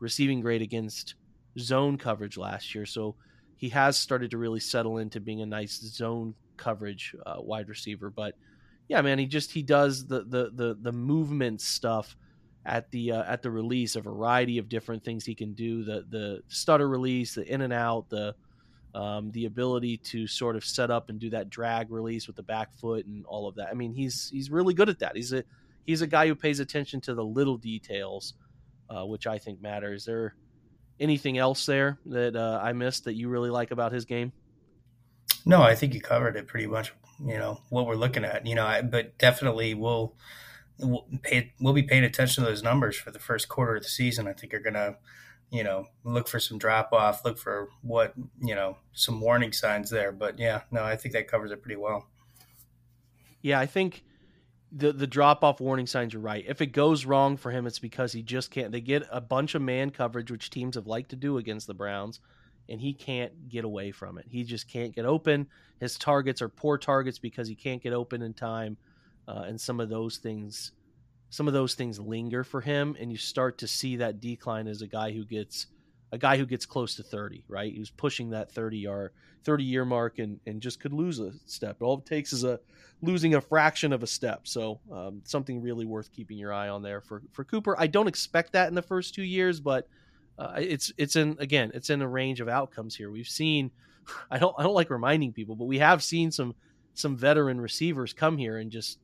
receiving 0.00 0.40
grade 0.40 0.62
against 0.62 1.14
zone 1.58 1.96
coverage 1.96 2.36
last 2.36 2.74
year. 2.74 2.84
So 2.84 3.14
he 3.56 3.68
has 3.70 3.96
started 3.96 4.30
to 4.32 4.38
really 4.38 4.60
settle 4.60 4.98
into 4.98 5.20
being 5.20 5.40
a 5.40 5.46
nice 5.46 5.80
zone 5.80 6.34
coverage 6.56 7.14
uh, 7.24 7.36
wide 7.38 7.68
receiver. 7.68 8.10
But 8.10 8.34
yeah, 8.88 9.00
man, 9.00 9.18
he 9.18 9.26
just 9.26 9.52
he 9.52 9.62
does 9.62 10.06
the 10.06 10.24
the 10.24 10.50
the 10.54 10.76
the 10.80 10.92
movement 10.92 11.60
stuff 11.60 12.16
at 12.66 12.90
the 12.90 13.12
uh, 13.12 13.24
at 13.24 13.42
the 13.42 13.50
release, 13.50 13.96
a 13.96 14.00
variety 14.00 14.58
of 14.58 14.68
different 14.68 15.04
things 15.04 15.24
he 15.24 15.34
can 15.34 15.52
do. 15.52 15.84
The 15.84 16.04
the 16.08 16.42
stutter 16.48 16.88
release, 16.88 17.34
the 17.34 17.46
in 17.46 17.60
and 17.60 17.72
out, 17.72 18.08
the 18.08 18.34
um, 18.94 19.30
the 19.32 19.46
ability 19.46 19.96
to 19.98 20.26
sort 20.26 20.56
of 20.56 20.64
set 20.64 20.90
up 20.90 21.10
and 21.10 21.18
do 21.18 21.30
that 21.30 21.50
drag 21.50 21.90
release 21.90 22.26
with 22.26 22.36
the 22.36 22.42
back 22.42 22.74
foot 22.76 23.06
and 23.06 23.24
all 23.26 23.48
of 23.48 23.56
that. 23.56 23.68
I 23.68 23.74
mean, 23.74 23.92
he's 23.92 24.30
he's 24.30 24.50
really 24.50 24.74
good 24.74 24.88
at 24.88 25.00
that. 25.00 25.16
He's 25.16 25.32
a 25.32 25.44
he's 25.86 26.00
a 26.00 26.06
guy 26.06 26.26
who 26.26 26.34
pays 26.34 26.60
attention 26.60 27.00
to 27.02 27.14
the 27.14 27.24
little 27.24 27.56
details, 27.56 28.34
uh, 28.88 29.04
which 29.04 29.26
I 29.26 29.38
think 29.38 29.60
matter. 29.60 29.92
Is 29.92 30.04
there 30.04 30.34
anything 31.00 31.38
else 31.38 31.66
there 31.66 31.98
that 32.06 32.36
uh, 32.36 32.60
I 32.62 32.72
missed 32.72 33.04
that 33.04 33.14
you 33.14 33.28
really 33.28 33.50
like 33.50 33.72
about 33.72 33.92
his 33.92 34.04
game? 34.04 34.32
No, 35.44 35.60
I 35.60 35.74
think 35.74 35.92
you 35.92 36.00
covered 36.00 36.36
it 36.36 36.46
pretty 36.46 36.66
much. 36.66 36.94
You 37.20 37.38
know 37.38 37.60
what 37.68 37.86
we're 37.86 37.94
looking 37.96 38.24
at. 38.24 38.46
You 38.46 38.54
know, 38.54 38.64
I, 38.64 38.82
but 38.82 39.18
definitely 39.18 39.74
we'll 39.74 40.14
we'll 40.78 41.06
pay 41.22 41.52
we'll 41.60 41.72
be 41.72 41.82
paying 41.82 42.04
attention 42.04 42.44
to 42.44 42.50
those 42.50 42.62
numbers 42.62 42.96
for 42.96 43.10
the 43.10 43.18
first 43.18 43.48
quarter 43.48 43.76
of 43.76 43.82
the 43.82 43.88
season. 43.88 44.26
I 44.26 44.32
think 44.32 44.54
are 44.54 44.60
gonna 44.60 44.96
you 45.54 45.62
know, 45.62 45.86
look 46.02 46.26
for 46.26 46.40
some 46.40 46.58
drop 46.58 46.92
off, 46.92 47.24
look 47.24 47.38
for 47.38 47.68
what, 47.80 48.12
you 48.40 48.56
know, 48.56 48.76
some 48.92 49.20
warning 49.20 49.52
signs 49.52 49.88
there. 49.88 50.10
But 50.10 50.36
yeah, 50.36 50.62
no, 50.72 50.82
I 50.82 50.96
think 50.96 51.14
that 51.14 51.28
covers 51.28 51.52
it 51.52 51.62
pretty 51.62 51.76
well. 51.76 52.08
Yeah, 53.40 53.60
I 53.60 53.66
think 53.66 54.02
the 54.72 54.92
the 54.92 55.06
drop 55.06 55.44
off 55.44 55.60
warning 55.60 55.86
signs 55.86 56.14
are 56.14 56.18
right. 56.18 56.44
If 56.48 56.60
it 56.60 56.72
goes 56.72 57.04
wrong 57.04 57.36
for 57.36 57.52
him, 57.52 57.66
it's 57.68 57.78
because 57.78 58.12
he 58.12 58.22
just 58.22 58.50
can't. 58.50 58.72
They 58.72 58.80
get 58.80 59.04
a 59.12 59.20
bunch 59.20 59.54
of 59.54 59.62
man 59.62 59.90
coverage, 59.90 60.30
which 60.30 60.50
teams 60.50 60.74
have 60.74 60.88
liked 60.88 61.10
to 61.10 61.16
do 61.16 61.38
against 61.38 61.68
the 61.68 61.74
Browns, 61.74 62.18
and 62.68 62.80
he 62.80 62.92
can't 62.92 63.48
get 63.48 63.64
away 63.64 63.92
from 63.92 64.18
it. 64.18 64.26
He 64.28 64.42
just 64.42 64.68
can't 64.68 64.92
get 64.92 65.04
open. 65.04 65.46
His 65.78 65.96
targets 65.98 66.42
are 66.42 66.48
poor 66.48 66.78
targets 66.78 67.20
because 67.20 67.46
he 67.46 67.54
can't 67.54 67.82
get 67.82 67.92
open 67.92 68.22
in 68.22 68.34
time, 68.34 68.76
uh, 69.28 69.44
and 69.46 69.60
some 69.60 69.80
of 69.80 69.88
those 69.88 70.18
things, 70.18 70.72
some 71.30 71.48
of 71.48 71.54
those 71.54 71.74
things 71.74 71.98
linger 71.98 72.44
for 72.44 72.60
him, 72.60 72.96
and 73.00 73.10
you 73.10 73.18
start 73.18 73.58
to 73.58 73.66
see 73.66 73.96
that 73.96 74.20
decline 74.20 74.66
as 74.66 74.82
a 74.82 74.86
guy 74.86 75.12
who 75.12 75.24
gets 75.24 75.66
a 76.14 76.18
guy 76.18 76.36
who 76.36 76.46
gets 76.46 76.64
close 76.64 76.94
to 76.94 77.02
30, 77.02 77.44
right? 77.48 77.74
Who's 77.74 77.90
pushing 77.90 78.30
that 78.30 78.52
30 78.52 78.78
yard, 78.78 79.12
30 79.42 79.64
year 79.64 79.84
mark 79.84 80.20
and, 80.20 80.38
and 80.46 80.62
just 80.62 80.78
could 80.78 80.92
lose 80.92 81.18
a 81.18 81.32
step. 81.44 81.82
All 81.82 81.98
it 81.98 82.06
takes 82.06 82.32
is 82.32 82.44
a 82.44 82.60
losing 83.02 83.34
a 83.34 83.40
fraction 83.40 83.92
of 83.92 84.04
a 84.04 84.06
step. 84.06 84.46
So 84.46 84.80
um, 84.92 85.22
something 85.24 85.60
really 85.60 85.84
worth 85.84 86.12
keeping 86.12 86.38
your 86.38 86.52
eye 86.52 86.68
on 86.68 86.82
there 86.82 87.00
for, 87.00 87.22
for 87.32 87.42
Cooper. 87.42 87.74
I 87.78 87.88
don't 87.88 88.06
expect 88.06 88.52
that 88.52 88.68
in 88.68 88.76
the 88.76 88.82
first 88.82 89.12
two 89.12 89.24
years, 89.24 89.58
but 89.58 89.88
uh, 90.38 90.54
it's, 90.58 90.92
it's 90.96 91.16
in, 91.16 91.36
again, 91.40 91.72
it's 91.74 91.90
in 91.90 92.00
a 92.00 92.08
range 92.08 92.40
of 92.40 92.48
outcomes 92.48 92.94
here. 92.94 93.10
We've 93.10 93.28
seen, 93.28 93.72
I 94.30 94.38
don't, 94.38 94.54
I 94.56 94.62
don't 94.62 94.74
like 94.74 94.90
reminding 94.90 95.32
people, 95.32 95.56
but 95.56 95.64
we 95.64 95.80
have 95.80 96.00
seen 96.00 96.30
some, 96.30 96.54
some 96.94 97.16
veteran 97.16 97.60
receivers 97.60 98.12
come 98.12 98.38
here 98.38 98.58
and 98.58 98.70
just, 98.70 98.98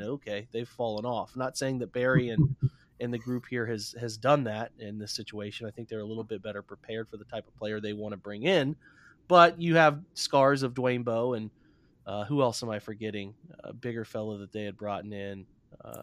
okay, 0.00 0.46
they've 0.52 0.68
fallen 0.68 1.04
off. 1.06 1.36
Not 1.36 1.56
saying 1.56 1.78
that 1.78 1.92
Barry 1.92 2.30
and, 2.30 2.56
and 3.00 3.12
the 3.12 3.18
group 3.18 3.46
here 3.48 3.64
has 3.66 3.94
has 4.00 4.16
done 4.16 4.44
that 4.44 4.72
in 4.78 4.98
this 4.98 5.12
situation. 5.12 5.66
I 5.66 5.70
think 5.70 5.88
they're 5.88 6.00
a 6.00 6.04
little 6.04 6.24
bit 6.24 6.42
better 6.42 6.62
prepared 6.62 7.08
for 7.08 7.16
the 7.16 7.24
type 7.24 7.46
of 7.46 7.56
player 7.56 7.80
they 7.80 7.92
want 7.92 8.12
to 8.12 8.16
bring 8.16 8.42
in. 8.42 8.76
But 9.28 9.60
you 9.60 9.76
have 9.76 10.00
scars 10.14 10.62
of 10.62 10.74
Dwayne 10.74 11.04
Bowe 11.04 11.34
and 11.34 11.50
uh, 12.06 12.24
who 12.24 12.42
else 12.42 12.62
am 12.62 12.70
I 12.70 12.78
forgetting? 12.78 13.34
A 13.62 13.72
bigger 13.72 14.04
fellow 14.04 14.38
that 14.38 14.50
they 14.52 14.64
had 14.64 14.76
brought 14.76 15.04
in. 15.04 15.46
Uh, 15.84 16.02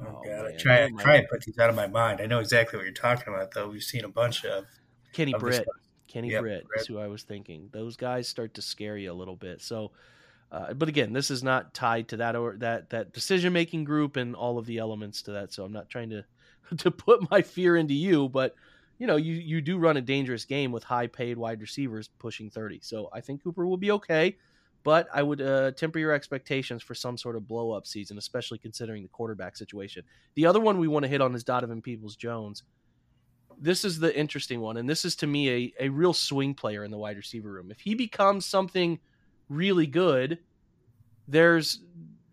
Oh, 0.00 0.04
Oh, 0.06 0.22
God, 0.24 0.46
I 0.46 0.56
try, 0.56 0.82
Oh, 0.84 0.96
try 0.96 1.16
and 1.16 1.28
put 1.28 1.42
these 1.42 1.58
out 1.58 1.70
of 1.70 1.74
my 1.74 1.88
mind. 1.88 2.20
I 2.20 2.26
know 2.26 2.38
exactly 2.38 2.76
what 2.76 2.84
you're 2.84 2.92
talking 2.92 3.34
about, 3.34 3.52
though. 3.52 3.68
We've 3.68 3.82
seen 3.82 4.04
a 4.04 4.08
bunch 4.08 4.44
of. 4.44 4.64
Kenny 5.12 5.32
of 5.32 5.40
Britt. 5.40 5.66
Kenny 6.06 6.30
Yep, 6.30 6.40
Britt 6.42 6.66
Britt. 6.68 6.80
is 6.82 6.86
who 6.86 6.98
I 6.98 7.08
was 7.08 7.24
thinking. 7.24 7.68
Those 7.72 7.96
guys 7.96 8.28
start 8.28 8.54
to 8.54 8.62
scare 8.62 8.96
you 8.96 9.10
a 9.10 9.14
little 9.14 9.34
bit. 9.34 9.60
So, 9.60 9.90
uh, 10.50 10.72
but 10.72 10.88
again, 10.88 11.12
this 11.12 11.30
is 11.30 11.42
not 11.42 11.74
tied 11.74 12.08
to 12.08 12.16
that 12.16 12.34
or 12.34 12.56
that 12.58 12.90
that 12.90 13.12
decision 13.12 13.52
making 13.52 13.84
group 13.84 14.16
and 14.16 14.34
all 14.34 14.58
of 14.58 14.66
the 14.66 14.78
elements 14.78 15.22
to 15.22 15.32
that. 15.32 15.52
So 15.52 15.64
I'm 15.64 15.72
not 15.72 15.90
trying 15.90 16.10
to 16.10 16.24
to 16.78 16.90
put 16.90 17.30
my 17.30 17.42
fear 17.42 17.76
into 17.76 17.94
you, 17.94 18.28
but 18.28 18.54
you 18.98 19.06
know, 19.06 19.16
you 19.16 19.34
you 19.34 19.60
do 19.60 19.78
run 19.78 19.96
a 19.96 20.02
dangerous 20.02 20.44
game 20.44 20.72
with 20.72 20.84
high 20.84 21.06
paid 21.06 21.36
wide 21.36 21.60
receivers 21.60 22.08
pushing 22.18 22.50
30. 22.50 22.80
So 22.82 23.10
I 23.12 23.20
think 23.20 23.42
Cooper 23.44 23.66
will 23.66 23.76
be 23.76 23.90
okay, 23.92 24.36
but 24.84 25.06
I 25.12 25.22
would 25.22 25.42
uh, 25.42 25.72
temper 25.72 25.98
your 25.98 26.12
expectations 26.12 26.82
for 26.82 26.94
some 26.94 27.18
sort 27.18 27.36
of 27.36 27.46
blow 27.46 27.72
up 27.72 27.86
season, 27.86 28.16
especially 28.16 28.58
considering 28.58 29.02
the 29.02 29.08
quarterback 29.08 29.56
situation. 29.56 30.02
The 30.34 30.46
other 30.46 30.60
one 30.60 30.78
we 30.78 30.88
want 30.88 31.04
to 31.04 31.08
hit 31.08 31.20
on 31.20 31.34
is 31.34 31.44
Donovan 31.44 31.82
Peoples 31.82 32.16
Jones. 32.16 32.62
This 33.60 33.84
is 33.84 33.98
the 33.98 34.16
interesting 34.16 34.60
one, 34.60 34.76
and 34.76 34.88
this 34.88 35.04
is 35.04 35.16
to 35.16 35.26
me 35.26 35.50
a, 35.50 35.86
a 35.86 35.88
real 35.88 36.12
swing 36.12 36.54
player 36.54 36.84
in 36.84 36.90
the 36.92 36.98
wide 36.98 37.16
receiver 37.16 37.50
room. 37.50 37.70
If 37.70 37.80
he 37.80 37.94
becomes 37.94 38.46
something 38.46 38.98
really 39.48 39.86
good, 39.86 40.38
there's 41.26 41.80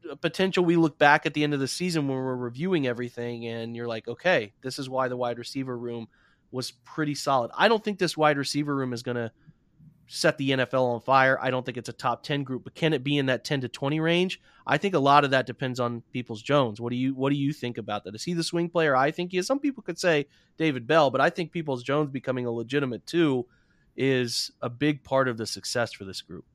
a 0.10 0.15
potential 0.15 0.63
we 0.63 0.75
look 0.75 0.97
back 0.97 1.25
at 1.25 1.34
the 1.34 1.43
end 1.43 1.54
of 1.54 1.60
the 1.60 1.67
season 1.67 2.08
when 2.08 2.17
we're 2.17 2.36
reviewing 2.36 2.88
everything 2.88 3.47
and 3.47 3.75
you're 3.75 3.88
like, 3.88 4.08
okay, 4.08 4.54
this 4.62 4.80
is 4.80 4.89
why 4.89 5.08
the 5.08 5.17
wide 5.17 5.39
receiver 5.39 5.78
room 5.78 6.08
was 6.51 6.71
pretty 6.71 7.15
solid. 7.15 7.51
I 7.58 7.67
don't 7.67 7.84
think 7.84 7.99
this 7.99 8.15
wide 8.15 8.38
receiver 8.38 8.75
room 8.75 8.93
is 8.93 9.04
going 9.04 9.17
to 9.17 9.32
set 10.08 10.38
the 10.38 10.51
NFL 10.51 10.93
on 10.93 11.01
fire. 11.01 11.39
I 11.41 11.49
don't 11.49 11.65
think 11.65 11.78
it's 11.78 11.89
a 11.89 11.93
top 11.93 12.23
10 12.23 12.43
group, 12.43 12.63
but 12.63 12.75
can 12.75 12.93
it 12.93 13.04
be 13.04 13.17
in 13.17 13.25
that 13.28 13.43
10 13.43 13.62
to 13.62 13.67
20 13.67 13.99
range? 13.99 14.39
I 14.67 14.78
think 14.78 14.93
a 14.93 14.99
lot 14.99 15.23
of 15.23 15.32
that 15.32 15.47
depends 15.47 15.80
on 15.80 16.04
Peoples 16.12 16.41
Jones. 16.41 16.80
What 16.80 16.91
do 16.91 16.95
you 16.95 17.13
what 17.15 17.32
do 17.32 17.36
you 17.36 17.54
think 17.54 17.78
about 17.78 18.04
that? 18.04 18.15
Is 18.15 18.23
he 18.23 18.34
the 18.34 18.43
swing 18.43 18.69
player 18.69 18.95
I 18.95 19.12
think 19.12 19.32
he 19.32 19.38
is? 19.38 19.47
Some 19.47 19.60
people 19.60 19.84
could 19.84 19.99
say 19.99 20.28
David 20.58 20.88
Bell, 20.88 21.10
but 21.10 21.21
I 21.21 21.30
think 21.30 21.51
Peoples 21.51 21.84
Jones 21.84 22.12
becoming 22.12 22.45
a 22.45 22.51
legitimate 22.51 23.06
two 23.06 23.47
is 23.95 24.51
a 24.62 24.69
big 24.69 25.04
part 25.04 25.28
of 25.28 25.38
the 25.38 25.45
success 25.45 25.93
for 25.93 26.06
this 26.06 26.21
group. 26.21 26.45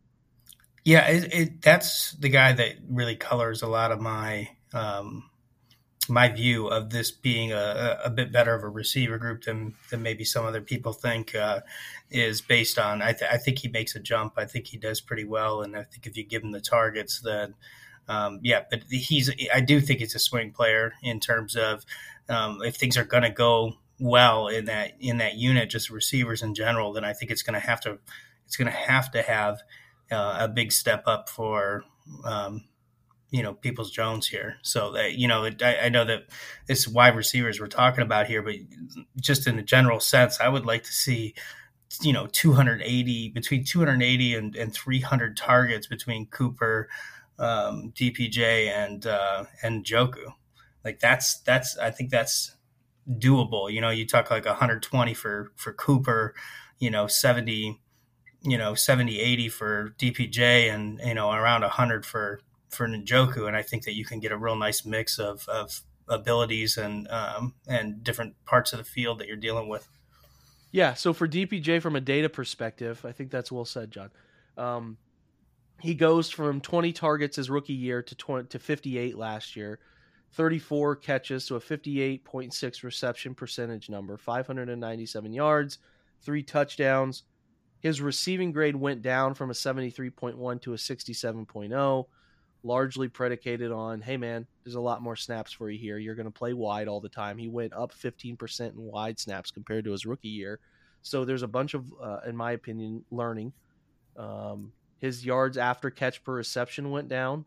Yeah, 0.84 1.06
it, 1.08 1.34
it, 1.34 1.62
that's 1.62 2.12
the 2.12 2.28
guy 2.28 2.52
that 2.52 2.76
really 2.88 3.16
colors 3.16 3.62
a 3.62 3.66
lot 3.66 3.92
of 3.92 4.00
my 4.00 4.48
um, 4.72 5.30
my 6.08 6.28
view 6.28 6.66
of 6.68 6.90
this 6.90 7.10
being 7.10 7.52
a, 7.52 7.98
a 8.04 8.10
bit 8.10 8.32
better 8.32 8.54
of 8.54 8.64
a 8.64 8.68
receiver 8.68 9.18
group 9.18 9.44
than 9.44 9.74
than 9.90 10.02
maybe 10.02 10.24
some 10.24 10.44
other 10.44 10.60
people 10.60 10.92
think 10.92 11.34
uh, 11.34 11.60
is 12.10 12.40
based 12.40 12.78
on. 12.78 13.02
I, 13.02 13.12
th- 13.12 13.30
I, 13.30 13.36
think 13.36 13.58
he 13.58 13.68
makes 13.68 13.94
a 13.94 14.00
jump. 14.00 14.34
I 14.36 14.46
think 14.46 14.66
he 14.66 14.76
does 14.76 15.00
pretty 15.00 15.24
well, 15.24 15.62
and 15.62 15.76
I 15.76 15.84
think 15.84 16.06
if 16.06 16.16
you 16.16 16.24
give 16.24 16.42
him 16.42 16.52
the 16.52 16.60
targets, 16.60 17.20
then 17.20 17.54
um, 18.08 18.40
yeah. 18.42 18.62
But 18.68 18.84
he's 18.90 19.30
I 19.54 19.60
do 19.60 19.80
think 19.80 20.00
he's 20.00 20.14
a 20.14 20.18
swing 20.18 20.52
player 20.52 20.94
in 21.02 21.20
terms 21.20 21.56
of 21.56 21.84
um, 22.28 22.60
if 22.62 22.76
things 22.76 22.96
are 22.96 23.04
going 23.04 23.22
to 23.22 23.30
go 23.30 23.74
well 23.98 24.48
in 24.48 24.64
that 24.64 24.92
in 24.98 25.18
that 25.18 25.36
unit, 25.36 25.70
just 25.70 25.90
receivers 25.90 26.42
in 26.42 26.54
general, 26.54 26.92
then 26.92 27.04
I 27.04 27.12
think 27.12 27.30
it's 27.30 27.42
going 27.42 27.60
to 27.60 27.66
have 27.66 27.80
to 27.82 27.98
it's 28.46 28.56
going 28.56 28.70
to 28.70 28.76
have 28.76 29.10
to 29.12 29.22
have 29.22 29.62
uh, 30.10 30.38
a 30.40 30.48
big 30.48 30.72
step 30.72 31.04
up 31.06 31.28
for 31.28 31.84
um, 32.24 32.64
you 33.30 33.42
know 33.42 33.54
Peoples 33.54 33.90
Jones 33.90 34.26
here. 34.26 34.56
So 34.62 34.92
that 34.92 35.14
you 35.14 35.28
know, 35.28 35.48
I, 35.62 35.76
I, 35.84 35.88
know 35.88 36.04
that 36.04 36.24
it's 36.68 36.88
wide 36.88 37.16
receivers 37.16 37.60
we're 37.60 37.68
talking 37.68 38.02
about 38.02 38.26
here, 38.26 38.42
but 38.42 38.54
just 39.20 39.46
in 39.46 39.58
a 39.58 39.62
general 39.62 40.00
sense, 40.00 40.40
I 40.40 40.48
would 40.48 40.66
like 40.66 40.84
to 40.84 40.92
see 40.92 41.34
you 42.02 42.12
know 42.12 42.26
280 42.26 43.30
between 43.30 43.64
280 43.64 44.34
and, 44.34 44.56
and 44.56 44.72
300 44.72 45.36
targets 45.36 45.86
between 45.86 46.26
Cooper, 46.26 46.88
um, 47.38 47.92
DPJ, 47.94 48.68
and 48.68 49.06
uh, 49.06 49.44
and 49.62 49.84
Njoku. 49.84 50.34
Like 50.84 51.00
that's 51.00 51.40
that's 51.40 51.78
I 51.78 51.90
think 51.90 52.10
that's 52.10 52.56
doable. 53.08 53.72
You 53.72 53.80
know, 53.80 53.90
you 53.90 54.06
talk 54.06 54.30
like 54.30 54.46
120 54.46 55.14
for 55.14 55.52
for 55.56 55.72
Cooper, 55.72 56.34
you 56.78 56.90
know, 56.90 57.06
70 57.06 57.80
you 58.42 58.56
know 58.56 58.74
70 58.74 59.20
80 59.20 59.48
for 59.50 59.94
dpj 59.98 60.72
and 60.72 60.98
you 61.04 61.14
know 61.14 61.30
around 61.30 61.60
100 61.60 62.06
for 62.06 62.40
for 62.70 62.86
Njoku, 62.86 63.46
and 63.46 63.56
I 63.56 63.62
think 63.62 63.84
that 63.84 63.94
you 63.94 64.04
can 64.04 64.20
get 64.20 64.32
a 64.32 64.36
real 64.36 64.56
nice 64.56 64.84
mix 64.84 65.18
of, 65.18 65.46
of 65.48 65.82
abilities 66.08 66.76
and 66.76 67.08
um, 67.08 67.54
and 67.68 68.02
different 68.02 68.34
parts 68.46 68.72
of 68.72 68.78
the 68.78 68.84
field 68.84 69.18
that 69.18 69.26
you're 69.26 69.36
dealing 69.36 69.68
with. 69.68 69.88
Yeah. 70.72 70.94
So 70.94 71.12
for 71.12 71.26
DPJ, 71.26 71.82
from 71.82 71.96
a 71.96 72.00
data 72.00 72.28
perspective, 72.28 73.04
I 73.04 73.12
think 73.12 73.30
that's 73.30 73.50
well 73.50 73.64
said, 73.64 73.90
John. 73.90 74.10
Um, 74.56 74.98
he 75.80 75.94
goes 75.94 76.30
from 76.30 76.60
20 76.60 76.92
targets 76.92 77.36
his 77.36 77.50
rookie 77.50 77.72
year 77.72 78.02
to 78.02 78.14
20, 78.14 78.48
to 78.48 78.58
58 78.58 79.16
last 79.16 79.56
year, 79.56 79.80
34 80.32 80.96
catches, 80.96 81.44
so 81.44 81.56
a 81.56 81.60
58.6 81.60 82.82
reception 82.84 83.34
percentage 83.34 83.88
number, 83.88 84.16
597 84.16 85.32
yards, 85.32 85.78
three 86.22 86.42
touchdowns. 86.42 87.24
His 87.80 88.00
receiving 88.00 88.52
grade 88.52 88.76
went 88.76 89.02
down 89.02 89.34
from 89.34 89.50
a 89.50 89.54
73.1 89.54 90.62
to 90.62 90.74
a 90.74 90.76
67.0, 90.76 92.06
largely 92.62 93.08
predicated 93.08 93.72
on, 93.72 94.02
hey 94.02 94.18
man, 94.18 94.46
there's 94.62 94.74
a 94.74 94.80
lot 94.80 95.02
more 95.02 95.16
snaps 95.16 95.50
for 95.50 95.70
you 95.70 95.78
here. 95.78 95.96
You're 95.96 96.14
going 96.14 96.26
to 96.26 96.30
play 96.30 96.52
wide 96.52 96.88
all 96.88 97.00
the 97.00 97.08
time. 97.08 97.38
He 97.38 97.48
went 97.48 97.72
up 97.72 97.92
15% 97.92 98.60
in 98.60 98.72
wide 98.76 99.18
snaps 99.18 99.50
compared 99.50 99.84
to 99.84 99.92
his 99.92 100.04
rookie 100.04 100.28
year. 100.28 100.60
So 101.02 101.24
there's 101.24 101.42
a 101.42 101.48
bunch 101.48 101.72
of, 101.72 101.90
uh, 102.02 102.18
in 102.26 102.36
my 102.36 102.52
opinion, 102.52 103.02
learning. 103.10 103.54
Um, 104.16 104.72
his 104.98 105.24
yards 105.24 105.56
after 105.56 105.88
catch 105.90 106.22
per 106.22 106.34
reception 106.34 106.90
went 106.90 107.08
down 107.08 107.46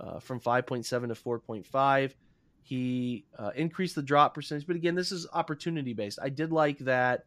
uh, 0.00 0.18
from 0.18 0.40
5.7 0.40 0.84
to 0.84 1.14
4.5. 1.14 2.14
He 2.62 3.24
uh, 3.38 3.52
increased 3.54 3.94
the 3.94 4.02
drop 4.02 4.34
percentage, 4.34 4.66
but 4.66 4.74
again, 4.74 4.96
this 4.96 5.12
is 5.12 5.28
opportunity 5.32 5.92
based. 5.92 6.18
I 6.20 6.28
did 6.28 6.50
like 6.50 6.78
that 6.80 7.24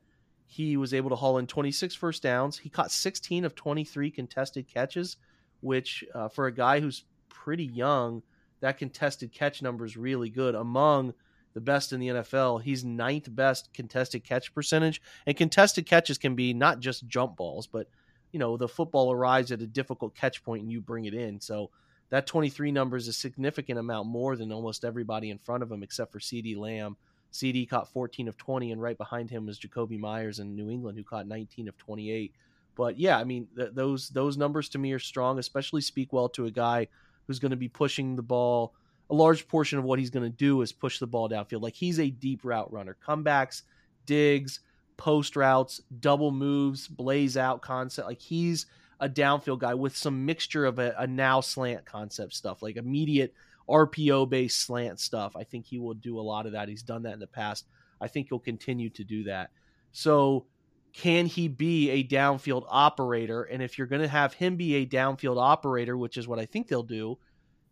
he 0.53 0.77
was 0.77 0.93
able 0.93 1.09
to 1.09 1.15
haul 1.15 1.39
in 1.39 1.47
26 1.47 1.95
first 1.95 2.21
downs. 2.21 2.59
He 2.59 2.69
caught 2.69 2.91
16 2.91 3.43
of 3.43 3.55
23 3.55 4.11
contested 4.11 4.67
catches, 4.67 5.17
which 5.61 6.03
uh, 6.13 6.27
for 6.27 6.45
a 6.45 6.53
guy 6.53 6.79
who's 6.79 7.05
pretty 7.27 7.65
young, 7.65 8.21
that 8.59 8.77
contested 8.77 9.31
catch 9.31 9.63
number 9.63 9.83
is 9.83 9.97
really 9.97 10.29
good. 10.29 10.53
Among 10.53 11.15
the 11.55 11.61
best 11.61 11.91
in 11.91 11.99
the 11.99 12.09
NFL, 12.09 12.61
he's 12.61 12.85
ninth 12.85 13.33
best 13.35 13.73
contested 13.73 14.23
catch 14.23 14.53
percentage. 14.53 15.01
And 15.25 15.35
contested 15.35 15.87
catches 15.87 16.19
can 16.19 16.35
be 16.35 16.53
not 16.53 16.79
just 16.79 17.07
jump 17.07 17.35
balls, 17.35 17.65
but 17.65 17.87
you 18.31 18.37
know 18.37 18.55
the 18.55 18.67
football 18.67 19.11
arrives 19.11 19.51
at 19.51 19.61
a 19.61 19.67
difficult 19.67 20.15
catch 20.15 20.43
point 20.43 20.61
and 20.61 20.71
you 20.71 20.81
bring 20.81 21.05
it 21.05 21.15
in. 21.15 21.39
So 21.39 21.71
that 22.11 22.27
23 22.27 22.71
number 22.71 22.95
is 22.95 23.07
a 23.07 23.13
significant 23.13 23.79
amount 23.79 24.07
more 24.07 24.35
than 24.35 24.51
almost 24.51 24.85
everybody 24.85 25.31
in 25.31 25.39
front 25.39 25.63
of 25.63 25.71
him, 25.71 25.81
except 25.81 26.11
for 26.11 26.19
CeeDee 26.19 26.57
Lamb 26.57 26.95
CeeDee 27.33 27.67
caught 27.67 27.91
14 27.91 28.27
of 28.27 28.37
20, 28.37 28.71
and 28.71 28.81
right 28.81 28.97
behind 28.97 29.29
him 29.29 29.47
was 29.47 29.59
Jakobi 29.59 29.99
Meyers 29.99 30.39
in 30.39 30.55
New 30.55 30.69
England, 30.69 30.97
who 30.97 31.03
caught 31.03 31.27
19 31.27 31.67
of 31.67 31.77
28. 31.77 32.33
But 32.75 32.99
yeah, 32.99 33.17
I 33.17 33.23
mean, 33.23 33.47
th- 33.55 33.71
those 33.73 34.09
those 34.09 34.37
numbers 34.37 34.69
to 34.69 34.77
me 34.77 34.93
are 34.93 34.99
strong, 34.99 35.39
especially 35.39 35.81
speak 35.81 36.13
well 36.13 36.29
to 36.29 36.45
a 36.45 36.51
guy 36.51 36.87
who's 37.27 37.39
going 37.39 37.51
to 37.51 37.57
be 37.57 37.67
pushing 37.67 38.15
the 38.15 38.23
ball. 38.23 38.73
A 39.09 39.15
large 39.15 39.47
portion 39.47 39.79
of 39.79 39.85
what 39.85 39.99
he's 39.99 40.09
going 40.09 40.29
to 40.29 40.37
do 40.37 40.61
is 40.61 40.71
push 40.71 40.99
the 40.99 41.07
ball 41.07 41.29
downfield. 41.29 41.61
Like 41.61 41.75
he's 41.75 41.99
a 41.99 42.09
deep 42.09 42.41
route 42.43 42.71
runner, 42.71 42.95
comebacks, 43.05 43.63
digs, 44.05 44.59
post 44.97 45.35
routes, 45.35 45.81
double 45.99 46.31
moves, 46.31 46.87
blaze 46.87 47.37
out 47.37 47.61
concept. 47.61 48.07
Like 48.07 48.21
he's 48.21 48.65
a 48.99 49.09
downfield 49.09 49.59
guy 49.59 49.73
with 49.73 49.95
some 49.95 50.25
mixture 50.25 50.65
of 50.65 50.79
a, 50.79 50.95
a 50.97 51.07
now 51.07 51.41
slant 51.41 51.85
concept 51.85 52.33
stuff, 52.33 52.61
like 52.61 52.77
immediate 52.77 53.33
RPO 53.69 54.29
based 54.29 54.61
slant 54.61 54.99
stuff. 54.99 55.35
I 55.35 55.43
think 55.43 55.65
he 55.65 55.79
will 55.79 55.93
do 55.93 56.19
a 56.19 56.21
lot 56.21 56.45
of 56.45 56.51
that. 56.53 56.69
He's 56.69 56.83
done 56.83 57.03
that 57.03 57.13
in 57.13 57.19
the 57.19 57.27
past. 57.27 57.65
I 58.01 58.07
think 58.07 58.27
he'll 58.29 58.39
continue 58.39 58.89
to 58.91 59.03
do 59.03 59.23
that. 59.25 59.49
So, 59.91 60.45
can 60.93 61.25
he 61.25 61.47
be 61.47 61.89
a 61.89 62.03
downfield 62.03 62.65
operator? 62.69 63.43
And 63.43 63.63
if 63.63 63.77
you're 63.77 63.87
going 63.87 64.01
to 64.03 64.07
have 64.07 64.33
him 64.33 64.55
be 64.55 64.75
a 64.75 64.85
downfield 64.85 65.41
operator, 65.41 65.97
which 65.97 66.17
is 66.17 66.27
what 66.27 66.37
I 66.37 66.45
think 66.45 66.67
they'll 66.67 66.83
do, 66.83 67.17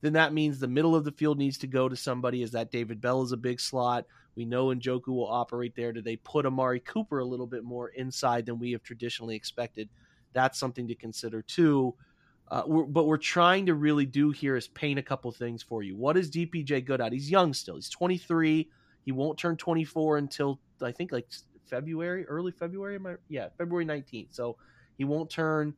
then 0.01 0.13
that 0.13 0.33
means 0.33 0.59
the 0.59 0.67
middle 0.67 0.95
of 0.95 1.03
the 1.03 1.11
field 1.11 1.37
needs 1.37 1.59
to 1.59 1.67
go 1.67 1.87
to 1.87 1.95
somebody. 1.95 2.41
Is 2.41 2.51
that 2.51 2.71
David 2.71 2.99
Bell 2.99 3.21
is 3.21 3.31
a 3.31 3.37
big 3.37 3.59
slot? 3.59 4.05
We 4.35 4.45
know 4.45 4.67
Njoku 4.67 5.09
will 5.09 5.27
operate 5.27 5.75
there. 5.75 5.91
Do 5.91 6.01
they 6.01 6.15
put 6.15 6.45
Amari 6.45 6.79
Cooper 6.79 7.19
a 7.19 7.25
little 7.25 7.45
bit 7.45 7.63
more 7.63 7.89
inside 7.89 8.45
than 8.45 8.57
we 8.57 8.71
have 8.71 8.81
traditionally 8.81 9.35
expected? 9.35 9.89
That's 10.33 10.57
something 10.57 10.87
to 10.87 10.95
consider 10.95 11.41
too. 11.41 11.93
Uh, 12.51 12.63
we're, 12.67 12.83
but 12.83 13.05
we're 13.05 13.15
trying 13.15 13.65
to 13.65 13.73
really 13.73 14.05
do 14.05 14.29
here 14.29 14.57
is 14.57 14.67
paint 14.67 14.99
a 14.99 15.01
couple 15.01 15.31
things 15.31 15.63
for 15.63 15.83
you. 15.83 15.95
What 15.95 16.17
is 16.17 16.29
DPJ 16.29 16.83
good 16.83 16.99
at? 16.99 17.13
He's 17.13 17.31
young 17.31 17.53
still. 17.53 17.75
He's 17.75 17.87
23. 17.89 18.69
He 19.05 19.11
won't 19.13 19.39
turn 19.39 19.55
24 19.55 20.17
until 20.17 20.59
I 20.81 20.91
think 20.91 21.13
like 21.13 21.27
February, 21.69 22.25
early 22.25 22.51
February. 22.51 22.95
Am 22.95 23.07
I? 23.07 23.15
Yeah, 23.29 23.47
February 23.57 23.85
19th. 23.85 24.35
So 24.35 24.57
he 24.97 25.05
won't 25.05 25.29
turn 25.29 25.73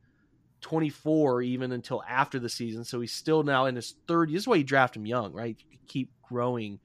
24 0.61 1.43
even 1.43 1.73
until 1.73 2.01
after 2.09 2.39
the 2.39 2.49
season. 2.49 2.83
So 2.83 2.99
he's 2.99 3.13
still 3.13 3.43
now 3.43 3.67
in 3.67 3.75
his 3.75 3.93
third. 4.07 4.29
This 4.31 4.41
is 4.41 4.47
why 4.47 4.55
you 4.55 4.63
draft 4.63 4.95
him 4.95 5.05
young, 5.05 5.31
right? 5.31 5.55
You 5.69 5.77
keep 5.87 6.11
growing 6.23 6.79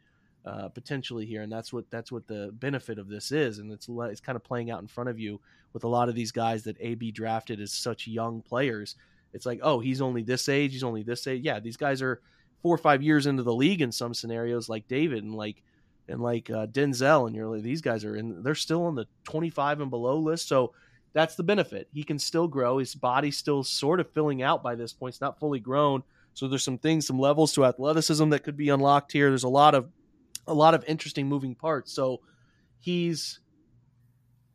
uh, 0.44 0.68
potentially 0.68 1.24
here, 1.24 1.40
and 1.40 1.50
that's 1.50 1.72
what 1.72 1.90
that's 1.90 2.12
what 2.12 2.26
the 2.26 2.50
benefit 2.52 2.98
of 2.98 3.08
this 3.08 3.32
is. 3.32 3.58
And 3.58 3.72
it's 3.72 3.88
it's 3.88 4.20
kind 4.20 4.36
of 4.36 4.44
playing 4.44 4.70
out 4.70 4.82
in 4.82 4.86
front 4.86 5.08
of 5.08 5.18
you 5.18 5.40
with 5.72 5.84
a 5.84 5.88
lot 5.88 6.10
of 6.10 6.14
these 6.14 6.30
guys 6.30 6.64
that 6.64 6.76
AB 6.78 7.10
drafted 7.12 7.58
as 7.58 7.72
such 7.72 8.06
young 8.06 8.42
players 8.42 8.94
it's 9.32 9.46
like, 9.46 9.60
oh, 9.62 9.80
he's 9.80 10.00
only 10.00 10.22
this 10.22 10.48
age, 10.48 10.72
he's 10.72 10.84
only 10.84 11.02
this 11.02 11.26
age. 11.26 11.42
Yeah, 11.42 11.60
these 11.60 11.76
guys 11.76 12.02
are 12.02 12.20
four 12.62 12.74
or 12.74 12.78
five 12.78 13.02
years 13.02 13.26
into 13.26 13.42
the 13.42 13.54
league 13.54 13.82
in 13.82 13.92
some 13.92 14.14
scenarios, 14.14 14.68
like 14.68 14.88
David 14.88 15.22
and 15.24 15.34
like 15.34 15.62
and 16.08 16.20
like 16.20 16.50
uh, 16.50 16.66
Denzel, 16.66 17.26
and 17.26 17.36
you're 17.36 17.46
like, 17.46 17.62
these 17.62 17.82
guys 17.82 18.04
are 18.04 18.16
in, 18.16 18.42
they're 18.42 18.54
still 18.54 18.84
on 18.86 18.94
the 18.94 19.06
25 19.24 19.80
and 19.82 19.90
below 19.90 20.18
list. 20.18 20.48
So 20.48 20.72
that's 21.12 21.34
the 21.34 21.42
benefit. 21.42 21.88
He 21.92 22.02
can 22.02 22.18
still 22.18 22.48
grow. 22.48 22.78
His 22.78 22.94
body's 22.94 23.36
still 23.36 23.62
sort 23.62 24.00
of 24.00 24.10
filling 24.12 24.42
out 24.42 24.62
by 24.62 24.74
this 24.74 24.92
point. 24.92 25.14
It's 25.14 25.20
not 25.20 25.38
fully 25.38 25.60
grown. 25.60 26.02
So 26.32 26.48
there's 26.48 26.64
some 26.64 26.78
things, 26.78 27.06
some 27.06 27.18
levels 27.18 27.52
to 27.54 27.64
athleticism 27.64 28.30
that 28.30 28.44
could 28.44 28.56
be 28.56 28.68
unlocked 28.68 29.12
here. 29.12 29.28
There's 29.28 29.44
a 29.44 29.48
lot 29.48 29.74
of 29.74 29.90
a 30.46 30.54
lot 30.54 30.74
of 30.74 30.84
interesting 30.86 31.28
moving 31.28 31.54
parts. 31.54 31.92
So 31.92 32.20
he's 32.80 33.40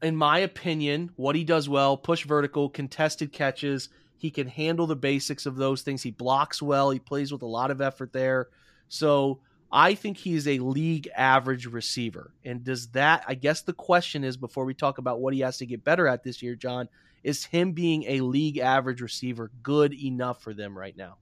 in 0.01 0.15
my 0.15 0.39
opinion, 0.39 1.11
what 1.15 1.36
he 1.36 1.43
does 1.43 1.69
well 1.69 1.95
push 1.97 2.26
vertical, 2.26 2.69
contested 2.69 3.32
catches. 3.32 3.89
He 4.24 4.32
can 4.32 4.47
handle 4.47 4.88
the 4.88 4.95
basics 4.95 5.45
of 5.45 5.57
those 5.57 5.82
things. 5.82 6.01
He 6.01 6.11
blocks 6.11 6.61
well. 6.61 6.91
He 6.91 6.99
plays 6.99 7.34
with 7.34 7.41
a 7.41 7.45
lot 7.45 7.71
of 7.71 7.82
effort 7.82 8.13
there. 8.13 8.47
So 8.88 9.41
I 9.69 9.95
think 9.95 10.15
he 10.15 10.34
is 10.34 10.47
a 10.47 10.59
league 10.59 11.09
average 11.13 11.65
receiver. 11.65 12.34
And 12.45 12.63
does 12.63 12.88
that, 12.91 13.26
I 13.28 13.34
guess 13.34 13.63
the 13.63 13.74
question 13.74 14.24
is 14.24 14.38
before 14.38 14.63
we 14.63 14.76
talk 14.76 14.97
about 14.97 15.19
what 15.19 15.34
he 15.34 15.41
has 15.41 15.57
to 15.57 15.65
get 15.65 15.84
better 15.84 16.07
at 16.07 16.24
this 16.24 16.41
year, 16.41 16.55
John, 16.55 16.88
is 17.21 17.43
him 17.43 17.74
being 17.74 18.03
a 18.03 18.21
league 18.21 18.59
average 18.59 19.01
receiver 19.01 19.51
good 19.61 19.93
enough 19.93 20.41
for 20.41 20.53
them 20.53 20.78
right 20.78 20.95
now? 20.95 21.17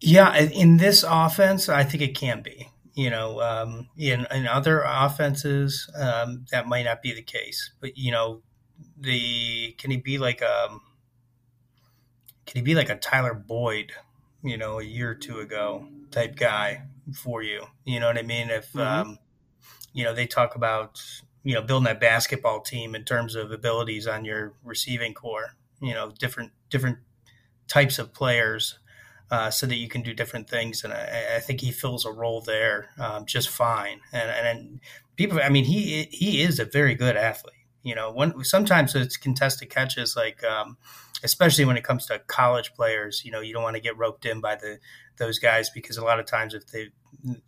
Yeah, 0.00 0.34
in 0.34 0.78
this 0.78 1.04
offense, 1.06 1.68
I 1.68 1.84
think 1.84 2.02
it 2.02 2.16
can 2.16 2.40
be. 2.40 2.70
You 2.94 3.10
know, 3.10 3.42
um, 3.42 3.90
in 3.98 4.26
in 4.30 4.46
other 4.46 4.82
offenses, 4.82 5.90
um, 5.94 6.46
that 6.52 6.66
might 6.66 6.86
not 6.86 7.02
be 7.02 7.12
the 7.12 7.20
case. 7.20 7.72
But 7.82 7.98
you 7.98 8.12
know, 8.12 8.40
the 8.98 9.74
can 9.78 9.90
he 9.90 9.96
be 9.96 10.18
like 10.18 10.42
a 10.42 10.68
um, 10.70 10.80
can 12.46 12.56
he 12.56 12.62
be 12.62 12.74
like 12.74 12.88
a 12.88 12.96
Tyler 12.96 13.34
Boyd, 13.34 13.92
you 14.42 14.56
know, 14.56 14.78
a 14.78 14.84
year 14.84 15.10
or 15.10 15.14
two 15.14 15.40
ago 15.40 15.88
type 16.10 16.36
guy 16.36 16.82
for 17.14 17.42
you? 17.42 17.64
You 17.84 18.00
know 18.00 18.06
what 18.06 18.18
I 18.18 18.22
mean? 18.22 18.50
If 18.50 18.72
mm-hmm. 18.72 18.80
um, 18.80 19.18
you 19.92 20.04
know, 20.04 20.14
they 20.14 20.26
talk 20.26 20.54
about 20.54 21.02
you 21.42 21.54
know 21.54 21.62
building 21.62 21.84
that 21.84 22.00
basketball 22.00 22.60
team 22.60 22.94
in 22.94 23.04
terms 23.04 23.34
of 23.34 23.52
abilities 23.52 24.06
on 24.06 24.24
your 24.24 24.54
receiving 24.64 25.14
corps. 25.14 25.56
You 25.80 25.94
know, 25.94 26.12
different 26.18 26.52
different 26.70 26.98
types 27.68 27.98
of 27.98 28.14
players 28.14 28.78
uh, 29.30 29.50
so 29.50 29.66
that 29.66 29.76
you 29.76 29.88
can 29.88 30.02
do 30.02 30.14
different 30.14 30.48
things. 30.48 30.84
And 30.84 30.92
I, 30.92 31.36
I 31.36 31.40
think 31.40 31.60
he 31.60 31.72
fills 31.72 32.04
a 32.04 32.12
role 32.12 32.40
there 32.40 32.90
um, 32.98 33.26
just 33.26 33.48
fine. 33.48 34.00
And, 34.12 34.30
and 34.30 34.80
people, 35.16 35.40
I 35.42 35.48
mean, 35.48 35.64
he 35.64 36.08
he 36.10 36.42
is 36.42 36.58
a 36.58 36.64
very 36.64 36.94
good 36.94 37.16
athlete. 37.16 37.54
You 37.86 37.94
know, 37.94 38.10
when 38.10 38.42
sometimes 38.42 38.96
it's 38.96 39.16
contested 39.16 39.70
catches, 39.70 40.16
like 40.16 40.42
um, 40.42 40.76
especially 41.22 41.64
when 41.64 41.76
it 41.76 41.84
comes 41.84 42.06
to 42.06 42.18
college 42.26 42.74
players. 42.74 43.22
You 43.24 43.30
know, 43.30 43.40
you 43.40 43.52
don't 43.52 43.62
want 43.62 43.76
to 43.76 43.80
get 43.80 43.96
roped 43.96 44.26
in 44.26 44.40
by 44.40 44.56
the 44.56 44.78
those 45.18 45.38
guys 45.38 45.70
because 45.70 45.96
a 45.96 46.04
lot 46.04 46.18
of 46.18 46.26
times 46.26 46.52
if 46.52 46.66
they 46.66 46.88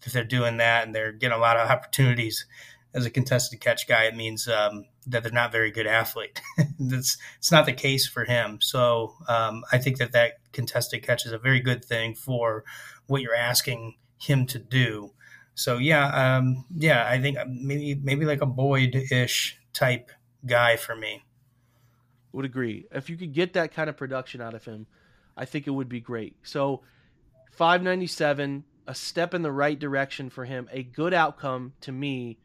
if 0.05 0.12
they're 0.12 0.22
doing 0.22 0.59
that 0.59 0.86
and 0.86 0.95
they're 0.95 1.12
getting 1.12 1.36
a 1.36 1.41
lot 1.41 1.57
of 1.57 1.68
opportunities 1.68 2.47
as 2.95 3.05
a 3.05 3.11
contested 3.11 3.61
catch 3.61 3.89
guy, 3.89 4.05
it 4.05 4.14
means 4.14 4.47
um, 4.47 4.84
that 5.09 5.24
they're 5.24 5.32
not 5.32 5.51
very 5.51 5.72
good 5.72 5.89
athlete. 5.89 6.41
That's 6.78 7.18
it's 7.39 7.53
not 7.53 7.66
the 7.66 7.72
case 7.72 8.07
for 8.07 8.24
him. 8.24 8.61
So 8.61 9.14
um, 9.26 9.64
I 9.72 9.78
think 9.78 9.99
that 9.99 10.12
that 10.12 10.34
contested 10.53 11.03
catch 11.03 11.26
is 11.26 11.32
a 11.32 11.39
very 11.39 11.61
good 11.61 11.84
thing 11.84 12.14
for 12.14 12.64
what 13.07 13.22
you're 13.22 13.34
asking 13.34 13.97
him 14.18 14.47
to 14.47 14.59
do. 14.59 15.12
So 15.55 15.78
yeah, 15.78 16.36
um, 16.36 16.64
yeah, 16.76 17.07
I 17.09 17.20
think 17.20 17.39
maybe 17.49 18.01
maybe 18.01 18.24
like 18.24 18.41
a 18.41 18.47
Boyd 18.47 18.95
ish 19.11 19.59
type 19.72 20.11
guy 20.49 20.76
for 20.76 20.96
me. 20.96 21.24
Would 22.32 22.44
agree. 22.44 22.86
If 22.92 23.09
you 23.09 23.16
could 23.16 23.32
get 23.32 23.55
that 23.55 23.72
kind 23.72 23.88
of 23.88 23.96
production 23.96 24.40
out 24.40 24.55
of 24.55 24.64
him, 24.64 24.86
I 25.36 25.44
think 25.44 25.66
it 25.66 25.70
would 25.70 25.88
be 25.88 26.01
great. 26.01 26.36
So 26.42 26.82
597, 27.53 28.64
a 28.86 28.94
step 28.94 29.34
in 29.34 29.42
the 29.42 29.53
right 29.53 29.78
direction 29.78 30.30
for 30.30 30.44
him, 30.44 30.68
a 30.72 30.82
good 30.82 31.14
outcome 31.14 31.72
to 31.82 31.92
me 31.92 32.38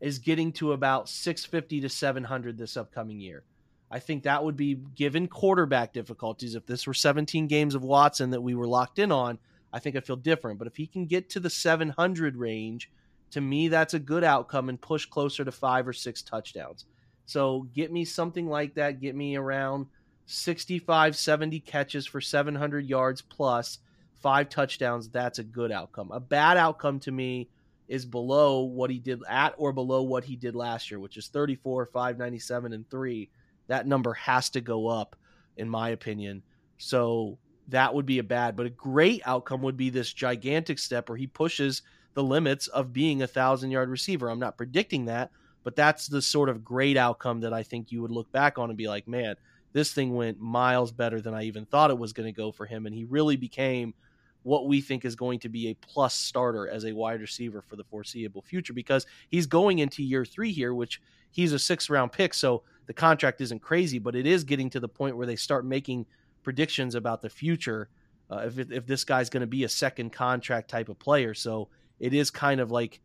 is 0.00 0.18
getting 0.18 0.52
to 0.52 0.72
about 0.72 1.08
650 1.08 1.82
to 1.82 1.88
700 1.88 2.56
this 2.56 2.76
upcoming 2.76 3.20
year. 3.20 3.44
I 3.90 3.98
think 3.98 4.22
that 4.22 4.44
would 4.44 4.56
be 4.56 4.74
given 4.94 5.26
quarterback 5.26 5.92
difficulties. 5.92 6.54
If 6.54 6.66
this 6.66 6.86
were 6.86 6.94
17 6.94 7.48
games 7.48 7.74
of 7.74 7.82
Watson 7.82 8.30
that 8.30 8.40
we 8.40 8.54
were 8.54 8.68
locked 8.68 8.98
in 8.98 9.10
on, 9.10 9.38
I 9.72 9.78
think 9.78 9.96
I 9.96 10.00
feel 10.00 10.16
different. 10.16 10.58
But 10.58 10.68
if 10.68 10.76
he 10.76 10.86
can 10.86 11.06
get 11.06 11.30
to 11.30 11.40
the 11.40 11.50
700 11.50 12.36
range, 12.36 12.90
to 13.32 13.40
me, 13.40 13.68
that's 13.68 13.94
a 13.94 13.98
good 13.98 14.24
outcome 14.24 14.68
and 14.68 14.80
push 14.80 15.06
closer 15.06 15.44
to 15.44 15.52
five 15.52 15.86
or 15.86 15.92
six 15.92 16.22
touchdowns. 16.22 16.86
So 17.26 17.68
get 17.74 17.92
me 17.92 18.04
something 18.04 18.48
like 18.48 18.74
that. 18.74 19.00
Get 19.00 19.14
me 19.14 19.36
around 19.36 19.86
65, 20.26 21.16
70 21.16 21.60
catches 21.60 22.06
for 22.06 22.20
700 22.20 22.86
yards 22.86 23.22
plus 23.22 23.78
five 24.20 24.48
touchdowns. 24.48 25.08
That's 25.08 25.38
a 25.38 25.44
good 25.44 25.72
outcome. 25.72 26.10
A 26.12 26.20
bad 26.20 26.56
outcome 26.56 27.00
to 27.00 27.10
me 27.10 27.48
is 27.88 28.04
below 28.06 28.62
what 28.62 28.90
he 28.90 28.98
did 28.98 29.20
at 29.28 29.54
or 29.58 29.72
below 29.72 30.02
what 30.02 30.24
he 30.24 30.36
did 30.36 30.54
last 30.54 30.90
year, 30.90 31.00
which 31.00 31.16
is 31.16 31.28
34, 31.28 31.86
597, 31.86 32.72
and 32.72 32.88
3. 32.88 33.28
That 33.66 33.86
number 33.86 34.14
has 34.14 34.50
to 34.50 34.60
go 34.60 34.86
up, 34.86 35.16
in 35.56 35.68
my 35.68 35.90
opinion. 35.90 36.42
So 36.78 37.38
that 37.68 37.94
would 37.94 38.06
be 38.06 38.18
a 38.18 38.24
bad, 38.24 38.56
but 38.56 38.66
a 38.66 38.70
great 38.70 39.22
outcome 39.24 39.62
would 39.62 39.76
be 39.76 39.90
this 39.90 40.12
gigantic 40.12 40.78
step 40.78 41.08
where 41.08 41.18
he 41.18 41.26
pushes 41.26 41.82
the 42.14 42.22
limits 42.22 42.66
of 42.68 42.92
being 42.92 43.22
a 43.22 43.26
thousand 43.26 43.70
yard 43.70 43.88
receiver. 43.88 44.28
I'm 44.28 44.38
not 44.38 44.56
predicting 44.56 45.06
that, 45.06 45.30
but 45.64 45.76
that's 45.76 46.06
the 46.06 46.22
sort 46.22 46.48
of 46.48 46.64
great 46.64 46.96
outcome 46.96 47.40
that 47.40 47.52
I 47.52 47.62
think 47.62 47.92
you 47.92 48.02
would 48.02 48.10
look 48.10 48.30
back 48.32 48.58
on 48.58 48.70
and 48.70 48.78
be 48.78 48.88
like, 48.88 49.06
man, 49.06 49.36
this 49.72 49.92
thing 49.92 50.14
went 50.14 50.40
miles 50.40 50.92
better 50.92 51.20
than 51.20 51.34
I 51.34 51.44
even 51.44 51.66
thought 51.66 51.90
it 51.90 51.98
was 51.98 52.12
going 52.12 52.32
to 52.32 52.36
go 52.36 52.50
for 52.50 52.66
him. 52.66 52.86
And 52.86 52.94
he 52.94 53.04
really 53.04 53.36
became 53.36 53.94
what 54.42 54.66
we 54.66 54.80
think 54.80 55.04
is 55.04 55.14
going 55.14 55.38
to 55.40 55.48
be 55.48 55.68
a 55.68 55.74
plus 55.74 56.14
starter 56.14 56.68
as 56.68 56.84
a 56.84 56.92
wide 56.92 57.20
receiver 57.20 57.62
for 57.62 57.76
the 57.76 57.84
foreseeable 57.84 58.42
future 58.42 58.72
because 58.72 59.06
he's 59.28 59.46
going 59.46 59.80
into 59.80 60.02
year 60.02 60.24
three 60.24 60.50
here, 60.50 60.74
which 60.74 61.00
he's 61.30 61.52
a 61.52 61.58
six 61.58 61.90
round 61.90 62.10
pick. 62.12 62.32
So 62.32 62.62
the 62.86 62.94
contract 62.94 63.40
isn't 63.40 63.60
crazy, 63.60 63.98
but 63.98 64.16
it 64.16 64.26
is 64.26 64.44
getting 64.44 64.70
to 64.70 64.80
the 64.80 64.88
point 64.88 65.16
where 65.16 65.26
they 65.26 65.36
start 65.36 65.66
making 65.66 66.06
predictions 66.42 66.94
about 66.94 67.20
the 67.20 67.30
future. 67.30 67.88
Uh, 68.30 68.46
if, 68.46 68.70
if 68.70 68.86
this 68.86 69.04
guy's 69.04 69.28
going 69.28 69.40
to 69.40 69.46
be 69.46 69.64
a 69.64 69.68
second 69.68 70.10
contract 70.10 70.70
type 70.70 70.88
of 70.88 70.98
player. 70.98 71.34
So 71.34 71.68
it 71.98 72.14
is 72.14 72.30
kind 72.30 72.60
of 72.60 72.70
like 72.70 73.00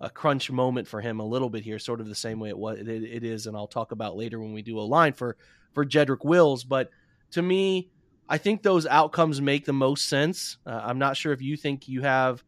a 0.00 0.08
crunch 0.08 0.50
moment 0.50 0.88
for 0.88 1.00
him 1.00 1.20
a 1.20 1.26
little 1.26 1.50
bit 1.50 1.62
here, 1.62 1.78
sort 1.78 2.00
of 2.00 2.08
the 2.08 2.14
same 2.14 2.40
way 2.40 2.48
it 2.48 2.58
was, 2.58 2.78
it, 2.78 2.88
it 2.88 3.24
is. 3.24 3.46
And 3.46 3.56
I'll 3.56 3.66
talk 3.66 3.92
about 3.92 4.16
later 4.16 4.40
when 4.40 4.52
we 4.52 4.62
do 4.62 4.78
a 4.78 4.82
line 4.82 5.12
for, 5.12 5.36
for 5.72 5.84
Jedrick 5.84 6.24
Wills. 6.24 6.64
But 6.64 6.90
to 7.32 7.42
me, 7.42 7.90
I 8.28 8.38
think 8.38 8.62
those 8.62 8.86
outcomes 8.86 9.40
make 9.40 9.64
the 9.64 9.72
most 9.72 10.08
sense. 10.08 10.56
Uh, 10.64 10.80
I'm 10.84 10.98
not 10.98 11.16
sure 11.16 11.32
if 11.32 11.42
you 11.42 11.56
think 11.56 11.88
you 11.88 12.02
have 12.02 12.42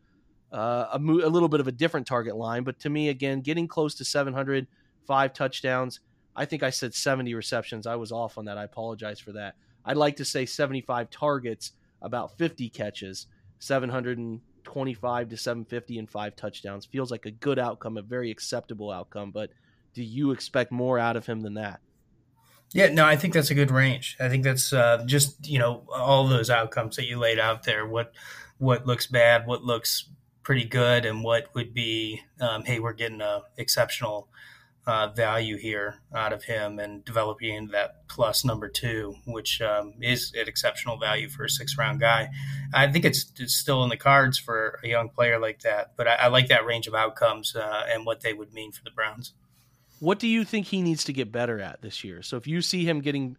uh, 0.53 0.87
a, 0.93 0.99
mo- 0.99 1.25
a, 1.25 1.29
little 1.29 1.49
bit 1.49 1.61
of 1.61 1.69
a 1.69 1.73
different 1.73 2.07
target 2.07 2.37
line, 2.37 2.63
but 2.63 2.79
to 2.81 2.91
me, 2.91 3.09
again, 3.09 3.41
getting 3.41 3.67
close 3.67 3.95
to 3.97 4.05
700, 4.05 4.67
five 5.07 5.33
touchdowns. 5.33 6.01
I 6.35 6.45
think 6.45 6.63
I 6.63 6.71
said 6.71 6.95
70 6.95 7.35
receptions. 7.35 7.87
I 7.87 7.97
was 7.97 8.13
off 8.13 8.39
on 8.39 8.47
that. 8.47 8.57
I 8.57 8.65
apologize 8.65 9.21
for 9.21 9.33
that. 9.33 9.57
I'd 9.85 9.97
like 9.97 10.17
to 10.17 10.25
say 10.25 10.47
75 10.47 11.11
targets, 11.11 11.73
about 12.01 12.39
50 12.39 12.69
catches, 12.71 13.27
725 14.65 15.29
to 15.31 15.37
750, 15.37 15.99
and 15.99 16.11
five 16.11 16.37
touchdowns. 16.37 16.87
Feels 16.87 17.11
like 17.11 17.27
a 17.27 17.31
good 17.31 17.59
outcome, 17.59 17.97
a 17.97 18.03
very 18.03 18.31
acceptable 18.31 18.91
outcome. 18.91 19.31
But 19.31 19.51
do 19.95 20.03
you 20.03 20.31
expect 20.31 20.73
more 20.73 20.99
out 20.99 21.17
of 21.17 21.27
him 21.27 21.41
than 21.41 21.55
that? 21.55 21.81
Yeah, 22.73 22.89
no, 22.89 23.05
I 23.05 23.17
think 23.17 23.35
that's 23.35 23.51
a 23.51 23.55
good 23.55 23.71
range. 23.71 24.17
I 24.19 24.29
think 24.29 24.45
that's 24.45 24.73
uh, 24.73 25.05
just 25.07 25.47
you 25.47 25.59
know 25.59 25.85
all 25.95 26.27
those 26.27 26.49
outcomes 26.49 26.97
that 26.97 27.05
you 27.05 27.19
laid 27.19 27.39
out 27.39 27.65
there. 27.65 27.87
What 27.87 28.13
what 28.59 28.87
looks 28.87 29.07
bad, 29.07 29.47
what 29.47 29.63
looks 29.63 30.09
pretty 30.43 30.65
good, 30.65 31.05
and 31.05 31.23
what 31.23 31.55
would 31.55 31.75
be 31.75 32.23
um, 32.41 32.65
hey, 32.65 32.81
we're 32.81 32.95
getting 32.95 33.21
a 33.21 33.43
exceptional 33.59 34.29
uh, 34.87 35.09
value 35.09 35.57
here 35.57 36.01
out 36.15 36.33
of 36.33 36.45
him 36.45 36.79
and 36.79 37.05
developing 37.05 37.69
that 37.69 38.07
plus 38.09 38.45
number 38.45 38.69
two, 38.69 39.15
which 39.27 39.61
um, 39.63 39.95
is 40.01 40.33
an 40.35 40.49
exceptional 40.49 40.99
value 40.99 41.29
for 41.29 41.45
a 41.45 41.49
six 41.49 41.79
round 41.79 42.01
guy. 42.01 42.29
I 42.75 42.91
think 42.91 43.05
it's, 43.05 43.33
it's 43.39 43.55
still 43.55 43.85
in 43.85 43.91
the 43.91 43.97
cards 43.97 44.39
for 44.39 44.81
a 44.83 44.89
young 44.89 45.09
player 45.09 45.39
like 45.39 45.61
that, 45.61 45.93
but 45.97 46.09
I, 46.09 46.15
I 46.15 46.27
like 46.29 46.49
that 46.49 46.67
range 46.67 46.89
of 46.89 46.95
outcomes 46.95 47.55
uh, 47.55 47.87
and 47.89 48.05
what 48.05 48.23
they 48.23 48.33
would 48.33 48.53
mean 48.53 48.73
for 48.73 48.83
the 48.83 48.91
Browns. 48.91 49.35
What 50.01 50.19
do 50.19 50.27
you 50.27 50.45
think 50.45 50.67
he 50.67 50.83
needs 50.83 51.05
to 51.05 51.13
get 51.13 51.31
better 51.31 51.61
at 51.61 51.81
this 51.81 52.03
year? 52.03 52.23
So 52.23 52.37
if 52.37 52.49
you 52.49 52.61
see 52.61 52.85
him 52.85 53.01
getting 53.01 53.37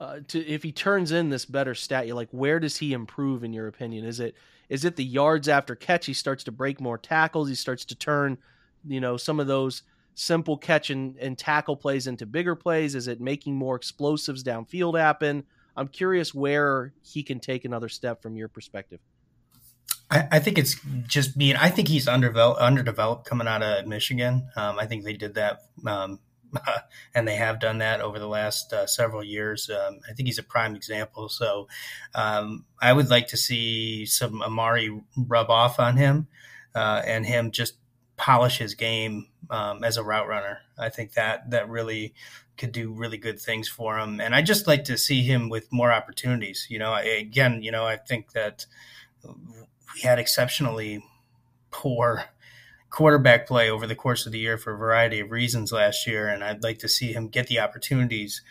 uh, 0.00 0.20
to 0.28 0.44
if 0.44 0.62
he 0.62 0.72
turns 0.72 1.12
in 1.12 1.28
this 1.28 1.44
better 1.44 1.74
stat, 1.74 2.06
you're 2.06 2.16
like, 2.16 2.30
where 2.30 2.58
does 2.58 2.78
he 2.78 2.92
improve 2.92 3.44
in 3.44 3.52
your 3.52 3.68
opinion? 3.68 4.04
Is 4.04 4.18
it 4.18 4.34
is 4.68 4.84
it 4.84 4.96
the 4.96 5.04
yards 5.04 5.48
after 5.48 5.76
catch? 5.76 6.06
He 6.06 6.14
starts 6.14 6.42
to 6.44 6.52
break 6.52 6.80
more 6.80 6.98
tackles. 6.98 7.48
He 7.48 7.54
starts 7.54 7.84
to 7.86 7.94
turn, 7.94 8.38
you 8.84 9.00
know, 9.00 9.16
some 9.16 9.38
of 9.38 9.46
those 9.46 9.82
simple 10.20 10.58
catch 10.58 10.90
and, 10.90 11.16
and 11.16 11.38
tackle 11.38 11.76
plays 11.76 12.06
into 12.06 12.26
bigger 12.26 12.54
plays. 12.54 12.94
Is 12.94 13.08
it 13.08 13.20
making 13.20 13.54
more 13.54 13.74
explosives 13.74 14.44
downfield 14.44 14.98
happen? 14.98 15.44
I'm 15.76 15.88
curious 15.88 16.34
where 16.34 16.92
he 17.00 17.22
can 17.22 17.40
take 17.40 17.64
another 17.64 17.88
step 17.88 18.22
from 18.22 18.36
your 18.36 18.48
perspective. 18.48 19.00
I, 20.12 20.40
think 20.40 20.58
it's 20.58 20.74
just 21.06 21.38
being. 21.38 21.54
I 21.54 21.70
think 21.70 21.86
he's 21.86 22.08
underdeveloped, 22.08 22.60
underdeveloped 22.60 23.24
coming 23.24 23.46
out 23.46 23.62
of 23.62 23.86
Michigan. 23.86 24.48
Um, 24.56 24.76
I 24.76 24.86
think 24.86 25.04
they 25.04 25.12
did 25.12 25.34
that, 25.34 25.60
um, 25.86 26.18
and 27.14 27.28
they 27.28 27.36
have 27.36 27.60
done 27.60 27.78
that 27.78 28.00
over 28.00 28.18
the 28.18 28.26
last 28.26 28.72
uh, 28.72 28.88
several 28.88 29.22
years. 29.22 29.70
Um, 29.70 30.00
I 30.10 30.12
think 30.14 30.26
he's 30.26 30.40
a 30.40 30.42
prime 30.42 30.74
example. 30.74 31.28
So 31.28 31.68
um, 32.16 32.64
I 32.82 32.92
would 32.92 33.08
like 33.08 33.28
to 33.28 33.36
see 33.36 34.04
some 34.04 34.42
Amari 34.42 35.00
rub 35.16 35.48
off 35.48 35.78
on 35.78 35.96
him, 35.96 36.26
uh, 36.74 37.02
and 37.06 37.24
him 37.24 37.52
just 37.52 37.74
polish 38.16 38.58
his 38.58 38.74
game 38.74 39.29
um, 39.48 39.84
as 39.84 39.96
a 39.96 40.02
route 40.04 40.28
runner. 40.28 40.60
I 40.78 40.88
think 40.88 41.14
that 41.14 41.50
that 41.50 41.68
really 41.68 42.14
could 42.56 42.72
do 42.72 42.92
really 42.92 43.16
good 43.16 43.40
things 43.40 43.68
for 43.68 43.98
him, 43.98 44.20
and 44.20 44.34
I 44.34 44.42
just 44.42 44.66
like 44.66 44.84
to 44.84 44.98
see 44.98 45.22
him 45.22 45.48
with 45.48 45.72
more 45.72 45.92
opportunities. 45.92 46.66
You 46.68 46.78
know, 46.78 46.92
I, 46.92 47.02
again, 47.02 47.62
you 47.62 47.72
know, 47.72 47.86
I 47.86 47.96
think 47.96 48.32
that 48.32 48.66
we 49.24 50.00
had 50.02 50.18
exceptionally 50.18 51.04
poor 51.70 52.24
quarterback 52.90 53.46
play 53.46 53.70
over 53.70 53.86
the 53.86 53.94
course 53.94 54.26
of 54.26 54.32
the 54.32 54.38
year 54.38 54.58
for 54.58 54.72
a 54.72 54.76
variety 54.76 55.20
of 55.20 55.30
reasons 55.30 55.72
last 55.72 56.06
year, 56.06 56.28
and 56.28 56.44
I'd 56.44 56.62
like 56.62 56.78
to 56.80 56.88
see 56.88 57.12
him 57.12 57.28
get 57.28 57.46
the 57.46 57.60
opportunities. 57.60 58.42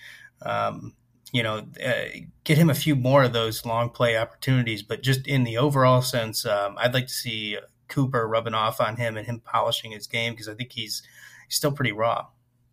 Um, 0.41 0.93
you 1.31 1.43
know, 1.43 1.67
uh, 1.85 2.05
get 2.43 2.57
him 2.57 2.69
a 2.69 2.75
few 2.75 2.95
more 2.95 3.23
of 3.23 3.33
those 3.33 3.65
long 3.65 3.89
play 3.89 4.17
opportunities. 4.17 4.81
But 4.81 5.03
just 5.03 5.27
in 5.27 5.43
the 5.43 5.57
overall 5.57 6.01
sense, 6.01 6.45
um, 6.45 6.75
I'd 6.79 6.93
like 6.93 7.07
to 7.07 7.13
see 7.13 7.57
Cooper 7.89 8.27
rubbing 8.27 8.53
off 8.53 8.79
on 8.79 8.95
him 8.95 9.17
and 9.17 9.25
him 9.25 9.41
polishing 9.41 9.91
his 9.91 10.07
game 10.07 10.33
because 10.33 10.47
I 10.47 10.53
think 10.53 10.71
he's, 10.71 11.03
he's 11.47 11.55
still 11.55 11.71
pretty 11.71 11.91
raw. 11.91 12.27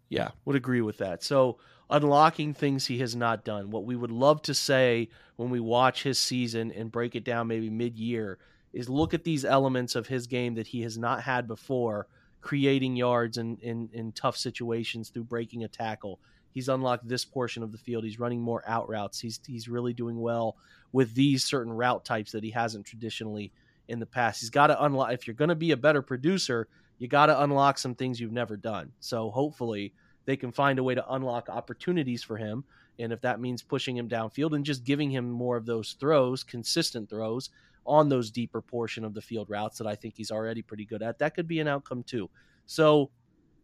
Yeah, 0.09 0.31
would 0.45 0.57
agree 0.57 0.83
with 0.83 0.99
that. 0.99 1.25
So 1.25 1.59
unlocking 1.91 2.55
things 2.55 2.87
he 2.87 2.99
has 2.99 3.17
not 3.17 3.45
done. 3.45 3.71
What 3.71 3.85
we 3.85 3.97
would 3.97 4.11
love 4.11 4.43
to 4.43 4.55
say 4.55 5.09
when 5.37 5.51
we 5.51 5.61
watch 5.61 6.03
his 6.03 6.19
season 6.19 6.73
and 6.73 6.93
break 6.93 7.15
it 7.15 7.25
down 7.25 7.49
maybe 7.49 7.71
mid 7.71 7.99
year 7.99 8.39
is 8.73 8.89
look 8.89 9.15
at 9.15 9.25
these 9.25 9.45
elements 9.45 9.95
of 9.95 10.07
his 10.07 10.27
game 10.27 10.55
that 10.55 10.67
he 10.67 10.83
has 10.83 10.99
not 10.99 11.23
had 11.23 11.49
before, 11.49 12.07
creating 12.41 12.97
yards 12.97 13.39
in, 13.39 13.57
in, 13.63 13.89
in 13.93 14.13
tough 14.13 14.37
situations 14.37 15.09
through 15.09 15.25
breaking 15.25 15.65
a 15.65 15.69
tackle. 15.69 16.21
He's 16.51 16.69
unlocked 16.69 17.09
this 17.09 17.25
portion 17.25 17.63
of 17.63 17.73
the 17.73 17.79
field. 17.79 18.05
He's 18.05 18.19
running 18.19 18.41
more 18.41 18.63
out 18.67 18.89
routes. 18.89 19.21
He's 19.21 19.41
he's 19.47 19.69
really 19.69 19.93
doing 19.93 20.19
well 20.19 20.57
with 20.93 21.15
these 21.15 21.45
certain 21.45 21.73
route 21.73 22.05
types 22.05 22.33
that 22.33 22.45
he 22.45 22.51
hasn't 22.51 22.87
traditionally 22.87 23.53
in 23.89 23.99
the 23.99 24.07
past. 24.07 24.41
He's 24.41 24.51
got 24.51 24.69
to 24.69 24.85
unlock 24.85 25.13
if 25.13 25.27
you're 25.27 25.35
going 25.35 25.49
to 25.49 25.55
be 25.55 25.71
a 25.71 25.77
better 25.77 26.03
producer, 26.03 26.69
you 26.99 27.09
got 27.09 27.27
to 27.27 27.43
unlock 27.43 27.79
some 27.79 27.95
things 27.95 28.21
you've 28.21 28.33
never 28.33 28.57
done. 28.57 28.93
So 29.01 29.31
hopefully 29.31 29.93
they 30.25 30.37
can 30.37 30.53
find 30.53 30.79
a 30.79 30.83
way 30.83 30.95
to 30.95 31.13
unlock 31.13 31.49
opportunities 31.49 32.23
for 32.23 32.37
him. 32.37 32.65
And 32.99 33.13
if 33.13 33.21
that 33.21 33.41
means 33.41 33.63
pushing 33.63 33.97
him 33.97 34.09
downfield 34.09 34.55
and 34.55 34.65
just 34.65 34.85
giving 34.85 35.11
him 35.11 35.31
more 35.31 35.57
of 35.57 35.67
those 35.67 35.97
throws, 36.01 36.43
consistent 36.43 37.11
throws 37.11 37.51
on 37.87 38.09
those 38.09 38.31
deeper 38.31 38.61
portion 38.61 39.05
of 39.05 39.15
the 39.15 39.21
field 39.21 39.49
routes 39.51 39.79
that 39.79 39.87
I 39.87 39.95
think 39.95 40.15
he's 40.17 40.31
already 40.31 40.63
pretty 40.63 40.85
good 40.85 41.03
at, 41.03 41.19
that 41.19 41.35
could 41.35 41.47
be 41.47 41.61
an 41.61 41.69
outcome 41.69 42.03
too. 42.03 42.29
So, 42.65 43.11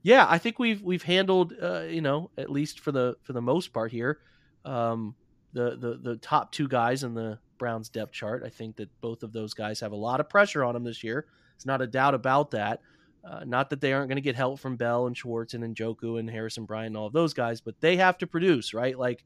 yeah, 0.02 0.26
I 0.28 0.38
think 0.38 0.58
we've 0.58 0.82
we've 0.82 1.02
handled, 1.02 1.54
uh, 1.60 1.82
you 1.82 2.00
know, 2.00 2.30
at 2.36 2.50
least 2.50 2.80
for 2.80 2.92
the 2.92 3.16
for 3.22 3.32
the 3.32 3.42
most 3.42 3.72
part 3.72 3.90
here, 3.90 4.18
um, 4.64 5.14
the 5.52 5.76
the 5.76 5.98
the 6.02 6.16
top 6.16 6.52
two 6.52 6.68
guys 6.68 7.02
in 7.02 7.14
the 7.14 7.38
Browns 7.62 7.88
depth 7.88 8.10
chart. 8.10 8.42
I 8.44 8.48
think 8.48 8.74
that 8.74 8.90
both 9.00 9.22
of 9.22 9.32
those 9.32 9.54
guys 9.54 9.78
have 9.78 9.92
a 9.92 9.96
lot 9.96 10.18
of 10.18 10.28
pressure 10.28 10.64
on 10.64 10.74
them 10.74 10.82
this 10.82 11.04
year. 11.04 11.26
It's 11.54 11.64
not 11.64 11.80
a 11.80 11.86
doubt 11.86 12.12
about 12.12 12.50
that. 12.50 12.80
Uh, 13.24 13.44
not 13.44 13.70
that 13.70 13.80
they 13.80 13.92
aren't 13.92 14.08
going 14.08 14.16
to 14.16 14.20
get 14.20 14.34
help 14.34 14.58
from 14.58 14.74
Bell 14.74 15.06
and 15.06 15.16
Schwartz 15.16 15.54
and 15.54 15.62
Njoku 15.62 16.18
and 16.18 16.28
Harrison 16.28 16.64
Bryant 16.64 16.88
and 16.88 16.96
all 16.96 17.06
of 17.06 17.12
those 17.12 17.34
guys, 17.34 17.60
but 17.60 17.80
they 17.80 17.96
have 17.98 18.18
to 18.18 18.26
produce, 18.26 18.74
right? 18.74 18.98
Like 18.98 19.24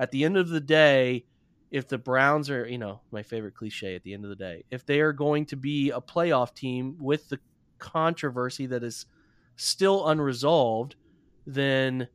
at 0.00 0.10
the 0.10 0.24
end 0.24 0.36
of 0.36 0.48
the 0.48 0.60
day, 0.60 1.26
if 1.70 1.86
the 1.86 1.96
Browns 1.96 2.50
are, 2.50 2.66
you 2.66 2.78
know, 2.78 3.02
my 3.12 3.22
favorite 3.22 3.54
cliche 3.54 3.94
at 3.94 4.02
the 4.02 4.14
end 4.14 4.24
of 4.24 4.30
the 4.30 4.34
day, 4.34 4.64
if 4.72 4.84
they 4.84 4.98
are 4.98 5.12
going 5.12 5.46
to 5.46 5.56
be 5.56 5.90
a 5.90 6.00
playoff 6.00 6.54
team 6.54 6.96
with 6.98 7.28
the 7.28 7.38
controversy 7.78 8.66
that 8.66 8.82
is 8.82 9.06
still 9.54 10.08
unresolved, 10.08 10.96
then 11.46 12.08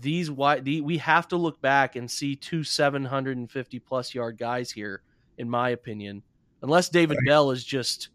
these 0.00 0.30
wide 0.30 0.64
the, 0.64 0.80
we 0.80 0.98
have 0.98 1.28
to 1.28 1.36
look 1.36 1.60
back 1.60 1.96
and 1.96 2.10
see 2.10 2.36
two 2.36 2.64
750 2.64 3.78
plus 3.80 4.14
yard 4.14 4.38
guys 4.38 4.70
here, 4.70 5.02
in 5.38 5.48
my 5.48 5.70
opinion, 5.70 6.22
unless 6.62 6.88
David 6.88 7.18
right. 7.18 7.26
Bell 7.26 7.50
is 7.50 7.64
just 7.64 8.08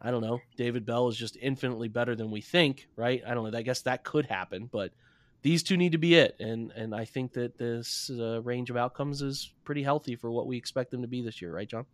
I 0.00 0.10
don't 0.10 0.20
know. 0.20 0.40
David 0.56 0.84
Bell 0.84 1.08
is 1.08 1.16
just 1.16 1.38
infinitely 1.40 1.88
better 1.88 2.14
than 2.14 2.30
we 2.30 2.42
think, 2.42 2.88
right? 2.94 3.22
I 3.26 3.32
don't 3.32 3.50
know. 3.50 3.58
I 3.58 3.62
guess 3.62 3.82
that 3.82 4.04
could 4.04 4.26
happen, 4.26 4.68
but 4.70 4.92
these 5.40 5.62
two 5.62 5.76
need 5.76 5.92
to 5.92 5.98
be 5.98 6.14
it, 6.14 6.36
and 6.40 6.72
and 6.72 6.94
I 6.94 7.04
think 7.04 7.32
that 7.34 7.58
this 7.58 8.10
uh, 8.10 8.42
range 8.42 8.70
of 8.70 8.76
outcomes 8.76 9.22
is 9.22 9.52
pretty 9.64 9.82
healthy 9.82 10.16
for 10.16 10.30
what 10.30 10.46
we 10.46 10.56
expect 10.56 10.90
them 10.90 11.02
to 11.02 11.08
be 11.08 11.22
this 11.22 11.40
year, 11.40 11.54
right, 11.54 11.68
John? 11.68 11.86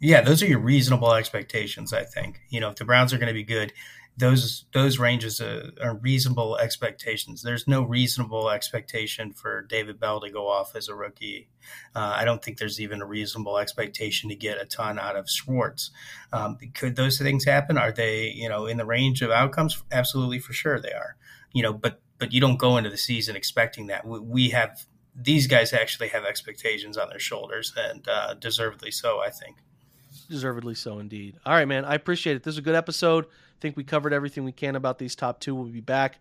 Yeah, 0.00 0.20
those 0.20 0.42
are 0.42 0.46
your 0.46 0.58
reasonable 0.58 1.14
expectations. 1.14 1.92
I 1.92 2.04
think 2.04 2.40
you 2.50 2.60
know 2.60 2.68
if 2.68 2.76
the 2.76 2.84
Browns 2.84 3.12
are 3.12 3.18
going 3.18 3.28
to 3.28 3.34
be 3.34 3.42
good, 3.42 3.72
those 4.20 4.66
those 4.72 4.98
ranges 4.98 5.40
are, 5.40 5.70
are, 5.82 5.96
reasonable 5.96 6.56
expectations. 6.58 7.42
There's 7.42 7.66
no 7.66 7.82
reasonable 7.82 8.50
expectation 8.50 9.32
for 9.32 9.62
David 9.62 9.98
Bell 9.98 10.20
to 10.20 10.30
go 10.30 10.46
off 10.46 10.76
as 10.76 10.88
a 10.88 10.94
rookie. 10.94 11.48
Uh, 11.94 12.14
I 12.16 12.24
don't 12.24 12.42
think 12.42 12.58
there's 12.58 12.80
even 12.80 13.02
a 13.02 13.06
reasonable 13.06 13.58
expectation 13.58 14.28
to 14.28 14.36
get 14.36 14.60
a 14.60 14.66
ton 14.66 14.98
out 14.98 15.16
of 15.16 15.28
Schwartz. 15.28 15.90
Um, 16.32 16.58
could 16.74 16.96
those 16.96 17.18
things 17.18 17.44
happen? 17.44 17.78
Are 17.78 17.90
they 17.90 18.30
you 18.30 18.48
know 18.48 18.66
in 18.66 18.76
the 18.76 18.86
range 18.86 19.22
of 19.22 19.30
outcomes? 19.30 19.82
Absolutely, 19.90 20.38
for 20.38 20.52
sure 20.52 20.78
they 20.78 20.92
are. 20.92 21.16
You 21.52 21.62
know, 21.62 21.72
but 21.72 22.00
but 22.18 22.32
you 22.32 22.40
don't 22.40 22.58
go 22.58 22.76
into 22.76 22.90
the 22.90 22.98
season 22.98 23.34
expecting 23.34 23.88
that. 23.88 24.06
We, 24.06 24.20
we 24.20 24.48
have 24.50 24.84
these 25.16 25.46
guys 25.46 25.72
actually 25.72 26.08
have 26.08 26.24
expectations 26.24 26.96
on 26.96 27.08
their 27.08 27.18
shoulders, 27.18 27.72
and 27.76 28.06
uh, 28.06 28.34
deservedly 28.34 28.90
so, 28.90 29.20
I 29.20 29.30
think. 29.30 29.56
Deservedly 30.28 30.74
so, 30.74 30.98
indeed. 30.98 31.36
All 31.44 31.54
right, 31.54 31.66
man. 31.66 31.84
I 31.84 31.94
appreciate 31.94 32.36
it. 32.36 32.42
This 32.42 32.54
is 32.54 32.58
a 32.58 32.62
good 32.62 32.76
episode 32.76 33.26
think 33.60 33.76
we 33.76 33.84
covered 33.84 34.12
everything 34.12 34.44
we 34.44 34.52
can 34.52 34.76
about 34.76 34.98
these 34.98 35.14
top 35.14 35.40
two. 35.40 35.54
We'll 35.54 35.66
be 35.66 35.80
back 35.80 36.18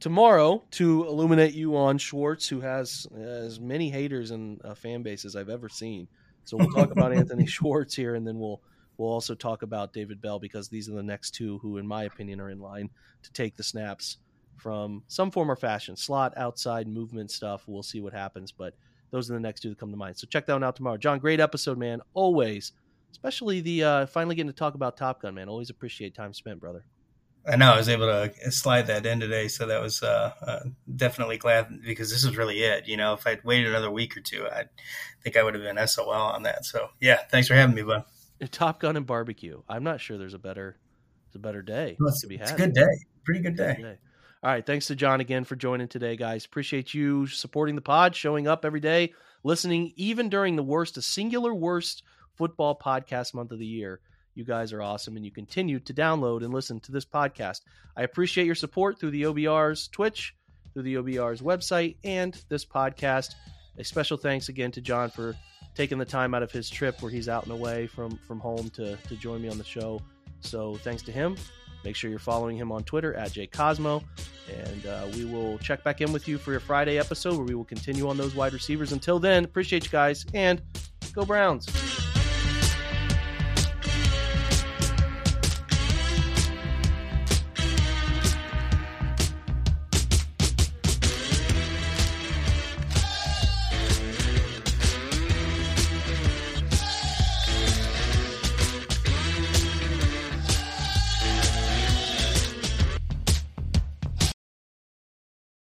tomorrow 0.00 0.62
to 0.72 1.06
illuminate 1.06 1.54
you 1.54 1.76
on 1.76 1.98
Schwartz, 1.98 2.48
who 2.48 2.60
has 2.60 3.06
as 3.16 3.60
many 3.60 3.90
haters 3.90 4.30
and 4.30 4.64
uh, 4.64 4.74
fan 4.74 5.02
base 5.02 5.24
as 5.24 5.36
I've 5.36 5.48
ever 5.48 5.68
seen. 5.68 6.08
So 6.44 6.56
we'll 6.56 6.70
talk 6.70 6.90
about 6.90 7.12
Anthony 7.16 7.46
Schwartz 7.46 7.94
here, 7.94 8.14
and 8.14 8.26
then 8.26 8.38
we'll 8.38 8.60
we'll 8.96 9.10
also 9.10 9.34
talk 9.34 9.62
about 9.62 9.92
David 9.92 10.20
Bell 10.20 10.38
because 10.38 10.68
these 10.68 10.88
are 10.88 10.94
the 10.94 11.02
next 11.02 11.32
two 11.32 11.58
who, 11.58 11.78
in 11.78 11.86
my 11.86 12.04
opinion, 12.04 12.40
are 12.40 12.50
in 12.50 12.60
line 12.60 12.90
to 13.22 13.32
take 13.32 13.56
the 13.56 13.62
snaps 13.62 14.18
from 14.56 15.02
some 15.06 15.30
form 15.30 15.50
or 15.50 15.56
fashion, 15.56 15.96
slot, 15.96 16.32
outside 16.36 16.88
movement 16.88 17.30
stuff. 17.30 17.64
We'll 17.66 17.82
see 17.82 18.00
what 18.00 18.12
happens, 18.12 18.50
but 18.50 18.74
those 19.10 19.30
are 19.30 19.34
the 19.34 19.40
next 19.40 19.60
two 19.60 19.70
that 19.70 19.78
come 19.78 19.90
to 19.90 19.96
mind. 19.96 20.18
So 20.18 20.26
check 20.26 20.46
that 20.46 20.52
one 20.52 20.64
out 20.64 20.76
tomorrow. 20.76 20.96
John, 20.96 21.18
great 21.18 21.40
episode, 21.40 21.78
man. 21.78 22.00
Always 22.14 22.72
especially 23.10 23.60
the 23.60 23.84
uh, 23.84 24.06
finally 24.06 24.34
getting 24.34 24.50
to 24.50 24.56
talk 24.56 24.74
about 24.74 24.96
Top 24.96 25.22
Gun, 25.22 25.34
man. 25.34 25.48
Always 25.48 25.70
appreciate 25.70 26.14
time 26.14 26.32
spent, 26.32 26.60
brother. 26.60 26.84
I 27.46 27.56
know 27.56 27.72
I 27.72 27.76
was 27.76 27.88
able 27.88 28.06
to 28.06 28.50
slide 28.50 28.88
that 28.88 29.06
in 29.06 29.20
today, 29.20 29.48
so 29.48 29.66
that 29.66 29.80
was 29.80 30.02
uh, 30.02 30.32
uh, 30.42 30.60
definitely 30.94 31.38
glad 31.38 31.82
because 31.82 32.10
this 32.10 32.24
is 32.24 32.36
really 32.36 32.62
it. 32.62 32.86
You 32.86 32.98
know, 32.98 33.14
if 33.14 33.26
I'd 33.26 33.42
waited 33.42 33.68
another 33.68 33.90
week 33.90 34.16
or 34.16 34.20
two, 34.20 34.46
I 34.46 34.64
think 35.22 35.36
I 35.36 35.42
would 35.42 35.54
have 35.54 35.62
been 35.62 35.86
SOL 35.86 36.10
on 36.10 36.42
that. 36.42 36.66
So 36.66 36.88
yeah, 37.00 37.20
thanks 37.30 37.48
for 37.48 37.54
having 37.54 37.74
me, 37.74 37.82
bud. 37.82 38.04
Top 38.50 38.80
Gun 38.80 38.96
and 38.96 39.06
barbecue. 39.06 39.62
I'm 39.68 39.82
not 39.82 40.00
sure 40.00 40.18
there's 40.18 40.34
a 40.34 40.38
better, 40.38 40.78
it's 41.26 41.36
a 41.36 41.40
better 41.40 41.62
day 41.62 41.96
well, 41.98 42.12
to 42.20 42.26
be 42.26 42.36
had. 42.36 42.42
It's 42.42 42.52
a 42.52 42.56
good 42.56 42.74
day, 42.74 42.98
pretty 43.24 43.40
good 43.40 43.56
day. 43.56 43.74
good 43.76 43.82
day. 43.82 43.98
All 44.42 44.52
right, 44.52 44.64
thanks 44.64 44.86
to 44.86 44.94
John 44.94 45.20
again 45.20 45.44
for 45.44 45.56
joining 45.56 45.88
today, 45.88 46.16
guys. 46.16 46.44
Appreciate 46.44 46.94
you 46.94 47.26
supporting 47.26 47.74
the 47.74 47.80
pod, 47.80 48.14
showing 48.14 48.46
up 48.46 48.64
every 48.64 48.78
day, 48.78 49.14
listening, 49.42 49.92
even 49.96 50.28
during 50.28 50.54
the 50.54 50.62
worst, 50.62 50.96
a 50.96 51.02
singular 51.02 51.52
worst 51.52 52.04
football 52.38 52.78
podcast 52.78 53.34
month 53.34 53.52
of 53.52 53.58
the 53.58 53.66
year. 53.66 54.00
You 54.34 54.44
guys 54.44 54.72
are 54.72 54.80
awesome, 54.80 55.16
and 55.16 55.24
you 55.24 55.32
continue 55.32 55.80
to 55.80 55.92
download 55.92 56.44
and 56.44 56.54
listen 56.54 56.78
to 56.80 56.92
this 56.92 57.04
podcast. 57.04 57.62
I 57.96 58.04
appreciate 58.04 58.46
your 58.46 58.54
support 58.54 59.00
through 59.00 59.10
the 59.10 59.24
OBR's 59.24 59.88
Twitch, 59.88 60.36
through 60.72 60.84
the 60.84 60.94
OBR's 60.94 61.42
website, 61.42 61.96
and 62.04 62.40
this 62.48 62.64
podcast. 62.64 63.34
A 63.78 63.84
special 63.84 64.16
thanks 64.16 64.48
again 64.48 64.70
to 64.72 64.80
John 64.80 65.10
for 65.10 65.34
taking 65.74 65.98
the 65.98 66.04
time 66.04 66.34
out 66.34 66.42
of 66.42 66.52
his 66.52 66.70
trip 66.70 67.02
where 67.02 67.10
he's 67.10 67.28
out 67.28 67.44
and 67.44 67.52
away 67.52 67.86
from 67.88 68.18
from 68.26 68.38
home 68.40 68.70
to 68.70 68.96
to 68.96 69.16
join 69.16 69.42
me 69.42 69.48
on 69.48 69.58
the 69.58 69.64
show. 69.64 70.00
So 70.40 70.76
thanks 70.76 71.02
to 71.02 71.12
him. 71.12 71.36
Make 71.84 71.96
sure 71.96 72.10
you're 72.10 72.18
following 72.18 72.56
him 72.56 72.72
on 72.72 72.82
Twitter 72.84 73.14
at 73.14 73.30
jcosmo, 73.30 74.02
and 74.48 74.86
uh, 74.86 75.06
we 75.14 75.24
will 75.24 75.58
check 75.58 75.84
back 75.84 76.00
in 76.00 76.12
with 76.12 76.26
you 76.28 76.38
for 76.38 76.50
your 76.50 76.60
Friday 76.60 76.98
episode 76.98 77.36
where 77.36 77.46
we 77.46 77.54
will 77.54 77.64
continue 77.64 78.08
on 78.08 78.16
those 78.16 78.34
wide 78.34 78.52
receivers. 78.52 78.92
Until 78.92 79.18
then, 79.18 79.44
appreciate 79.44 79.84
you 79.84 79.90
guys 79.90 80.26
and 80.34 80.60
go 81.12 81.24
Browns. 81.24 82.07